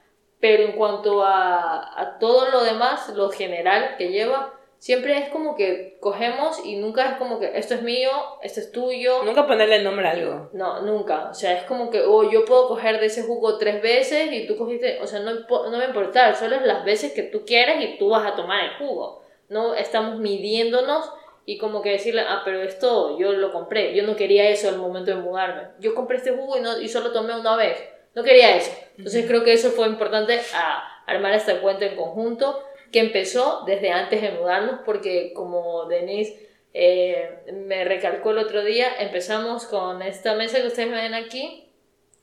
Pero 0.40 0.64
en 0.64 0.72
cuanto 0.72 1.22
a, 1.22 2.00
a 2.00 2.18
todo 2.18 2.50
lo 2.50 2.64
demás, 2.64 3.10
lo 3.10 3.28
general 3.30 3.96
que 3.98 4.08
lleva, 4.08 4.54
siempre 4.80 5.18
es 5.18 5.28
como 5.28 5.54
que 5.54 5.98
cogemos 6.00 6.64
y 6.64 6.76
nunca 6.76 7.10
es 7.10 7.16
como 7.18 7.38
que 7.38 7.56
esto 7.56 7.74
es 7.74 7.82
mío, 7.82 8.10
esto 8.42 8.60
es 8.60 8.72
tuyo. 8.72 9.22
Nunca 9.22 9.46
ponerle 9.46 9.76
el 9.76 9.84
nombre 9.84 10.08
a 10.08 10.12
algo. 10.12 10.48
No, 10.54 10.80
nunca. 10.80 11.28
O 11.30 11.34
sea, 11.34 11.58
es 11.58 11.64
como 11.64 11.90
que, 11.90 12.00
oh, 12.00 12.28
yo 12.28 12.44
puedo 12.46 12.66
coger 12.66 12.98
de 12.98 13.06
ese 13.06 13.22
jugo 13.22 13.58
tres 13.58 13.82
veces 13.82 14.32
y 14.32 14.46
tú 14.46 14.56
cogiste, 14.56 14.98
o 15.00 15.06
sea, 15.06 15.20
no, 15.20 15.32
no 15.34 15.78
me 15.78 15.84
importa, 15.84 16.34
solo 16.34 16.56
es 16.56 16.62
las 16.62 16.84
veces 16.84 17.12
que 17.12 17.22
tú 17.22 17.44
quieres 17.44 17.84
y 17.84 17.98
tú 17.98 18.08
vas 18.08 18.26
a 18.26 18.34
tomar 18.34 18.64
el 18.64 18.76
jugo. 18.78 19.22
No 19.50 19.74
estamos 19.74 20.18
midiéndonos 20.18 21.12
y 21.44 21.58
como 21.58 21.82
que 21.82 21.90
decirle, 21.90 22.22
ah, 22.26 22.40
pero 22.44 22.62
esto 22.62 23.18
yo 23.18 23.32
lo 23.32 23.52
compré, 23.52 23.94
yo 23.94 24.04
no 24.04 24.16
quería 24.16 24.48
eso 24.48 24.70
al 24.70 24.78
momento 24.78 25.10
de 25.10 25.18
mudarme. 25.18 25.68
Yo 25.78 25.94
compré 25.94 26.16
este 26.16 26.32
jugo 26.32 26.56
y, 26.56 26.60
no, 26.62 26.80
y 26.80 26.88
solo 26.88 27.12
tomé 27.12 27.38
una 27.38 27.56
vez 27.56 27.76
no 28.14 28.22
quería 28.22 28.56
eso. 28.56 28.72
Entonces 28.96 29.26
creo 29.26 29.44
que 29.44 29.52
eso 29.52 29.70
fue 29.70 29.86
importante 29.88 30.40
a, 30.54 30.86
armar 31.06 31.34
esta 31.34 31.60
cuenta 31.60 31.86
en 31.86 31.96
conjunto 31.96 32.62
que 32.92 33.00
empezó 33.00 33.64
desde 33.66 33.90
antes 33.90 34.22
de 34.22 34.30
mudarnos 34.30 34.80
porque 34.84 35.32
como 35.32 35.86
Denise 35.86 36.48
eh, 36.72 37.40
me 37.52 37.84
recalcó 37.84 38.30
el 38.30 38.38
otro 38.38 38.62
día, 38.62 38.88
empezamos 39.00 39.66
con 39.66 40.02
esta 40.02 40.34
mesa 40.34 40.60
que 40.60 40.68
ustedes 40.68 40.90
ven 40.90 41.14
aquí, 41.14 41.68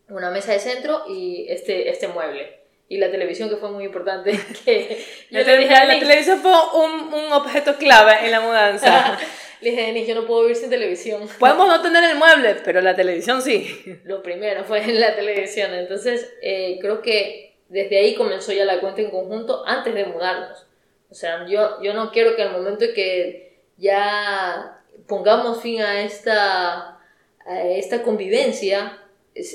una 0.08 0.32
mesa 0.32 0.54
de 0.54 0.60
centro 0.60 1.04
y 1.08 1.48
este, 1.50 1.90
este 1.90 2.08
mueble. 2.08 2.62
Y 2.90 2.98
la 2.98 3.12
televisión 3.12 3.50
que 3.50 3.58
fue 3.58 3.70
muy 3.70 3.84
importante. 3.84 4.32
Que 4.66 5.04
yo 5.30 5.42
la, 5.42 5.58
dije 5.58 5.74
la 5.74 6.00
televisión 6.00 6.40
fue 6.40 6.54
un, 6.76 7.14
un, 7.14 7.34
objeto 7.34 7.76
clave 7.76 8.26
en 8.26 8.32
la 8.32 8.40
mudanza. 8.40 9.18
le 9.62 9.72
dije, 9.72 9.82
Denis, 9.82 10.08
yo 10.08 10.16
no 10.16 10.26
puedo 10.26 10.42
vivir 10.42 10.56
sin 10.56 10.70
televisión. 10.70 11.28
Podemos 11.40 11.68
no 11.68 11.82
tener 11.82 12.04
el 12.04 12.18
mueble, 12.18 12.58
pero 12.64 12.82
la 12.82 12.96
televisión 12.96 13.42
sí. 13.42 13.68
Lo 14.04 14.22
primero 14.22 14.64
fue 14.64 14.86
la 14.94 15.16
televisión. 15.16 15.74
Entonces, 15.74 16.34
eh, 16.42 16.78
creo 16.82 17.02
que 17.02 17.58
desde 17.70 17.98
ahí 17.98 18.16
comenzó 18.16 18.52
ya 18.54 18.66
la 18.66 18.80
cuenta 18.80 19.02
en 19.02 19.12
conjunto 19.12 19.64
antes 19.66 19.94
de 19.94 20.06
mudarnos. 20.06 20.66
O 21.10 21.16
sea, 21.16 21.46
yo, 21.48 21.82
yo 21.82 21.94
no 21.94 22.12
quiero 22.12 22.36
que 22.36 22.44
al 22.44 22.52
momento 22.52 22.86
que 22.94 23.60
ya 23.78 24.82
pongamos 25.08 25.62
fin 25.62 25.82
a 25.82 26.02
esta, 26.02 27.00
a 27.46 27.62
esta 27.64 28.04
convivencia, 28.04 29.00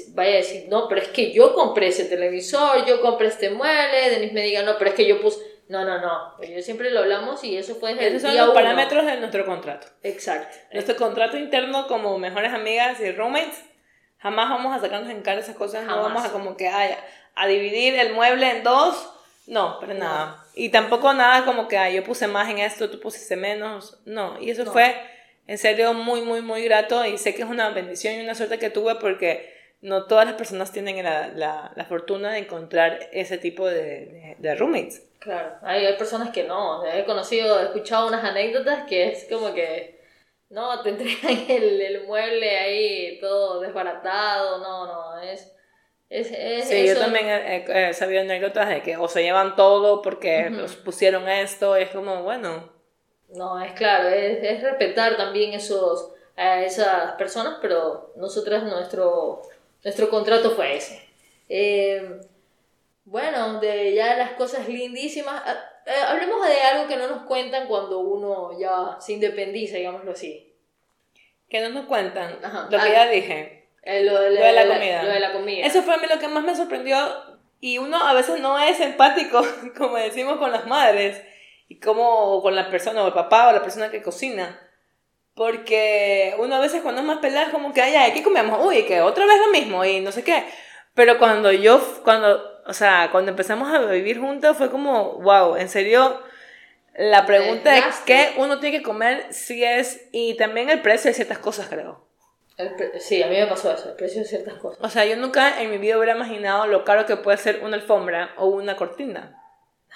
vaya 0.09 0.35
a 0.35 0.37
decir, 0.37 0.67
no, 0.69 0.89
pero 0.89 1.03
es 1.03 1.09
que 1.09 1.33
yo 1.33 1.55
compré 1.55 1.89
ese 1.89 2.05
televisor, 2.05 2.87
yo 2.87 3.01
compré 3.01 3.29
este 3.29 3.51
mueble, 3.51 4.11
Denis 4.11 4.33
me 4.33 4.43
diga, 4.43 4.63
no, 4.63 4.79
pero 4.79 4.91
es 4.91 4.97
que 4.97 5.07
yo 5.07 5.21
puse, 5.21 5.41
no, 5.73 5.85
no, 5.87 5.99
no, 6.01 6.43
yo 6.43 6.63
siempre 6.63 6.91
lo 6.91 7.01
hablamos 7.01 7.43
y 7.43 7.57
eso 7.57 7.75
fue 7.75 7.95
desde 7.95 8.17
Esos 8.17 8.23
son 8.31 8.37
los 8.37 8.55
parámetros 8.55 9.07
de 9.07 9.17
nuestro 9.17 9.47
contrato. 9.47 9.87
Exacto. 10.03 10.55
Nuestro 10.73 10.97
contrato 10.97 11.39
interno 11.39 11.87
como 11.89 12.19
mejores 12.19 12.53
amigas 12.53 13.01
y 13.01 13.11
roommates, 13.11 13.65
jamás 14.19 14.51
vamos 14.51 14.77
a 14.77 14.81
sacarnos 14.81 15.11
en 15.11 15.23
cara 15.23 15.41
esas 15.41 15.57
cosas, 15.57 15.85
no 15.85 15.97
vamos 16.03 16.25
a 16.25 16.31
como 16.31 16.57
que 16.57 16.69
a, 16.69 16.99
a 17.35 17.47
dividir 17.47 17.95
el 17.95 18.13
mueble 18.13 18.51
en 18.51 18.63
dos, 18.63 19.13
no, 19.47 19.79
pero 19.81 19.95
nada. 19.95 20.45
Y 20.55 20.69
tampoco 20.69 21.15
nada 21.15 21.47
como 21.47 21.67
que 21.69 21.93
yo 21.95 22.05
puse 22.05 22.27
más 22.27 22.51
en 22.51 22.59
esto, 22.59 22.91
tú 22.91 23.01
pusiste 23.01 23.37
menos, 23.37 23.99
no, 24.05 24.39
y 24.41 24.51
eso 24.51 24.71
fue 24.71 24.95
en 25.47 25.57
serio 25.57 25.95
muy, 25.95 26.21
muy, 26.21 26.43
muy 26.43 26.63
grato 26.65 27.05
y 27.07 27.17
sé 27.17 27.35
que 27.35 27.43
es 27.43 27.49
una 27.49 27.71
bendición 27.71 28.15
y 28.15 28.21
una 28.21 28.35
suerte 28.35 28.59
que 28.59 28.71
tuve 28.71 28.97
porque 28.97 29.62
no 29.83 30.07
todas 30.07 30.25
las 30.25 30.37
personas 30.37 30.73
tienen 30.73 31.03
la, 31.03 31.29
la, 31.29 31.73
la 31.75 31.85
fortuna 31.85 32.33
de 32.33 32.39
encontrar 32.39 33.11
ese 33.13 33.37
tipo 33.37 33.67
de, 33.67 34.37
de, 34.39 34.55
roommates. 34.55 35.03
Claro, 35.19 35.57
hay, 35.63 35.85
hay, 35.85 35.97
personas 35.97 36.31
que 36.31 36.45
no. 36.45 36.87
He 36.87 37.05
conocido, 37.05 37.61
he 37.61 37.65
escuchado 37.65 38.07
unas 38.07 38.25
anécdotas 38.25 38.85
que 38.89 39.09
es 39.09 39.27
como 39.29 39.53
que, 39.53 40.01
no, 40.51 40.81
te 40.83 40.91
entregan 40.91 41.45
el, 41.49 41.81
el 41.81 42.07
mueble 42.07 42.57
ahí 42.57 43.19
todo 43.21 43.61
desbaratado, 43.61 44.59
no, 44.59 44.87
no, 44.87 45.21
es... 45.21 45.53
Es, 46.09 46.31
es, 46.31 46.69
sí, 46.69 46.87
yo 46.87 46.99
también 46.99 47.25
he, 47.27 47.95
sabido 47.95 48.21
anécdotas 48.21 48.69
de 48.69 48.83
que 48.83 48.99
o 48.99 49.09
se 49.09 49.23
llevan 49.23 49.57
todo 49.57 50.03
porque 50.03 50.51
los 50.51 50.77
pusieron 50.77 51.27
esto, 51.27 51.75
es 51.75 51.89
como, 51.89 52.23
bueno. 52.23 52.71
No, 53.31 53.59
es 53.59 53.73
claro, 53.73 54.09
es, 54.09 54.43
es 54.43 54.63
respetar 54.63 55.17
también 55.17 55.55
esos, 55.55 56.13
a 56.37 56.61
esas 56.61 57.13
personas, 57.13 57.57
pero 57.63 58.13
nosotras 58.17 58.63
nuestro, 58.65 59.41
nuestro 59.85 60.09
contrato 60.11 60.53
fue 60.53 60.77
ese. 60.77 61.03
Eh, 61.49 62.21
bueno, 63.05 63.61
de 63.61 63.95
ya 63.95 64.17
las 64.17 64.33
cosas 64.33 64.69
lindísimas. 64.69 65.43
Ah, 65.45 65.57
eh, 65.87 65.91
hablemos 66.09 66.47
de 66.47 66.61
algo 66.61 66.87
que 66.87 66.97
no 66.97 67.09
nos 67.09 67.23
cuentan 67.25 67.67
cuando 67.67 68.01
uno 68.01 68.59
ya 68.59 68.97
se 69.01 69.15
independiza, 69.15 69.77
digámoslo 69.77 70.13
así. 70.13 70.55
Que 71.49 71.61
no 71.61 71.71
nos 71.71 71.87
cuentan. 71.87 72.39
Lo 72.71 72.79
que 72.79 72.91
ya 72.91 73.09
dije. 73.09 73.69
Eh, 73.83 74.05
lo, 74.05 74.19
de 74.21 74.53
la, 74.53 74.67
comida. 74.67 75.03
Lo 75.03 75.11
de 75.11 75.21
la 75.21 75.33
comida. 75.33 75.67
Eso 75.67 75.83
fue 75.83 75.95
a 75.95 75.99
mí 75.99 76.07
lo 76.09 76.19
que 76.19 76.29
más 76.29 76.45
me 76.45 76.55
sorprendió. 76.55 76.97
Y 77.61 77.79
uno 77.79 77.97
a 78.03 78.15
veces 78.15 78.41
no 78.41 78.59
es 78.59 78.81
empático, 78.81 79.43
como 79.77 79.97
decimos 79.97 80.39
con 80.39 80.53
las 80.53 80.67
madres, 80.67 81.21
y 81.69 81.81
como 81.81 82.41
con 82.43 82.55
la 82.55 82.71
persona, 82.71 83.03
o 83.03 83.09
el 83.09 83.13
papá, 83.13 83.49
o 83.49 83.53
la 83.53 83.63
persona 83.63 83.91
que 83.91 84.03
cocina. 84.03 84.59
Porque 85.35 86.35
uno 86.39 86.57
a 86.57 86.61
veces 86.61 86.83
cuando 86.83 87.01
es 87.01 87.07
más 87.07 87.19
pelada 87.19 87.47
es 87.47 87.53
como 87.53 87.73
que, 87.73 87.81
ay, 87.81 87.95
ay, 87.95 88.13
¿qué 88.13 88.23
comemos? 88.23 88.61
Uy, 88.65 88.85
que 88.85 89.01
otra 89.01 89.25
vez 89.27 89.39
lo 89.39 89.51
mismo 89.51 89.85
y 89.85 90.01
no 90.01 90.13
sé 90.13 90.23
qué. 90.23 90.45
Pero 90.95 91.19
cuando 91.19 91.51
yo, 91.53 91.81
cuando, 92.05 92.61
o 92.67 92.75
sea, 92.75 93.09
cuando 93.11 93.31
empezamos 93.31 93.73
a 93.73 93.79
vivir 93.87 94.21
juntos 94.21 94.57
fue 94.57 94.71
como, 94.71 95.15
wow, 95.21 95.57
en 95.57 95.71
serio, 95.71 96.21
la 96.95 97.25
pregunta 97.25 97.77
es 97.77 98.01
qué 98.05 98.35
uno 98.37 98.61
tiene 98.61 98.79
que 98.79 98.83
comer 98.83 99.27
si 99.31 99.65
es, 99.65 100.09
y 100.13 100.37
también 100.37 100.69
el 100.69 100.83
precio 100.83 101.09
de 101.09 101.15
ciertas 101.15 101.39
cosas, 101.39 101.69
creo. 101.69 102.07
sí, 103.01 103.23
a 103.23 103.29
mí 103.29 103.37
me 103.37 103.47
pasó 103.47 103.73
eso, 103.73 103.89
el 103.89 103.97
precio 103.97 104.21
de 104.21 104.29
ciertas 104.29 104.55
cosas. 104.55 104.79
O 104.83 104.91
sea, 104.91 105.07
yo 105.07 105.17
nunca 105.17 105.63
en 105.63 105.71
mi 105.71 105.79
vida 105.79 105.97
hubiera 105.97 106.15
imaginado 106.15 106.67
lo 106.67 106.85
caro 106.85 107.07
que 107.07 107.17
puede 107.17 107.39
ser 107.39 107.61
una 107.65 107.77
alfombra 107.77 108.35
o 108.37 108.49
una 108.49 108.77
cortina. 108.77 109.42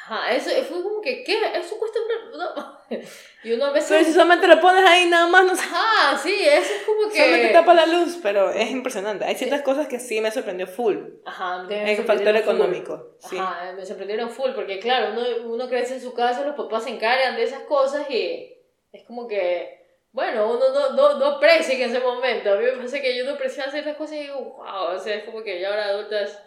Ajá, 0.09 0.33
eso 0.33 0.51
fue 0.69 0.85
como 0.85 1.01
que, 1.01 1.25
¿qué? 1.25 1.37
Eso 1.55 1.77
cuesta 1.79 1.99
una... 2.33 2.81
Y 3.42 3.53
uno 3.53 3.66
a 3.66 3.73
veces... 3.73 3.90
Pero 3.90 4.05
si 4.05 4.12
solamente 4.12 4.47
lo 4.47 4.61
pones 4.61 4.85
ahí 4.85 5.09
nada 5.09 5.27
más, 5.27 5.45
no 5.45 5.57
sé. 5.57 5.62
Ajá, 5.62 6.16
sí, 6.16 6.33
eso 6.45 6.75
es 6.75 6.83
como 6.85 7.11
que... 7.11 7.16
Solamente 7.16 7.53
tapa 7.53 7.75
la 7.75 7.87
luz, 7.87 8.19
pero 8.23 8.51
es 8.51 8.71
impresionante. 8.71 9.25
Hay 9.25 9.35
ciertas 9.35 9.62
cosas 9.62 9.88
que 9.88 9.99
sí 9.99 10.21
me 10.21 10.31
sorprendió 10.31 10.69
full. 10.69 10.97
Ajá, 11.25 11.64
me 11.64 11.92
Es 11.92 12.07
factor 12.07 12.37
económico. 12.37 13.16
Sí. 13.19 13.37
Ajá, 13.37 13.73
me 13.73 13.85
sorprendieron 13.85 14.31
full, 14.31 14.51
porque 14.55 14.79
claro, 14.79 15.12
uno, 15.12 15.53
uno 15.53 15.69
crece 15.69 15.95
en 15.95 16.01
su 16.01 16.14
casa, 16.14 16.45
los 16.45 16.55
papás 16.55 16.85
se 16.85 16.90
encargan 16.90 17.35
de 17.35 17.42
esas 17.42 17.62
cosas 17.62 18.09
y 18.09 18.57
es 18.92 19.05
como 19.07 19.27
que... 19.27 19.75
Bueno, 20.12 20.47
uno 20.47 20.73
no, 20.73 20.92
no, 20.92 21.19
no 21.19 21.27
aprecia 21.27 21.75
en 21.75 21.90
ese 21.90 21.99
momento. 21.99 22.53
A 22.53 22.57
mí 22.57 22.64
me 22.64 22.73
parece 22.73 23.03
que 23.03 23.16
yo 23.16 23.25
no 23.25 23.33
apreciaba 23.33 23.73
ciertas 23.73 23.97
cosas 23.97 24.16
y 24.16 24.21
digo, 24.21 24.38
wow, 24.38 24.95
o 24.95 24.99
sea, 24.99 25.16
es 25.16 25.25
como 25.25 25.42
que 25.42 25.61
ya 25.61 25.69
ahora 25.69 25.87
adultas 25.87 26.40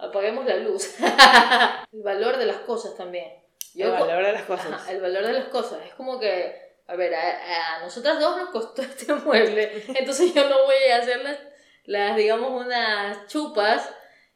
apaguemos 0.00 0.44
la 0.46 0.56
luz. 0.56 0.96
el 1.92 2.02
valor 2.02 2.36
de 2.36 2.46
las 2.46 2.58
cosas 2.58 2.96
también. 2.96 3.32
el 3.74 3.90
valor 3.90 4.24
de 4.24 4.32
las 4.32 4.42
cosas. 4.42 4.88
el 4.88 5.00
valor 5.00 5.26
de 5.26 5.32
las 5.32 5.48
cosas. 5.48 5.78
Es 5.86 5.94
como 5.94 6.18
que, 6.18 6.74
a 6.86 6.96
ver, 6.96 7.14
a, 7.14 7.76
a, 7.76 7.80
nosotras 7.80 8.18
dos 8.18 8.36
nos 8.36 8.50
costó 8.50 8.82
este 8.82 9.12
mueble, 9.14 9.84
entonces 9.88 10.34
yo 10.34 10.48
no 10.48 10.64
voy 10.64 10.90
a 10.92 10.96
hacer 10.96 11.22
las, 11.22 11.38
las 11.84 12.16
digamos, 12.16 12.64
unas 12.64 13.26
chupas 13.28 13.88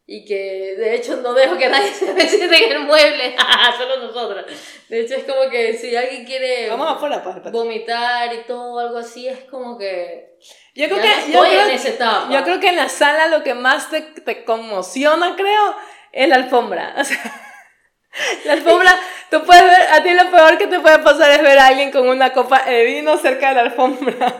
y 0.07 0.24
que 0.24 0.74
de 0.77 0.94
hecho 0.94 1.16
no 1.16 1.33
dejo 1.33 1.57
que 1.57 1.68
nadie 1.68 1.88
se 1.92 2.12
me 2.12 2.29
siente 2.29 2.64
en 2.66 2.72
el 2.72 2.81
mueble, 2.81 3.37
solo 3.77 3.96
nosotras. 3.98 4.44
De 4.88 5.00
hecho 5.00 5.14
es 5.14 5.24
como 5.24 5.48
que 5.50 5.72
si 5.74 5.96
alguien 5.96 6.24
quiere 6.24 6.68
Vamos 6.68 6.98
pues, 7.00 7.20
pues. 7.40 7.53
vomitar 7.53 8.33
y 8.35 8.42
todo, 8.42 8.79
algo 8.79 8.98
así, 8.98 9.29
es 9.29 9.40
como 9.44 9.79
que... 9.79 10.37
Yo 10.76 10.88
creo, 10.88 11.00
que, 11.00 11.32
yo, 11.32 11.40
creo, 11.40 11.68
en 11.68 12.30
yo 12.32 12.42
creo 12.42 12.58
que 12.58 12.68
en 12.68 12.76
la 12.76 12.88
sala 12.88 13.28
lo 13.28 13.44
que 13.44 13.54
más 13.54 13.90
te, 13.90 14.00
te 14.00 14.44
conmociona, 14.44 15.37
creo, 15.37 15.76
es 16.10 16.28
la 16.28 16.37
alfombra. 16.37 16.94
O 17.04 17.04
sea, 17.04 18.40
la 18.44 18.52
alfombra, 18.52 18.96
tú 19.28 19.42
puedes 19.42 19.64
ver, 19.64 19.92
a 19.92 20.02
ti 20.02 20.10
lo 20.10 20.30
peor 20.30 20.56
que 20.56 20.68
te 20.68 20.78
puede 20.78 21.00
pasar 21.00 21.32
es 21.32 21.42
ver 21.42 21.58
a 21.58 21.66
alguien 21.66 21.90
con 21.90 22.08
una 22.08 22.32
copa 22.32 22.62
de 22.62 22.84
vino 22.84 23.18
cerca 23.18 23.48
de 23.48 23.54
la 23.56 23.60
alfombra. 23.62 24.37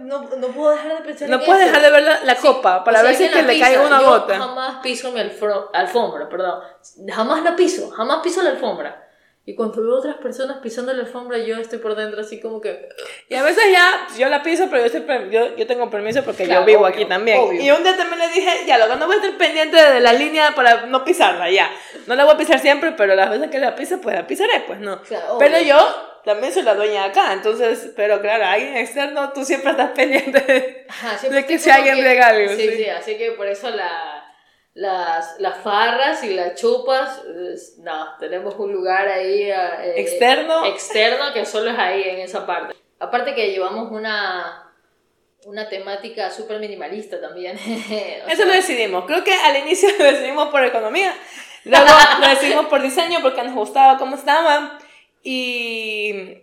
No, 0.00 0.22
no 0.22 0.48
puedo 0.48 0.72
dejar 0.72 0.98
de 0.98 1.02
pensar 1.02 1.28
No 1.30 1.40
puedes 1.40 1.64
dejar 1.64 1.80
de 1.80 1.90
ver 1.90 2.18
la, 2.22 2.34
copa 2.36 2.84
para 2.84 3.02
ver 3.02 3.14
si 3.14 3.24
es 3.24 3.32
que 3.32 3.42
le 3.42 3.58
cae 3.58 3.78
una 3.78 4.00
yo 4.00 4.06
gota. 4.06 4.38
jamás 4.38 4.76
piso 4.82 5.12
mi 5.12 5.20
alfombra, 5.20 6.28
perdón. 6.28 6.60
Jamás 7.08 7.42
la 7.42 7.56
piso, 7.56 7.90
jamás 7.90 8.20
piso 8.22 8.42
la 8.42 8.50
alfombra. 8.50 9.05
Y 9.48 9.54
cuando 9.54 9.80
veo 9.80 9.94
otras 9.94 10.16
personas 10.16 10.58
pisando 10.60 10.92
la 10.92 11.02
alfombra, 11.02 11.38
yo 11.38 11.56
estoy 11.56 11.78
por 11.78 11.94
dentro 11.94 12.20
así 12.20 12.40
como 12.40 12.60
que... 12.60 12.88
Y 13.28 13.36
a 13.36 13.44
veces 13.44 13.62
ya, 13.70 14.08
yo 14.18 14.28
la 14.28 14.42
piso, 14.42 14.66
pero 14.68 14.84
yo, 14.84 15.30
yo, 15.30 15.56
yo 15.56 15.66
tengo 15.68 15.88
permiso 15.88 16.24
porque 16.24 16.48
yo 16.48 16.64
vivo 16.64 16.84
aquí 16.84 17.04
también. 17.04 17.38
Y 17.60 17.70
un 17.70 17.84
día 17.84 17.96
también 17.96 18.18
le 18.18 18.28
dije, 18.34 18.66
ya, 18.66 18.76
lo 18.76 18.88
que 18.88 18.96
no 18.96 19.06
voy 19.06 19.14
a 19.14 19.20
estar 19.20 19.38
pendiente 19.38 19.76
de 19.76 20.00
la 20.00 20.12
línea 20.12 20.52
para 20.56 20.86
no 20.86 21.04
pisarla, 21.04 21.48
ya. 21.48 21.70
No 22.08 22.16
la 22.16 22.24
voy 22.24 22.34
a 22.34 22.36
pisar 22.36 22.58
siempre, 22.58 22.90
pero 22.96 23.14
las 23.14 23.30
veces 23.30 23.48
que 23.48 23.60
la 23.60 23.76
pise, 23.76 23.98
pues 23.98 24.16
la 24.16 24.26
pisaré, 24.26 24.64
pues 24.66 24.80
no. 24.80 25.00
pero 25.38 25.60
yo 25.60 25.78
también 26.24 26.52
soy 26.52 26.64
la 26.64 26.74
dueña 26.74 27.04
acá, 27.04 27.32
entonces, 27.32 27.92
pero 27.94 28.20
claro, 28.20 28.46
alguien 28.46 28.76
externo, 28.76 29.32
tú 29.32 29.44
siempre 29.44 29.70
estás 29.70 29.90
pendiente 29.94 30.40
de, 30.40 31.46
que 31.46 31.58
si 31.60 31.70
alguien 31.70 32.02
regale. 32.02 32.48
Sí, 32.48 32.68
sí, 32.68 32.76
sí, 32.78 32.88
así 32.88 33.16
que 33.16 33.30
por 33.30 33.46
eso 33.46 33.70
la 33.70 34.25
las, 34.76 35.40
las 35.40 35.56
farras 35.62 36.22
y 36.22 36.34
las 36.34 36.54
chupas, 36.54 37.22
no, 37.78 38.14
tenemos 38.20 38.56
un 38.56 38.72
lugar 38.72 39.08
ahí 39.08 39.50
eh, 39.50 39.94
externo. 39.96 40.66
externo 40.66 41.32
que 41.32 41.46
solo 41.46 41.70
es 41.70 41.78
ahí 41.78 42.02
en 42.02 42.18
esa 42.18 42.46
parte. 42.46 42.76
Aparte 42.98 43.34
que 43.34 43.52
llevamos 43.52 43.90
una, 43.90 44.70
una 45.46 45.66
temática 45.70 46.30
súper 46.30 46.60
minimalista 46.60 47.18
también. 47.22 47.56
Eso 48.28 48.44
lo 48.44 48.52
decidimos. 48.52 49.06
Creo 49.06 49.24
que 49.24 49.32
al 49.32 49.56
inicio 49.56 49.88
lo 49.98 50.04
decidimos 50.04 50.48
por 50.48 50.62
economía, 50.62 51.14
luego 51.64 51.86
lo 52.20 52.28
decidimos 52.28 52.66
por 52.66 52.82
diseño 52.82 53.20
porque 53.22 53.42
nos 53.44 53.54
gustaba 53.54 53.96
cómo 53.96 54.14
estaba 54.14 54.78
y, 55.22 56.42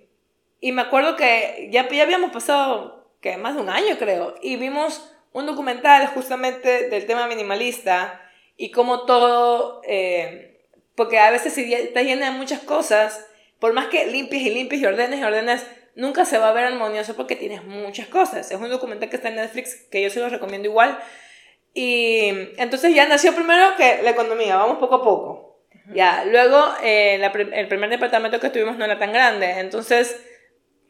y 0.60 0.72
me 0.72 0.82
acuerdo 0.82 1.16
que 1.16 1.70
ya, 1.72 1.88
ya 1.88 2.02
habíamos 2.02 2.32
pasado 2.32 3.12
que 3.22 3.38
más 3.38 3.54
de 3.54 3.62
un 3.62 3.70
año 3.70 3.96
creo 4.00 4.34
y 4.42 4.56
vimos 4.56 5.08
un 5.34 5.46
documental 5.46 6.08
justamente 6.08 6.90
del 6.90 7.06
tema 7.06 7.28
minimalista 7.28 8.22
y 8.58 8.72
como 8.72 9.06
todo, 9.06 9.82
eh, 9.88 10.62
porque 10.96 11.20
a 11.20 11.32
veces 11.32 11.54
si 11.54 11.70
te 11.70 12.04
llena 12.04 12.32
de 12.32 12.38
muchas 12.38 12.62
cosas, 12.62 13.26
por 13.60 13.74
más 13.74 13.88
que 13.88 14.06
limpies 14.06 14.44
y 14.44 14.50
limpies 14.50 14.82
y 14.82 14.86
ordenes 14.86 15.20
y 15.20 15.24
ordenes, 15.24 15.66
nunca 15.96 16.26
se 16.26 16.38
va 16.38 16.50
a 16.50 16.54
ver 16.54 16.66
armonioso 16.66 17.16
porque 17.16 17.36
tienes 17.36 17.64
muchas 17.64 18.08
cosas. 18.08 18.52
Es 18.52 18.60
un 18.60 18.70
documental 18.70 19.10
que 19.10 19.16
está 19.16 19.30
en 19.30 19.36
Netflix 19.36 19.76
que 19.90 20.02
yo 20.02 20.10
se 20.10 20.20
lo 20.20 20.30
recomiendo 20.30 20.68
igual. 20.68 21.00
Y 21.74 22.28
entonces 22.58 22.94
ya 22.94 23.08
nació 23.08 23.34
primero 23.34 23.76
que 23.78 24.02
la 24.04 24.12
economía, 24.12 24.58
vamos 24.58 24.78
poco 24.78 24.96
a 24.96 25.04
poco. 25.04 25.60
Ya, 25.94 26.24
luego 26.26 26.64
eh, 26.84 27.22
el 27.54 27.68
primer 27.68 27.90
departamento 27.90 28.40
que 28.40 28.50
tuvimos 28.50 28.78
no 28.78 28.86
era 28.86 29.00
tan 29.00 29.12
grande, 29.12 29.60
entonces 29.60 30.18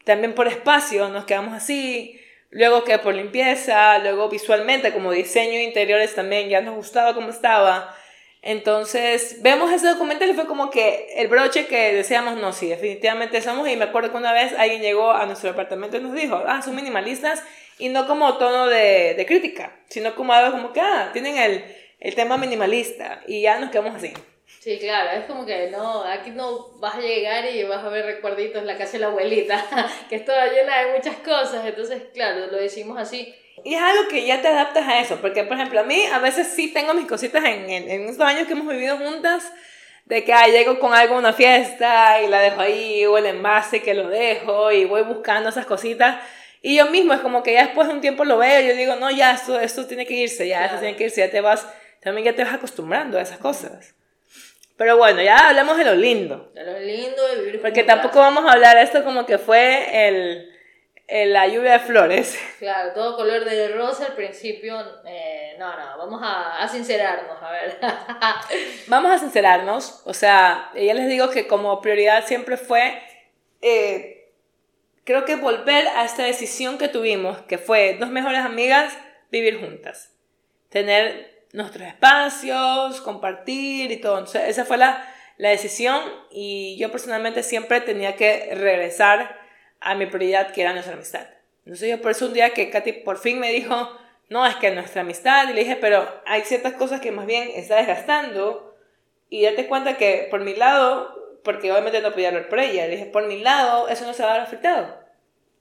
también 0.04 0.34
por 0.34 0.46
espacio 0.46 1.08
nos 1.08 1.24
quedamos 1.24 1.54
así, 1.54 2.20
luego 2.54 2.84
que 2.84 2.98
por 2.98 3.14
limpieza, 3.14 3.98
luego 3.98 4.28
visualmente 4.28 4.92
como 4.92 5.10
diseño 5.10 5.60
interiores 5.60 6.14
también 6.14 6.48
ya 6.48 6.60
nos 6.60 6.76
gustaba 6.76 7.12
como 7.12 7.28
estaba. 7.28 7.94
Entonces, 8.42 9.38
vemos 9.42 9.72
ese 9.72 9.88
documental 9.88 10.30
y 10.30 10.34
fue 10.34 10.46
como 10.46 10.70
que 10.70 11.08
el 11.16 11.28
broche 11.28 11.66
que 11.66 11.92
decíamos, 11.92 12.36
no, 12.36 12.52
sí, 12.52 12.68
definitivamente 12.68 13.40
somos. 13.42 13.68
Y 13.68 13.76
me 13.76 13.86
acuerdo 13.86 14.10
que 14.10 14.18
una 14.18 14.32
vez 14.32 14.52
alguien 14.56 14.82
llegó 14.82 15.10
a 15.10 15.26
nuestro 15.26 15.50
departamento 15.50 15.96
y 15.96 16.00
nos 16.00 16.12
dijo, 16.12 16.42
ah, 16.46 16.62
son 16.62 16.76
minimalistas, 16.76 17.42
y 17.78 17.88
no 17.88 18.06
como 18.06 18.36
tono 18.36 18.66
de, 18.66 19.14
de 19.14 19.26
crítica, 19.26 19.72
sino 19.88 20.14
como 20.14 20.32
algo 20.32 20.52
como 20.52 20.72
que, 20.72 20.80
ah, 20.80 21.10
tienen 21.12 21.38
el, 21.38 21.64
el 21.98 22.14
tema 22.14 22.36
minimalista, 22.36 23.22
y 23.26 23.40
ya 23.42 23.58
nos 23.58 23.70
quedamos 23.70 23.96
así. 23.96 24.12
Sí, 24.60 24.78
claro, 24.78 25.10
es 25.10 25.26
como 25.26 25.44
que 25.44 25.68
no, 25.70 26.04
aquí 26.04 26.30
no 26.30 26.70
vas 26.78 26.94
a 26.94 27.00
llegar 27.00 27.44
y 27.44 27.62
vas 27.64 27.84
a 27.84 27.88
ver 27.90 28.06
recuerditos 28.06 28.62
en 28.62 28.66
la 28.66 28.78
casa 28.78 28.92
de 28.92 29.00
la 29.00 29.06
abuelita, 29.08 29.62
que 30.08 30.16
está 30.16 30.46
llena 30.50 30.84
de 30.84 30.96
muchas 30.96 31.16
cosas, 31.16 31.66
entonces, 31.66 32.04
claro, 32.14 32.46
lo 32.46 32.56
decimos 32.56 32.98
así. 32.98 33.34
Y 33.62 33.74
es 33.74 33.80
algo 33.80 34.08
que 34.08 34.26
ya 34.26 34.40
te 34.40 34.48
adaptas 34.48 34.88
a 34.88 35.00
eso, 35.00 35.18
porque, 35.20 35.44
por 35.44 35.56
ejemplo, 35.56 35.80
a 35.80 35.84
mí 35.84 36.04
a 36.06 36.18
veces 36.18 36.48
sí 36.48 36.72
tengo 36.72 36.94
mis 36.94 37.06
cositas 37.06 37.44
en, 37.44 37.68
en, 37.70 37.90
en 37.90 38.08
estos 38.08 38.26
años 38.26 38.46
que 38.46 38.54
hemos 38.54 38.68
vivido 38.68 38.96
juntas, 38.96 39.52
de 40.06 40.24
que 40.24 40.32
ah, 40.32 40.46
llego 40.48 40.78
con 40.78 40.92
algo 40.92 41.14
a 41.14 41.18
una 41.18 41.32
fiesta 41.32 42.20
y 42.22 42.28
la 42.28 42.40
dejo 42.40 42.60
ahí, 42.60 43.04
o 43.06 43.16
el 43.18 43.26
envase 43.26 43.82
que 43.82 43.94
lo 43.94 44.08
dejo, 44.08 44.72
y 44.72 44.84
voy 44.84 45.02
buscando 45.02 45.48
esas 45.48 45.66
cositas. 45.66 46.22
Y 46.62 46.76
yo 46.76 46.86
mismo 46.86 47.12
es 47.12 47.20
como 47.20 47.42
que 47.42 47.52
ya 47.52 47.64
después 47.66 47.88
de 47.88 47.94
un 47.94 48.00
tiempo 48.00 48.24
lo 48.24 48.38
veo 48.38 48.62
y 48.62 48.68
yo 48.68 48.74
digo, 48.74 48.96
no, 48.96 49.10
ya, 49.10 49.32
esto, 49.32 49.60
esto 49.60 49.86
tiene 49.86 50.06
que 50.06 50.14
irse, 50.14 50.48
ya, 50.48 50.64
esto 50.64 50.78
tiene 50.78 50.96
que 50.96 51.04
irse, 51.04 51.20
ya 51.20 51.30
te 51.30 51.42
vas, 51.42 51.66
también 52.00 52.24
ya 52.24 52.34
te 52.34 52.42
vas 52.42 52.54
acostumbrando 52.54 53.18
a 53.18 53.22
esas 53.22 53.36
cosas. 53.36 53.94
Pero 54.76 54.96
bueno, 54.96 55.22
ya 55.22 55.48
hablemos 55.48 55.76
de 55.76 55.84
lo 55.84 55.94
lindo. 55.94 56.50
De 56.52 56.64
lo 56.64 56.78
lindo 56.80 57.26
de 57.28 57.36
vivir 57.42 57.60
Porque 57.60 57.84
tampoco 57.84 58.18
vamos 58.18 58.44
a 58.44 58.52
hablar 58.52 58.76
de 58.76 58.82
esto 58.82 59.04
como 59.04 59.24
que 59.24 59.38
fue 59.38 60.08
el, 60.08 60.52
el, 61.06 61.32
la 61.32 61.46
lluvia 61.46 61.74
de 61.74 61.80
flores. 61.80 62.38
Claro, 62.58 62.92
todo 62.92 63.16
color 63.16 63.44
de 63.44 63.68
rosa 63.68 64.06
al 64.06 64.14
principio. 64.14 64.80
Eh, 65.04 65.54
no, 65.58 65.76
no, 65.76 65.98
vamos 65.98 66.20
a, 66.24 66.62
a, 66.62 66.68
sincerarnos, 66.68 67.36
a 67.40 67.50
ver. 67.52 67.78
vamos 68.88 69.12
a 69.12 69.18
sincerarnos. 69.18 70.02
O 70.06 70.14
sea, 70.14 70.70
ya 70.74 70.94
les 70.94 71.08
digo 71.08 71.30
que 71.30 71.46
como 71.46 71.80
prioridad 71.80 72.24
siempre 72.26 72.56
fue, 72.56 73.00
eh, 73.60 74.32
creo 75.04 75.24
que 75.24 75.36
volver 75.36 75.86
a 75.88 76.04
esta 76.04 76.24
decisión 76.24 76.78
que 76.78 76.88
tuvimos, 76.88 77.38
que 77.42 77.58
fue 77.58 77.96
dos 78.00 78.08
mejores 78.08 78.40
amigas, 78.40 78.96
vivir 79.30 79.60
juntas. 79.60 80.16
Tener 80.70 81.33
nuestros 81.54 81.86
espacios, 81.86 83.00
compartir 83.00 83.92
y 83.92 83.96
todo. 83.98 84.18
Entonces, 84.18 84.42
esa 84.48 84.64
fue 84.64 84.76
la, 84.76 85.08
la 85.38 85.50
decisión 85.50 86.02
y 86.30 86.76
yo 86.78 86.90
personalmente 86.90 87.42
siempre 87.42 87.80
tenía 87.80 88.16
que 88.16 88.50
regresar 88.54 89.38
a 89.80 89.94
mi 89.94 90.06
prioridad 90.06 90.50
que 90.50 90.62
era 90.62 90.72
nuestra 90.72 90.94
amistad. 90.94 91.26
Entonces 91.64 91.88
yo 91.88 92.02
por 92.02 92.10
eso 92.10 92.26
un 92.26 92.34
día 92.34 92.50
que 92.50 92.70
Katy 92.70 92.92
por 93.04 93.18
fin 93.18 93.38
me 93.38 93.52
dijo, 93.52 93.96
no, 94.28 94.44
es 94.44 94.56
que 94.56 94.72
nuestra 94.72 95.02
amistad, 95.02 95.48
y 95.48 95.52
le 95.52 95.60
dije, 95.60 95.76
pero 95.76 96.06
hay 96.26 96.42
ciertas 96.42 96.74
cosas 96.74 97.00
que 97.00 97.12
más 97.12 97.24
bien 97.24 97.48
está 97.54 97.76
desgastando 97.76 98.74
y 99.30 99.44
date 99.44 99.68
cuenta 99.68 99.96
que 99.96 100.26
por 100.30 100.40
mi 100.40 100.56
lado, 100.56 101.38
porque 101.44 101.70
obviamente 101.70 102.00
no 102.00 102.10
podía 102.12 102.28
hablar 102.28 102.48
por 102.48 102.58
ella, 102.58 102.86
le 102.86 102.96
dije, 102.96 103.06
por 103.06 103.26
mi 103.26 103.40
lado 103.40 103.88
eso 103.88 104.04
no 104.04 104.12
se 104.12 104.24
va 104.24 104.30
a 104.30 104.32
ver 104.34 104.42
afectado. 104.42 105.04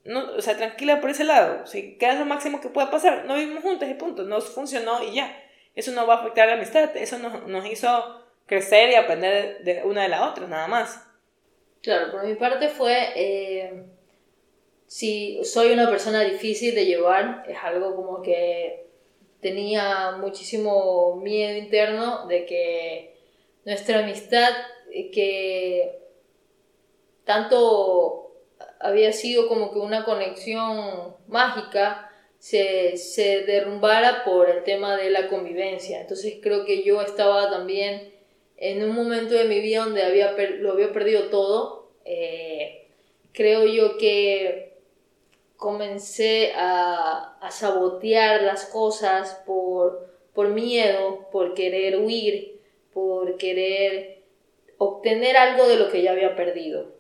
No, 0.06 0.34
o 0.36 0.42
sea, 0.42 0.58
tranquila 0.58 1.00
por 1.00 1.12
ese 1.12 1.24
lado. 1.24 1.66
Si 1.66 1.98
queda 1.98 2.16
lo 2.16 2.26
máximo 2.26 2.60
que 2.60 2.68
pueda 2.68 2.92
pasar, 2.92 3.24
no 3.26 3.36
vivimos 3.36 3.64
juntos 3.64 3.88
y 3.88 3.94
punto. 3.94 4.24
No 4.24 4.42
funcionó 4.42 5.02
y 5.02 5.14
ya 5.14 5.43
eso 5.76 5.92
no 5.92 6.06
va 6.08 6.16
a 6.16 6.20
afectar 6.20 6.48
la 6.48 6.56
amistad, 6.56 6.96
eso 6.96 7.18
nos, 7.20 7.48
nos 7.48 7.66
hizo 7.66 8.24
crecer 8.46 8.92
y 8.92 8.96
aprender 8.96 9.64
de 9.64 9.84
una 9.84 10.04
de 10.04 10.10
la 10.10 10.30
otra, 10.30 10.48
nada 10.48 10.68
más. 10.68 11.06
Claro, 11.82 12.12
por 12.12 12.26
mi 12.26 12.36
parte 12.36 12.70
fue, 12.70 13.10
eh, 13.16 13.84
si 14.88 15.44
soy 15.44 15.74
una 15.74 15.90
persona 15.90 16.22
difícil 16.22 16.74
de 16.76 16.86
llevar, 16.86 17.44
es 17.48 17.58
algo 17.62 17.96
como 17.96 18.22
que 18.22 18.88
tenía 19.42 20.12
muchísimo 20.12 21.18
miedo 21.18 21.58
interno 21.58 22.26
de 22.28 22.46
que 22.46 23.18
nuestra 23.66 24.00
amistad, 24.00 24.52
eh, 24.92 25.12
que 25.12 26.00
tanto 27.26 28.32
había 28.80 29.12
sido 29.12 29.48
como 29.48 29.74
que 29.74 29.80
una 29.80 30.06
conexión 30.06 31.16
mágica, 31.28 32.13
se, 32.44 32.98
se 32.98 33.44
derrumbara 33.44 34.26
por 34.26 34.50
el 34.50 34.64
tema 34.64 34.98
de 34.98 35.10
la 35.10 35.30
convivencia. 35.30 36.02
Entonces 36.02 36.40
creo 36.42 36.66
que 36.66 36.84
yo 36.84 37.02
estaba 37.02 37.50
también 37.50 38.12
en 38.58 38.84
un 38.84 38.94
momento 38.94 39.34
de 39.34 39.46
mi 39.46 39.62
vida 39.62 39.86
donde 39.86 40.04
había 40.04 40.34
lo 40.34 40.74
había 40.74 40.92
perdido 40.92 41.30
todo. 41.30 41.88
Eh, 42.04 42.90
creo 43.32 43.66
yo 43.66 43.98
que 43.98 44.74
comencé 45.56 46.52
a, 46.54 47.38
a, 47.40 47.50
sabotear 47.50 48.42
las 48.44 48.66
cosas 48.66 49.42
por, 49.46 50.14
por 50.34 50.50
miedo, 50.50 51.30
por 51.32 51.54
querer 51.54 52.00
huir, 52.00 52.60
por 52.92 53.38
querer 53.38 54.22
obtener 54.78 55.38
algo 55.38 55.66
de 55.70 55.78
lo 55.78 55.90
que 55.90 56.02
ya 56.02 56.12
había 56.12 56.36
perdido. 56.36 56.92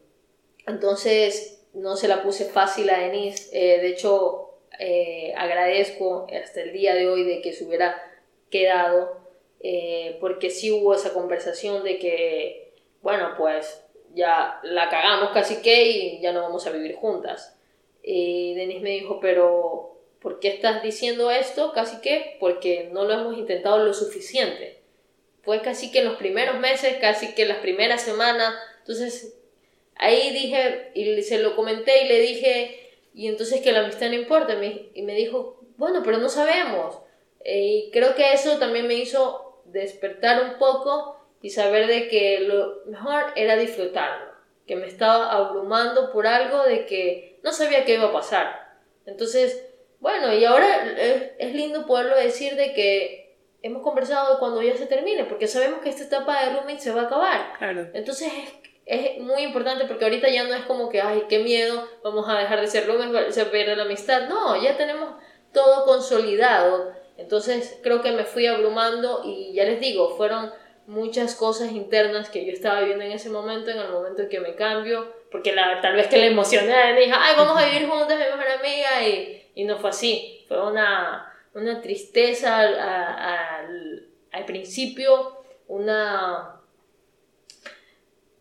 Entonces 0.67 1.65
no 1.73 1.97
se 1.97 2.07
la 2.07 2.23
puse 2.23 2.45
fácil 2.45 2.89
a 2.89 2.99
Denise. 2.99 3.49
Eh, 3.51 3.81
de 3.81 3.89
hecho, 3.89 4.42
eh, 4.79 5.33
agradezco 5.37 6.27
hasta 6.31 6.61
el 6.61 6.73
día 6.73 6.95
de 6.95 7.07
hoy 7.07 7.23
de 7.23 7.41
que 7.41 7.53
se 7.53 7.65
hubiera 7.65 8.01
quedado, 8.49 9.17
eh, 9.59 10.17
porque 10.19 10.49
sí 10.49 10.71
hubo 10.71 10.93
esa 10.93 11.13
conversación 11.13 11.83
de 11.83 11.99
que, 11.99 12.73
bueno, 13.01 13.33
pues 13.37 13.83
ya 14.13 14.59
la 14.63 14.89
cagamos 14.89 15.31
casi 15.31 15.61
que 15.61 15.83
y 15.87 16.21
ya 16.21 16.31
no 16.31 16.41
vamos 16.41 16.65
a 16.67 16.71
vivir 16.71 16.95
juntas. 16.95 17.57
Y 18.03 18.53
Denise 18.55 18.81
me 18.81 18.91
dijo, 18.91 19.19
pero 19.19 19.97
¿por 20.21 20.39
qué 20.39 20.49
estás 20.49 20.83
diciendo 20.83 21.31
esto 21.31 21.71
casi 21.73 22.01
que? 22.01 22.37
Porque 22.39 22.89
no 22.91 23.05
lo 23.05 23.13
hemos 23.13 23.37
intentado 23.37 23.83
lo 23.83 23.93
suficiente. 23.93 24.79
Fue 25.41 25.61
casi 25.61 25.91
que 25.91 25.99
en 25.99 26.05
los 26.05 26.17
primeros 26.17 26.59
meses, 26.59 26.97
casi 26.99 27.33
que 27.35 27.43
en 27.43 27.49
las 27.49 27.57
primeras 27.57 28.01
semanas. 28.01 28.53
Entonces, 28.79 29.35
ahí 29.95 30.31
dije, 30.31 30.91
y 30.93 31.21
se 31.23 31.39
lo 31.39 31.55
comenté 31.55 32.05
y 32.05 32.07
le 32.07 32.19
dije, 32.19 32.82
y 33.13 33.27
entonces 33.27 33.61
que 33.61 33.71
la 33.71 33.81
amistad 33.81 34.07
no 34.09 34.15
importa. 34.15 34.57
Y 34.93 35.01
me 35.03 35.15
dijo, 35.15 35.59
bueno, 35.77 36.01
pero 36.03 36.17
no 36.17 36.29
sabemos. 36.29 36.99
Eh, 37.43 37.87
y 37.87 37.91
creo 37.91 38.15
que 38.15 38.33
eso 38.33 38.57
también 38.57 38.87
me 38.87 38.95
hizo 38.95 39.61
despertar 39.65 40.43
un 40.43 40.57
poco 40.57 41.19
y 41.41 41.49
saber 41.49 41.87
de 41.87 42.07
que 42.07 42.39
lo 42.39 42.83
mejor 42.85 43.25
era 43.35 43.55
disfrutarlo. 43.55 44.33
Que 44.65 44.75
me 44.75 44.87
estaba 44.87 45.31
abrumando 45.31 46.11
por 46.11 46.25
algo 46.25 46.63
de 46.63 46.85
que 46.85 47.39
no 47.43 47.51
sabía 47.51 47.85
qué 47.85 47.95
iba 47.95 48.05
a 48.05 48.13
pasar. 48.13 48.79
Entonces, 49.05 49.69
bueno, 49.99 50.33
y 50.33 50.45
ahora 50.45 50.91
es, 51.37 51.53
lindo 51.53 51.85
poderlo 51.85 52.15
decir 52.15 52.55
de 52.55 52.73
que 52.73 53.37
hemos 53.61 53.83
conversado 53.83 54.39
cuando 54.39 54.61
ya 54.61 54.75
se 54.75 54.85
termine, 54.85 55.25
porque 55.25 55.47
sabemos 55.47 55.81
que 55.81 55.89
esta 55.89 56.03
etapa 56.03 56.43
de 56.43 56.53
roommate 56.53 56.79
se 56.79 56.91
va 56.91 57.01
a 57.01 57.05
acabar. 57.05 57.53
Claro. 57.57 57.89
Entonces 57.93 58.31
es 58.33 58.62
es 58.85 59.19
muy 59.19 59.43
importante 59.43 59.85
porque 59.85 60.03
ahorita 60.03 60.29
ya 60.29 60.43
no 60.43 60.53
es 60.53 60.65
como 60.65 60.89
que, 60.89 61.01
ay, 61.01 61.23
qué 61.29 61.39
miedo, 61.39 61.87
vamos 62.03 62.27
a 62.27 62.37
dejar 62.37 62.59
de 62.59 62.67
ser 62.67 62.85
roommates, 62.87 63.35
se 63.35 63.45
pierde 63.45 63.75
la 63.75 63.83
amistad. 63.83 64.27
No, 64.27 64.61
ya 64.61 64.75
tenemos 64.75 65.09
todo 65.53 65.85
consolidado. 65.85 66.93
Entonces 67.17 67.79
creo 67.83 68.01
que 68.01 68.11
me 68.11 68.25
fui 68.25 68.47
abrumando 68.47 69.21
y 69.23 69.53
ya 69.53 69.63
les 69.63 69.79
digo, 69.79 70.17
fueron 70.17 70.51
muchas 70.85 71.35
cosas 71.35 71.71
internas 71.71 72.29
que 72.29 72.45
yo 72.45 72.51
estaba 72.51 72.81
viviendo 72.81 73.05
en 73.05 73.13
ese 73.13 73.29
momento, 73.29 73.71
en 73.71 73.79
el 73.79 73.89
momento 73.89 74.23
en 74.23 74.29
que 74.29 74.41
me 74.41 74.55
cambio, 74.55 75.13
porque 75.31 75.53
la, 75.53 75.79
tal 75.81 75.95
vez 75.95 76.07
que 76.07 76.17
le 76.17 76.27
emocioné, 76.27 76.93
me 76.93 77.01
dije, 77.01 77.13
ay, 77.15 77.35
vamos 77.37 77.61
a 77.61 77.65
vivir 77.65 77.87
juntas, 77.87 78.17
mi 78.17 78.25
mejor 78.25 78.51
amiga, 78.59 79.07
y, 79.07 79.51
y 79.55 79.63
no 79.63 79.77
fue 79.77 79.91
así. 79.91 80.43
Fue 80.47 80.61
una, 80.61 81.33
una 81.53 81.81
tristeza 81.81 82.59
al, 82.59 84.07
al 84.31 84.45
principio, 84.45 85.37
una 85.67 86.59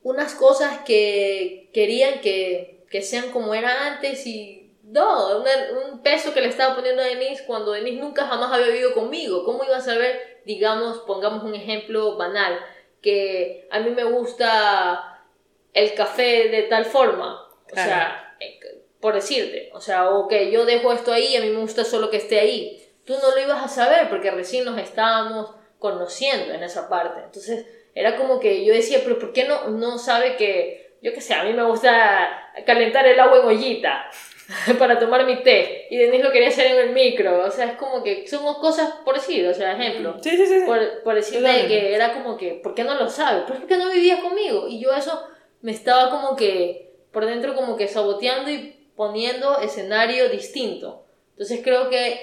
unas 0.03 0.35
cosas 0.35 0.79
que 0.85 1.71
querían 1.73 2.21
que, 2.21 2.85
que 2.91 3.03
sean 3.03 3.31
como 3.31 3.55
era 3.55 3.87
antes 3.87 4.27
y 4.27 4.63
no, 4.83 5.43
un 5.91 6.03
peso 6.03 6.35
que 6.35 6.41
le 6.41 6.49
estaba 6.49 6.75
poniendo 6.75 7.03
a 7.03 7.07
Denise 7.07 7.45
cuando 7.47 7.73
Denise 7.73 8.01
nunca 8.01 8.27
jamás 8.27 8.53
había 8.53 8.67
vivido 8.67 8.93
conmigo. 8.93 9.45
¿Cómo 9.45 9.65
iba 9.65 9.77
a 9.77 9.81
saber, 9.81 10.41
digamos, 10.45 10.99
pongamos 10.99 11.45
un 11.45 11.55
ejemplo 11.55 12.17
banal, 12.17 12.59
que 13.01 13.67
a 13.71 13.81
mí 13.81 13.91
me 13.91 14.05
gusta 14.05 15.25
el 15.73 15.95
café 15.95 16.49
de 16.49 16.63
tal 16.65 16.85
forma? 16.85 17.49
O 17.73 17.75
sea, 17.75 18.37
eh, 18.39 18.61
por 19.01 19.15
decirte, 19.15 19.71
o 19.73 19.81
sea, 19.81 20.11
o 20.11 20.29
que 20.29 20.51
yo 20.51 20.67
dejo 20.67 20.93
esto 20.93 21.13
ahí 21.13 21.29
y 21.29 21.37
a 21.37 21.41
mí 21.41 21.49
me 21.49 21.61
gusta 21.61 21.85
solo 21.85 22.11
que 22.11 22.19
esté 22.19 22.41
ahí. 22.41 22.79
Tú 23.05 23.15
no 23.15 23.35
lo 23.35 23.41
ibas 23.41 23.65
a 23.65 23.69
saber 23.69 24.09
porque 24.11 24.31
recién 24.31 24.65
nos 24.65 24.79
estábamos 24.79 25.55
conociendo 25.79 26.53
en 26.53 26.63
esa 26.63 26.89
parte. 26.89 27.23
Entonces, 27.25 27.67
era 27.95 28.17
como 28.17 28.41
que 28.41 28.65
yo 28.65 28.73
decía, 28.73 29.01
pero 29.05 29.19
¿por 29.19 29.33
qué 29.33 29.45
no, 29.45 29.69
no 29.69 29.99
sabe 29.99 30.37
que, 30.37 30.97
yo 31.03 31.13
qué 31.13 31.21
sé, 31.21 31.35
a 31.35 31.45
mí 31.45 31.53
me 31.53 31.65
gusta 31.65 32.51
calentar 32.67 33.07
el 33.07 33.19
agua 33.21 33.41
en 33.41 33.47
ollita? 33.47 34.11
para 34.79 34.99
tomar 34.99 35.25
mi 35.25 35.43
té 35.43 35.87
y 35.91 35.97
Denise 35.97 36.25
lo 36.25 36.33
quería 36.33 36.49
hacer 36.49 36.67
en 36.67 36.89
el 36.89 36.91
micro. 36.91 37.45
O 37.45 37.51
sea, 37.51 37.67
es 37.67 37.77
como 37.77 38.03
que 38.03 38.27
son 38.27 38.43
cosas 38.55 38.93
por 39.05 39.15
decir, 39.15 39.47
o 39.47 39.55
sea, 39.55 39.73
ejemplo. 39.73 40.17
Sí, 40.21 40.31
sí, 40.37 40.47
sí. 40.47 40.63
Por, 40.67 41.03
por 41.03 41.15
decirte 41.15 41.67
que 41.67 41.95
era 41.95 42.13
como 42.13 42.37
que, 42.37 42.61
¿por 42.63 42.75
qué 42.75 42.85
no 42.85 42.95
lo 42.95 43.09
sabes? 43.09 43.45
Pues 43.47 43.59
porque 43.61 43.77
no 43.77 43.91
vivías 43.91 44.21
conmigo. 44.21 44.69
Y 44.69 44.81
yo 44.81 44.93
eso 44.93 45.27
me 45.61 45.73
estaba 45.73 46.11
como 46.11 46.37
que 46.37 46.91
por 47.13 47.27
dentro 47.27 47.55
como 47.55 47.77
que 47.77 47.89
saboteando 47.89 48.51
y 48.51 48.77
poniendo 48.97 49.59
escenario 49.61 50.29
distinto. 50.29 51.05
Entonces 51.33 51.61
creo 51.63 51.89
que 51.89 52.21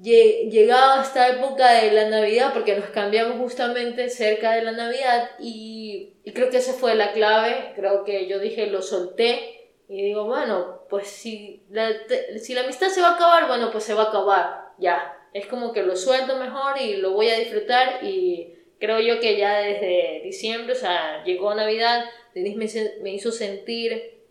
llegaba 0.00 1.02
esta 1.02 1.28
época 1.28 1.72
de 1.72 1.92
la 1.92 2.08
Navidad, 2.08 2.52
porque 2.52 2.76
nos 2.76 2.90
cambiamos 2.90 3.38
justamente 3.38 4.10
cerca 4.10 4.52
de 4.52 4.62
la 4.62 4.72
Navidad 4.72 5.30
y, 5.38 6.14
y 6.24 6.32
creo 6.32 6.50
que 6.50 6.58
esa 6.58 6.72
fue 6.72 6.94
la 6.94 7.12
clave, 7.12 7.72
creo 7.76 8.04
que 8.04 8.26
yo 8.26 8.38
dije, 8.38 8.66
lo 8.66 8.82
solté 8.82 9.70
y 9.88 10.02
digo, 10.02 10.24
bueno, 10.24 10.82
pues 10.88 11.08
si 11.08 11.62
la, 11.70 11.90
si 12.38 12.54
la 12.54 12.62
amistad 12.62 12.88
se 12.88 13.00
va 13.00 13.10
a 13.10 13.14
acabar, 13.14 13.46
bueno, 13.46 13.70
pues 13.70 13.84
se 13.84 13.94
va 13.94 14.04
a 14.04 14.08
acabar, 14.08 14.72
ya. 14.78 15.16
Es 15.32 15.46
como 15.46 15.72
que 15.72 15.82
lo 15.82 15.96
suelto 15.96 16.36
mejor 16.36 16.80
y 16.80 16.96
lo 16.96 17.12
voy 17.12 17.28
a 17.28 17.38
disfrutar 17.38 18.04
y 18.04 18.54
creo 18.78 19.00
yo 19.00 19.20
que 19.20 19.36
ya 19.36 19.58
desde 19.58 20.20
diciembre, 20.22 20.72
o 20.72 20.76
sea, 20.76 21.22
llegó 21.24 21.54
Navidad, 21.54 22.04
Denise 22.34 22.94
me, 22.98 23.02
me 23.02 23.10
hizo 23.14 23.32
sentir 23.32 24.22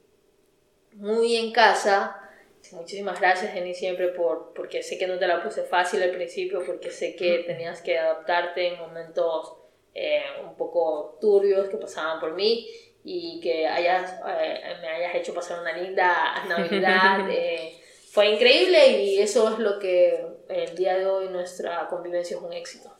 muy 0.94 1.36
en 1.36 1.52
casa, 1.52 2.23
Muchísimas 2.72 3.20
gracias, 3.20 3.54
Jenny, 3.54 3.74
siempre 3.74 4.08
por, 4.10 4.54
porque 4.54 4.82
sé 4.82 4.98
que 4.98 5.08
no 5.08 5.20
te 5.20 5.28
la 5.28 5.44
puse 5.44 5.64
fácil 5.64 6.02
al 6.02 6.12
principio, 6.12 6.64
porque 6.66 6.90
sé 6.92 7.16
que 7.16 7.40
tenías 7.46 7.82
que 7.82 7.98
adaptarte 7.98 8.68
en 8.68 8.80
momentos 8.80 9.58
eh, 9.94 10.24
un 10.44 10.56
poco 10.56 11.18
turbios 11.20 11.68
que 11.68 11.78
pasaban 11.78 12.20
por 12.20 12.34
mí 12.34 12.68
y 13.04 13.40
que 13.42 13.68
hayas, 13.68 14.14
eh, 14.42 14.76
me 14.82 14.88
hayas 14.88 15.16
hecho 15.16 15.34
pasar 15.34 15.60
una 15.60 15.76
linda 15.78 16.46
Navidad. 16.48 17.30
Eh, 17.30 17.80
fue 18.12 18.28
increíble 18.28 19.02
y 19.02 19.18
eso 19.18 19.52
es 19.52 19.58
lo 19.58 19.80
que 19.80 20.24
el 20.48 20.76
día 20.76 21.00
de 21.00 21.08
hoy 21.08 21.30
nuestra 21.30 21.88
convivencia 21.88 22.38
es 22.38 22.44
un 22.44 22.54
éxito. 22.54 22.96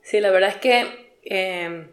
Sí, 0.00 0.20
la 0.20 0.30
verdad 0.30 0.50
es 0.50 0.56
que 0.58 1.88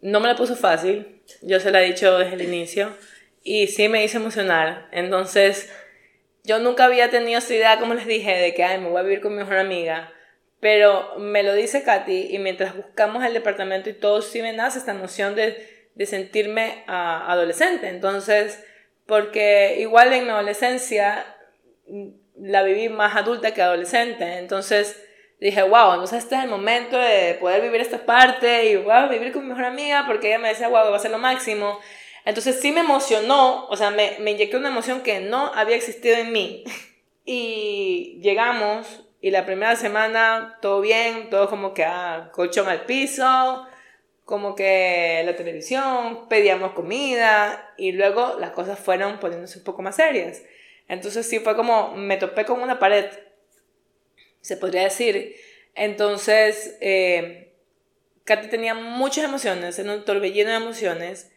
no 0.00 0.20
me 0.20 0.28
la 0.28 0.34
puso 0.34 0.56
fácil, 0.56 1.20
yo 1.42 1.60
se 1.60 1.70
la 1.70 1.82
he 1.82 1.86
dicho 1.86 2.18
desde 2.18 2.36
el 2.36 2.42
inicio 2.42 2.96
y 3.42 3.66
sí 3.66 3.88
me 3.90 4.02
hizo 4.02 4.16
emocionar. 4.16 4.88
Entonces 4.92 5.70
yo 6.44 6.58
nunca 6.58 6.84
había 6.84 7.10
tenido 7.10 7.38
esa 7.38 7.54
idea, 7.54 7.78
como 7.78 7.94
les 7.94 8.06
dije, 8.06 8.36
de 8.36 8.54
que 8.54 8.62
Ay, 8.62 8.78
me 8.78 8.90
voy 8.90 9.00
a 9.00 9.02
vivir 9.02 9.20
con 9.20 9.32
mi 9.32 9.38
mejor 9.38 9.56
amiga. 9.56 10.12
Pero 10.60 11.16
me 11.18 11.42
lo 11.42 11.54
dice 11.54 11.82
Katy 11.82 12.28
y 12.30 12.38
mientras 12.38 12.76
buscamos 12.76 13.24
el 13.24 13.34
departamento 13.34 13.90
y 13.90 13.94
todo, 13.94 14.22
sí 14.22 14.40
me 14.40 14.52
nace 14.52 14.78
esta 14.78 14.92
emoción 14.92 15.34
de, 15.34 15.72
sentirme 16.06 16.84
uh, 16.86 17.30
adolescente. 17.30 17.88
Entonces, 17.88 18.62
porque 19.06 19.76
igual 19.80 20.12
en 20.12 20.24
mi 20.24 20.30
adolescencia 20.30 21.24
mm, 21.86 22.08
la 22.40 22.62
viví 22.62 22.88
más 22.88 23.16
adulta 23.16 23.52
que 23.52 23.62
adolescente. 23.62 24.38
Entonces 24.38 25.02
dije, 25.40 25.62
wow, 25.62 25.92
entonces 25.92 26.24
este 26.24 26.34
es 26.36 26.44
el 26.44 26.50
momento 26.50 26.96
de 26.98 27.36
poder 27.40 27.62
vivir 27.62 27.80
esta 27.80 28.04
parte 28.04 28.70
y 28.70 28.76
wow, 28.76 29.08
vivir 29.08 29.32
con 29.32 29.42
mi 29.42 29.48
mejor 29.48 29.64
amiga 29.64 30.04
porque 30.06 30.28
ella 30.28 30.38
me 30.38 30.48
decía, 30.48 30.68
wow, 30.68 30.90
va 30.90 30.96
a 30.96 31.00
ser 31.00 31.10
lo 31.10 31.18
máximo. 31.18 31.78
Entonces 32.24 32.60
sí 32.60 32.72
me 32.72 32.80
emocionó, 32.80 33.66
o 33.66 33.76
sea, 33.76 33.90
me, 33.90 34.16
me 34.20 34.32
inyectó 34.32 34.56
una 34.56 34.70
emoción 34.70 35.02
que 35.02 35.20
no 35.20 35.52
había 35.54 35.76
existido 35.76 36.16
en 36.16 36.32
mí. 36.32 36.64
Y 37.26 38.20
llegamos 38.20 39.02
y 39.22 39.30
la 39.30 39.46
primera 39.46 39.76
semana 39.76 40.58
todo 40.60 40.82
bien, 40.82 41.30
todo 41.30 41.48
como 41.48 41.72
que 41.72 41.82
ah, 41.82 42.28
colchón 42.34 42.68
al 42.68 42.84
piso, 42.84 43.66
como 44.26 44.54
que 44.54 45.22
la 45.24 45.34
televisión, 45.34 46.28
pedíamos 46.28 46.72
comida 46.72 47.72
y 47.78 47.92
luego 47.92 48.36
las 48.38 48.50
cosas 48.50 48.78
fueron 48.78 49.20
poniéndose 49.20 49.56
un 49.56 49.64
poco 49.64 49.80
más 49.80 49.96
serias. 49.96 50.42
Entonces 50.88 51.26
sí 51.26 51.38
fue 51.38 51.56
como 51.56 51.94
me 51.94 52.18
topé 52.18 52.44
con 52.44 52.60
una 52.60 52.78
pared, 52.78 53.06
se 54.42 54.58
podría 54.58 54.82
decir. 54.82 55.36
Entonces, 55.74 56.76
eh, 56.82 57.54
Katy 58.24 58.48
tenía 58.48 58.74
muchas 58.74 59.24
emociones, 59.24 59.78
en 59.78 59.88
un 59.88 60.04
torbellino 60.04 60.50
de 60.50 60.56
emociones 60.56 61.30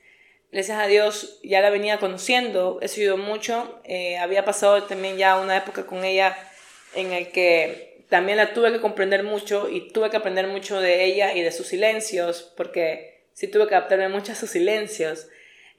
gracias 0.52 0.80
a 0.80 0.88
Dios 0.88 1.40
ya 1.44 1.62
la 1.62 1.70
venía 1.70 2.00
conociendo, 2.00 2.80
he 2.82 2.88
sido 2.88 3.18
mucho, 3.18 3.80
eh, 3.84 4.18
había 4.18 4.46
pasado 4.46 4.84
también 4.84 5.18
ya 5.18 5.40
una 5.40 5.58
época 5.58 5.86
con 5.86 6.04
ella 6.04 6.38
en 6.96 7.14
el 7.14 7.30
que 7.32 8.04
también 8.10 8.38
la 8.38 8.54
tuve 8.54 8.72
que 8.72 8.82
comprender 8.82 9.24
mucho 9.24 9.70
y 9.70 9.92
tuve 9.92 10.10
que 10.10 10.18
aprender 10.18 10.48
mucho 10.48 10.80
de 10.80 11.04
ella 11.06 11.34
y 11.34 11.42
de 11.42 11.52
sus 11.52 11.68
silencios, 11.68 12.54
porque 12.56 13.22
sí 13.34 13.48
tuve 13.48 13.68
que 13.68 13.76
adaptarme 13.76 14.10
mucho 14.10 14.32
a 14.32 14.36
sus 14.36 14.50
silencios. 14.50 15.28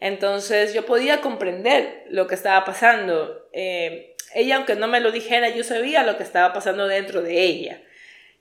Entonces 0.01 0.75
yo 0.75 0.85
podía 0.87 1.21
comprender 1.21 2.05
lo 2.09 2.27
que 2.27 2.35
estaba 2.35 2.65
pasando. 2.65 3.49
Eh, 3.53 4.15
ella, 4.35 4.57
aunque 4.57 4.77
no 4.77 4.87
me 4.89 5.01
lo 5.01 5.11
dijera, 5.11 5.49
yo 5.49 5.65
sabía 5.65 6.05
lo 6.05 6.17
que 6.17 6.23
estaba 6.23 6.53
pasando 6.53 6.87
dentro 6.87 7.23
de 7.23 7.43
ella. 7.43 7.83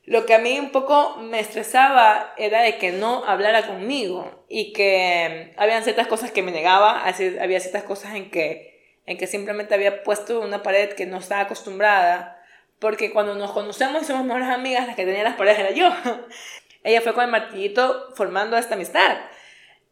Lo 0.07 0.25
que 0.25 0.33
a 0.33 0.39
mí 0.39 0.57
un 0.57 0.71
poco 0.71 1.17
me 1.17 1.41
estresaba 1.41 2.33
era 2.37 2.61
de 2.61 2.77
que 2.77 2.93
no 2.93 3.25
hablara 3.25 3.67
conmigo 3.67 4.45
y 4.47 4.71
que 4.71 5.53
habían 5.57 5.83
ciertas 5.83 6.07
cosas 6.07 6.31
que 6.31 6.41
me 6.41 6.53
negaba, 6.53 7.03
había 7.03 7.59
ciertas 7.59 7.83
cosas 7.83 8.15
en 8.15 8.31
que, 8.31 9.01
en 9.05 9.17
que 9.17 9.27
simplemente 9.27 9.73
había 9.75 10.03
puesto 10.03 10.39
una 10.39 10.63
pared 10.63 10.93
que 10.93 11.05
no 11.05 11.17
estaba 11.17 11.41
acostumbrada, 11.41 12.41
porque 12.79 13.11
cuando 13.11 13.35
nos 13.35 13.51
conocemos 13.51 14.01
y 14.01 14.05
somos 14.05 14.25
mejores 14.25 14.47
amigas, 14.47 14.87
las 14.87 14.95
que 14.95 15.03
tenía 15.03 15.23
las 15.23 15.35
paredes 15.35 15.59
era 15.59 15.71
yo. 15.71 15.93
Ella 16.85 17.01
fue 17.01 17.13
con 17.13 17.25
el 17.25 17.31
martillito 17.31 18.13
formando 18.15 18.55
esta 18.55 18.75
amistad. 18.75 19.17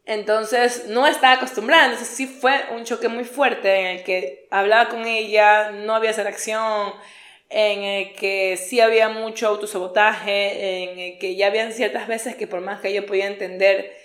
Entonces 0.05 0.85
no 0.87 1.07
estaba 1.07 1.33
acostumbrada, 1.33 1.87
entonces 1.87 2.07
sí 2.07 2.25
fue 2.25 2.67
un 2.71 2.85
choque 2.85 3.09
muy 3.09 3.25
fuerte 3.25 3.81
en 3.81 3.85
el 3.97 4.03
que 4.05 4.47
hablaba 4.49 4.87
con 4.87 5.05
ella, 5.05 5.71
no 5.71 5.93
había 5.93 6.11
esa 6.11 6.23
reacción 6.23 6.93
en 7.57 7.83
el 7.83 8.13
que 8.15 8.57
sí 8.57 8.81
había 8.81 9.07
mucho 9.07 9.47
autosabotaje, 9.47 10.83
en 10.83 10.99
el 10.99 11.17
que 11.19 11.37
ya 11.37 11.47
habían 11.47 11.71
ciertas 11.71 12.05
veces 12.05 12.35
que 12.35 12.47
por 12.47 12.59
más 12.59 12.81
que 12.81 12.91
yo 12.91 13.05
podía 13.05 13.27
entender, 13.27 13.95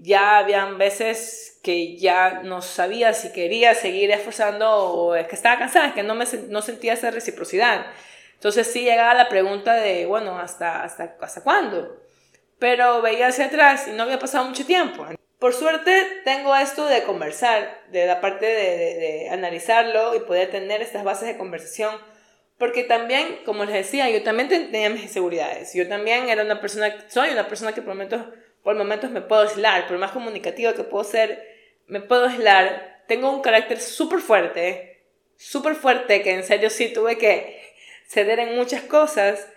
ya 0.00 0.38
habían 0.38 0.78
veces 0.78 1.60
que 1.62 1.98
ya 1.98 2.40
no 2.44 2.62
sabía 2.62 3.12
si 3.12 3.30
quería 3.30 3.74
seguir 3.74 4.10
esforzando 4.10 4.70
o 4.70 5.14
es 5.14 5.26
que 5.28 5.34
estaba 5.34 5.58
cansada, 5.58 5.88
es 5.88 5.92
que 5.92 6.02
no, 6.02 6.14
me, 6.14 6.24
no 6.48 6.62
sentía 6.62 6.94
esa 6.94 7.10
reciprocidad. 7.10 7.84
Entonces 8.32 8.66
sí 8.72 8.84
llegaba 8.84 9.12
la 9.12 9.28
pregunta 9.28 9.74
de, 9.74 10.06
bueno, 10.06 10.38
¿hasta, 10.38 10.82
hasta, 10.82 11.14
¿hasta 11.20 11.42
cuándo? 11.42 12.00
Pero 12.58 13.02
veía 13.02 13.26
hacia 13.26 13.46
atrás 13.46 13.86
y 13.86 13.90
no 13.90 14.04
había 14.04 14.18
pasado 14.18 14.46
mucho 14.46 14.64
tiempo. 14.64 15.06
Por 15.38 15.52
suerte 15.52 16.22
tengo 16.24 16.56
esto 16.56 16.86
de 16.86 17.02
conversar, 17.02 17.82
de 17.90 18.06
la 18.06 18.22
parte 18.22 18.46
de, 18.46 18.78
de, 18.78 18.94
de 18.94 19.28
analizarlo 19.28 20.14
y 20.14 20.20
poder 20.20 20.50
tener 20.50 20.80
estas 20.80 21.04
bases 21.04 21.28
de 21.28 21.36
conversación 21.36 21.94
porque 22.58 22.82
también, 22.82 23.38
como 23.44 23.64
les 23.64 23.74
decía, 23.74 24.10
yo 24.10 24.22
también 24.24 24.48
tenía 24.48 24.90
mis 24.90 25.04
inseguridades. 25.04 25.72
Yo 25.74 25.88
también 25.88 26.28
era 26.28 26.42
una 26.42 26.60
persona, 26.60 26.92
soy 27.08 27.30
una 27.30 27.46
persona 27.46 27.72
que 27.72 27.82
por 27.82 27.94
momentos, 27.94 28.22
por 28.64 28.74
momentos 28.76 29.10
me 29.10 29.20
puedo 29.20 29.42
aislar, 29.42 29.86
por 29.86 29.96
más 29.98 30.10
comunicativa 30.10 30.74
que 30.74 30.82
puedo 30.82 31.04
ser, 31.04 31.46
me 31.86 32.00
puedo 32.00 32.26
aislar. 32.26 33.04
Tengo 33.06 33.30
un 33.30 33.42
carácter 33.42 33.80
súper 33.80 34.18
fuerte, 34.18 35.04
súper 35.36 35.76
fuerte, 35.76 36.20
que 36.22 36.34
en 36.34 36.42
serio 36.42 36.68
sí 36.68 36.92
tuve 36.92 37.16
que 37.16 37.60
ceder 38.08 38.40
en 38.40 38.56
muchas 38.56 38.82
cosas. 38.82 39.48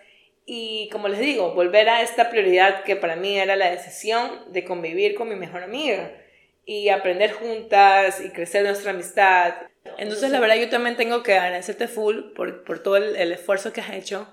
Y 0.46 0.88
como 0.92 1.08
les 1.08 1.20
digo, 1.20 1.56
volver 1.56 1.90
a 1.90 2.04
esta 2.04 2.30
prioridad 2.30 2.84
que 2.84 2.96
para 2.96 3.16
mí 3.16 3.40
era 3.40 3.56
la 3.56 3.72
decisión 3.72 4.54
de 4.54 4.64
convivir 4.64 5.16
con 5.16 5.28
mi 5.28 5.36
mejor 5.36 5.64
amiga 5.64 6.12
y 6.66 6.90
aprender 6.90 7.32
juntas 7.34 8.22
y 8.22 8.30
crecer 8.30 8.64
nuestra 8.64 8.92
amistad. 8.92 9.56
Entonces, 9.98 10.32
la 10.32 10.40
verdad, 10.40 10.56
yo 10.56 10.70
también 10.70 10.96
tengo 10.96 11.24
que 11.24 11.34
agradecerte 11.36 11.88
full 11.88 12.34
por, 12.36 12.64
por 12.64 12.80
todo 12.80 12.98
el, 12.98 13.16
el, 13.16 13.32
esfuerzo 13.32 13.74
que 13.74 13.82
has 13.82 13.92
hecho 13.92 14.28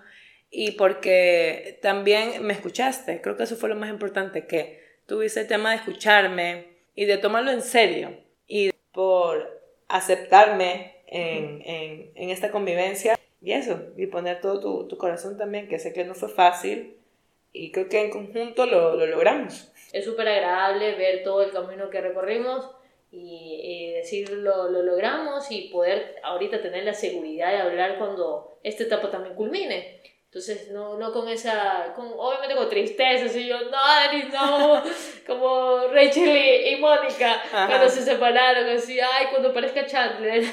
y 0.50 0.72
porque 0.72 1.78
también 1.82 2.42
me 2.44 2.52
escuchaste. 2.52 3.20
Creo 3.20 3.36
que 3.36 3.44
eso 3.44 3.56
fue 3.56 3.68
lo 3.68 3.76
más 3.76 3.90
importante, 3.90 4.46
que 4.46 4.82
tuviste 5.06 5.40
el 5.40 5.46
tema 5.46 5.70
de 5.70 5.76
escucharme 5.76 6.66
y 6.94 7.06
de 7.06 7.16
tomarlo 7.16 7.50
en 7.50 7.62
serio 7.62 8.16
y 8.46 8.70
por 8.92 9.60
aceptarme 9.88 10.96
en, 11.06 11.62
en, 11.64 12.10
en 12.14 12.30
esta 12.30 12.50
convivencia 12.50 13.18
y 13.40 13.52
eso, 13.52 13.80
y 13.96 14.06
poner 14.06 14.40
todo 14.40 14.60
tu, 14.60 14.88
tu, 14.88 14.98
corazón 14.98 15.38
también, 15.38 15.68
que 15.68 15.78
sé 15.78 15.92
que 15.92 16.04
no 16.04 16.14
fue 16.14 16.28
fácil 16.28 16.96
y 17.52 17.70
creo 17.72 17.88
que 17.88 18.00
en 18.00 18.10
conjunto 18.10 18.66
lo, 18.66 18.96
lo 18.96 19.06
logramos. 19.06 19.72
Es 19.92 20.04
súper 20.04 20.28
agradable 20.28 20.96
ver 20.96 21.22
todo 21.22 21.42
el 21.42 21.52
camino 21.52 21.88
que 21.88 22.00
recorrimos 22.00 22.70
y, 23.10 23.92
decir 23.92 24.30
lo, 24.30 24.68
lo, 24.68 24.82
logramos 24.82 25.50
y 25.50 25.68
poder 25.68 26.16
ahorita 26.22 26.60
tener 26.60 26.84
la 26.84 26.94
seguridad 26.94 27.50
de 27.50 27.58
hablar 27.58 27.98
cuando 27.98 28.58
esta 28.62 28.84
etapa 28.84 29.10
también 29.10 29.34
culmine. 29.34 30.00
Entonces, 30.26 30.70
no, 30.72 30.98
no 30.98 31.10
con 31.10 31.26
esa, 31.28 31.94
con, 31.96 32.12
obviamente 32.14 32.54
con 32.54 32.68
tristeza, 32.68 33.24
así 33.24 33.46
yo, 33.46 33.58
no, 33.60 33.78
Denis, 34.10 34.30
no, 34.30 34.82
como 35.26 35.88
Rachel 35.88 36.66
y, 36.66 36.76
Mónica, 36.76 37.42
cuando 37.50 37.88
se 37.88 38.02
separaron, 38.02 38.68
así, 38.68 39.00
ay, 39.00 39.28
cuando 39.30 39.54
parezca 39.54 39.86
Chandler. 39.86 40.44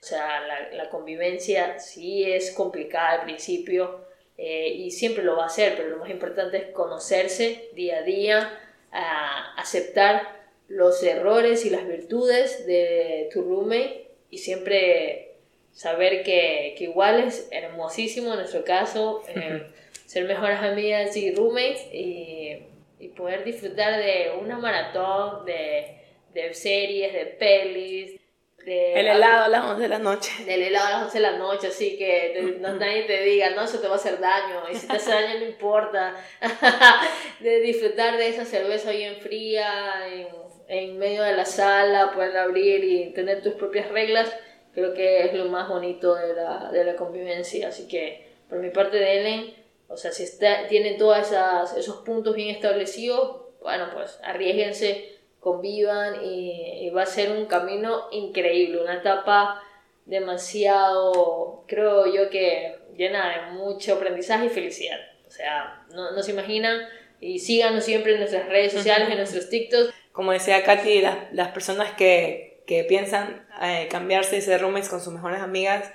sea, 0.00 0.40
la, 0.40 0.70
la, 0.70 0.88
convivencia 0.88 1.78
sí 1.78 2.24
es 2.24 2.52
complicada 2.52 3.10
al 3.10 3.24
principio 3.24 4.06
eh, 4.38 4.68
y 4.68 4.90
siempre 4.90 5.22
lo 5.22 5.36
va 5.36 5.44
a 5.44 5.50
ser, 5.50 5.76
pero 5.76 5.90
lo 5.90 5.98
más 5.98 6.08
importante 6.08 6.56
es 6.56 6.66
conocerse 6.68 7.68
día 7.74 7.98
a 7.98 8.02
día, 8.02 8.58
a 8.90 9.54
aceptar 9.60 10.41
los 10.72 11.02
errores 11.02 11.66
y 11.66 11.70
las 11.70 11.86
virtudes 11.86 12.66
de 12.66 13.28
tu 13.32 13.42
roommate 13.42 14.06
y 14.30 14.38
siempre 14.38 15.34
saber 15.72 16.22
que, 16.22 16.74
que, 16.78 16.84
igual 16.84 17.22
es 17.24 17.48
hermosísimo 17.50 18.32
en 18.32 18.38
nuestro 18.38 18.64
caso 18.64 19.22
eh, 19.28 19.66
ser 20.06 20.24
mejores 20.24 20.60
amigas 20.60 21.14
y 21.16 21.34
roommates 21.34 21.86
y, 21.92 22.56
y, 22.98 23.08
poder 23.08 23.44
disfrutar 23.44 24.02
de 24.02 24.32
una 24.40 24.58
maratón 24.58 25.44
de, 25.44 25.98
de 26.32 26.54
series, 26.54 27.12
de 27.12 27.26
pelis. 27.26 28.18
De, 28.64 29.00
el 29.00 29.08
helado 29.08 29.44
a 29.44 29.48
las 29.48 29.64
11 29.64 29.82
de 29.82 29.88
la 29.88 29.98
noche. 29.98 30.44
Del 30.44 30.62
helado 30.62 30.86
a 30.86 30.90
las 30.90 31.02
11 31.06 31.18
de 31.18 31.22
la 31.22 31.36
noche, 31.36 31.66
así 31.66 31.98
que 31.98 32.56
no, 32.60 32.74
nadie 32.76 33.02
te 33.02 33.22
diga, 33.24 33.50
no, 33.50 33.64
eso 33.64 33.78
te 33.78 33.88
va 33.88 33.94
a 33.94 33.96
hacer 33.96 34.20
daño, 34.20 34.62
y 34.70 34.76
si 34.76 34.86
te 34.86 34.96
hace 34.96 35.10
daño 35.10 35.40
no 35.40 35.46
importa. 35.46 36.14
de 37.40 37.60
disfrutar 37.60 38.16
de 38.16 38.28
esa 38.28 38.44
cerveza 38.44 38.92
bien 38.92 39.16
fría, 39.16 40.06
en, 40.10 40.41
en 40.72 40.98
medio 40.98 41.22
de 41.22 41.36
la 41.36 41.44
sala, 41.44 42.12
poder 42.12 42.36
abrir 42.36 42.82
y 42.82 43.12
tener 43.12 43.42
tus 43.42 43.54
propias 43.54 43.88
reglas, 43.90 44.34
creo 44.72 44.94
que 44.94 45.26
es 45.26 45.34
lo 45.34 45.46
más 45.46 45.68
bonito 45.68 46.14
de 46.14 46.34
la, 46.34 46.70
de 46.72 46.84
la 46.84 46.96
convivencia. 46.96 47.68
Así 47.68 47.86
que, 47.88 48.26
por 48.48 48.58
mi 48.58 48.70
parte 48.70 48.96
de 48.96 49.20
Ellen, 49.20 49.54
o 49.88 49.96
sea, 49.96 50.12
si 50.12 50.22
está, 50.22 50.66
tiene 50.68 50.94
todos 50.94 51.30
esos 51.76 51.96
puntos 51.96 52.34
bien 52.34 52.48
establecidos, 52.48 53.42
bueno, 53.60 53.88
pues 53.92 54.18
arriesguense, 54.22 55.18
convivan 55.40 56.24
y, 56.24 56.86
y, 56.86 56.90
va 56.90 57.02
a 57.02 57.06
ser 57.06 57.32
un 57.32 57.46
camino 57.46 58.08
increíble, 58.10 58.80
una 58.80 58.94
etapa 58.94 59.62
demasiado, 60.06 61.64
creo 61.68 62.06
yo 62.06 62.30
que 62.30 62.78
llena 62.96 63.28
de 63.28 63.52
mucho 63.52 63.94
aprendizaje 63.94 64.46
y 64.46 64.50
felicidad. 64.50 64.98
O 65.26 65.30
sea, 65.30 65.84
no, 65.94 66.12
no 66.12 66.22
se 66.22 66.32
imaginan 66.32 66.80
y 67.20 67.38
síganos 67.38 67.84
siempre 67.84 68.12
en 68.12 68.18
nuestras 68.18 68.48
redes 68.48 68.72
sociales, 68.72 69.08
en 69.10 69.16
nuestros 69.16 69.48
TikToks 69.48 69.92
como 70.12 70.32
decía 70.32 70.62
Katy, 70.62 71.00
las, 71.00 71.32
las 71.32 71.48
personas 71.48 71.92
que, 71.92 72.62
que 72.66 72.84
piensan 72.84 73.46
eh, 73.62 73.88
cambiarse 73.90 74.36
y 74.36 74.40
ser 74.40 74.60
roommates 74.60 74.88
con 74.88 75.00
sus 75.00 75.12
mejores 75.12 75.40
amigas, 75.40 75.90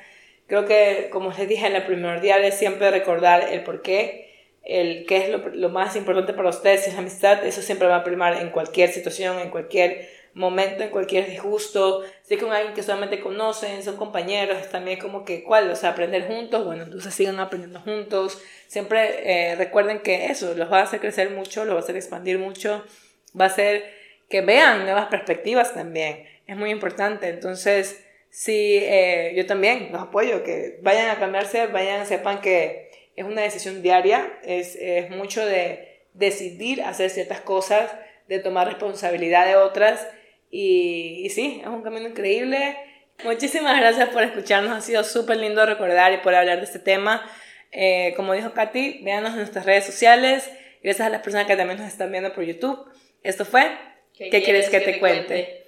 creo 0.47 0.65
que, 0.65 1.09
como 1.11 1.32
les 1.32 1.47
dije 1.47 1.68
en 1.68 1.74
la 1.74 1.86
primordial, 1.86 2.43
es 2.43 2.55
siempre 2.55 2.91
recordar 2.91 3.49
el 3.51 3.63
por 3.63 3.82
qué, 3.82 4.55
el 4.63 5.05
qué 5.05 5.18
es 5.18 5.30
lo, 5.30 5.49
lo, 5.49 5.70
más 5.70 5.95
importante 5.95 6.34
para 6.34 6.49
ustedes, 6.49 6.84
si 6.84 6.89
es 6.89 6.95
la 6.95 7.01
amistad, 7.01 7.45
eso 7.45 7.61
siempre 7.61 7.88
va 7.88 7.97
a 7.97 8.03
primar 8.03 8.41
en 8.41 8.49
cualquier 8.49 8.89
situación, 8.89 9.39
en 9.39 9.49
cualquier 9.49 10.09
momento, 10.38 10.84
en 10.84 10.89
cualquier 10.89 11.28
disgusto, 11.28 12.03
si 12.22 12.38
con 12.38 12.51
alguien 12.51 12.74
que 12.74 12.84
solamente 12.84 13.20
conocen, 13.20 13.84
son 13.84 13.97
compañeros, 13.97 14.70
también 14.70 14.99
como 14.99 15.26
que, 15.26 15.43
¿cuál? 15.43 15.70
O 15.72 15.76
sea, 15.76 15.89
aprender 15.89 16.28
juntos, 16.28 16.63
bueno, 16.63 16.84
entonces 16.84 17.13
sigan 17.13 17.39
aprendiendo 17.39 17.80
juntos, 17.82 18.39
siempre 18.68 19.51
eh, 19.51 19.55
recuerden 19.55 19.99
que 19.99 20.28
eso 20.28 20.53
los 20.53 20.72
va 20.72 20.80
a 20.80 20.84
hacer 20.84 20.99
crecer 20.99 21.32
mucho, 21.32 21.65
los 21.65 21.74
va 21.74 21.80
a 21.80 21.84
hacer 21.84 21.95
expandir 21.95 22.38
mucho, 22.38 22.84
va 23.39 23.45
a 23.45 23.49
ser 23.49 23.96
que 24.30 24.41
vean 24.41 24.84
nuevas 24.84 25.07
perspectivas 25.07 25.73
también. 25.73 26.28
Es 26.47 26.55
muy 26.55 26.71
importante. 26.71 27.30
Entonces, 27.30 28.05
sí, 28.30 28.80
eh, 28.82 29.34
yo 29.36 29.45
también 29.45 29.89
los 29.91 30.01
apoyo, 30.01 30.43
que 30.43 30.80
vayan 30.82 31.09
a 31.09 31.19
cambiarse, 31.19 31.67
vayan, 31.67 32.05
sepan 32.05 32.41
que 32.41 32.91
es 33.15 33.25
una 33.25 33.41
decisión 33.41 33.82
diaria, 33.82 34.32
es, 34.43 34.75
es 34.75 35.09
mucho 35.09 35.45
de 35.45 36.03
decidir 36.13 36.84
hacer 36.84 37.09
ciertas 37.09 37.41
cosas, 37.41 37.91
de 38.28 38.39
tomar 38.39 38.67
responsabilidad 38.67 39.47
de 39.47 39.55
otras. 39.55 40.07
Y, 40.49 41.21
y 41.23 41.30
sí, 41.30 41.59
es 41.61 41.67
un 41.67 41.82
camino 41.82 42.07
increíble. 42.07 42.78
Muchísimas 43.23 43.80
gracias 43.80 44.09
por 44.09 44.21
escucharnos, 44.21 44.71
ha 44.78 44.82
sido 44.82 45.03
súper 45.03 45.38
lindo 45.38 45.65
recordar 45.65 46.13
y 46.13 46.17
por 46.17 46.36
hablar 46.36 46.59
de 46.59 46.65
este 46.65 46.80
tema. 46.80 47.28
Eh, 47.71 48.13
como 48.15 48.34
dijo 48.34 48.53
Katy, 48.53 49.01
véanos 49.03 49.32
en 49.32 49.38
nuestras 49.38 49.65
redes 49.65 49.86
sociales. 49.86 50.49
Gracias 50.84 51.07
a 51.07 51.09
las 51.09 51.21
personas 51.21 51.47
que 51.47 51.55
también 51.55 51.80
nos 51.80 51.88
están 51.88 52.11
viendo 52.11 52.34
por 52.34 52.43
YouTube. 52.43 52.80
Esto 53.23 53.43
fue 53.43 53.71
¿Qué, 54.18 54.41
quieres 54.43 54.70
que, 54.70 54.80
te 54.80 54.99
cuente? 54.99 55.66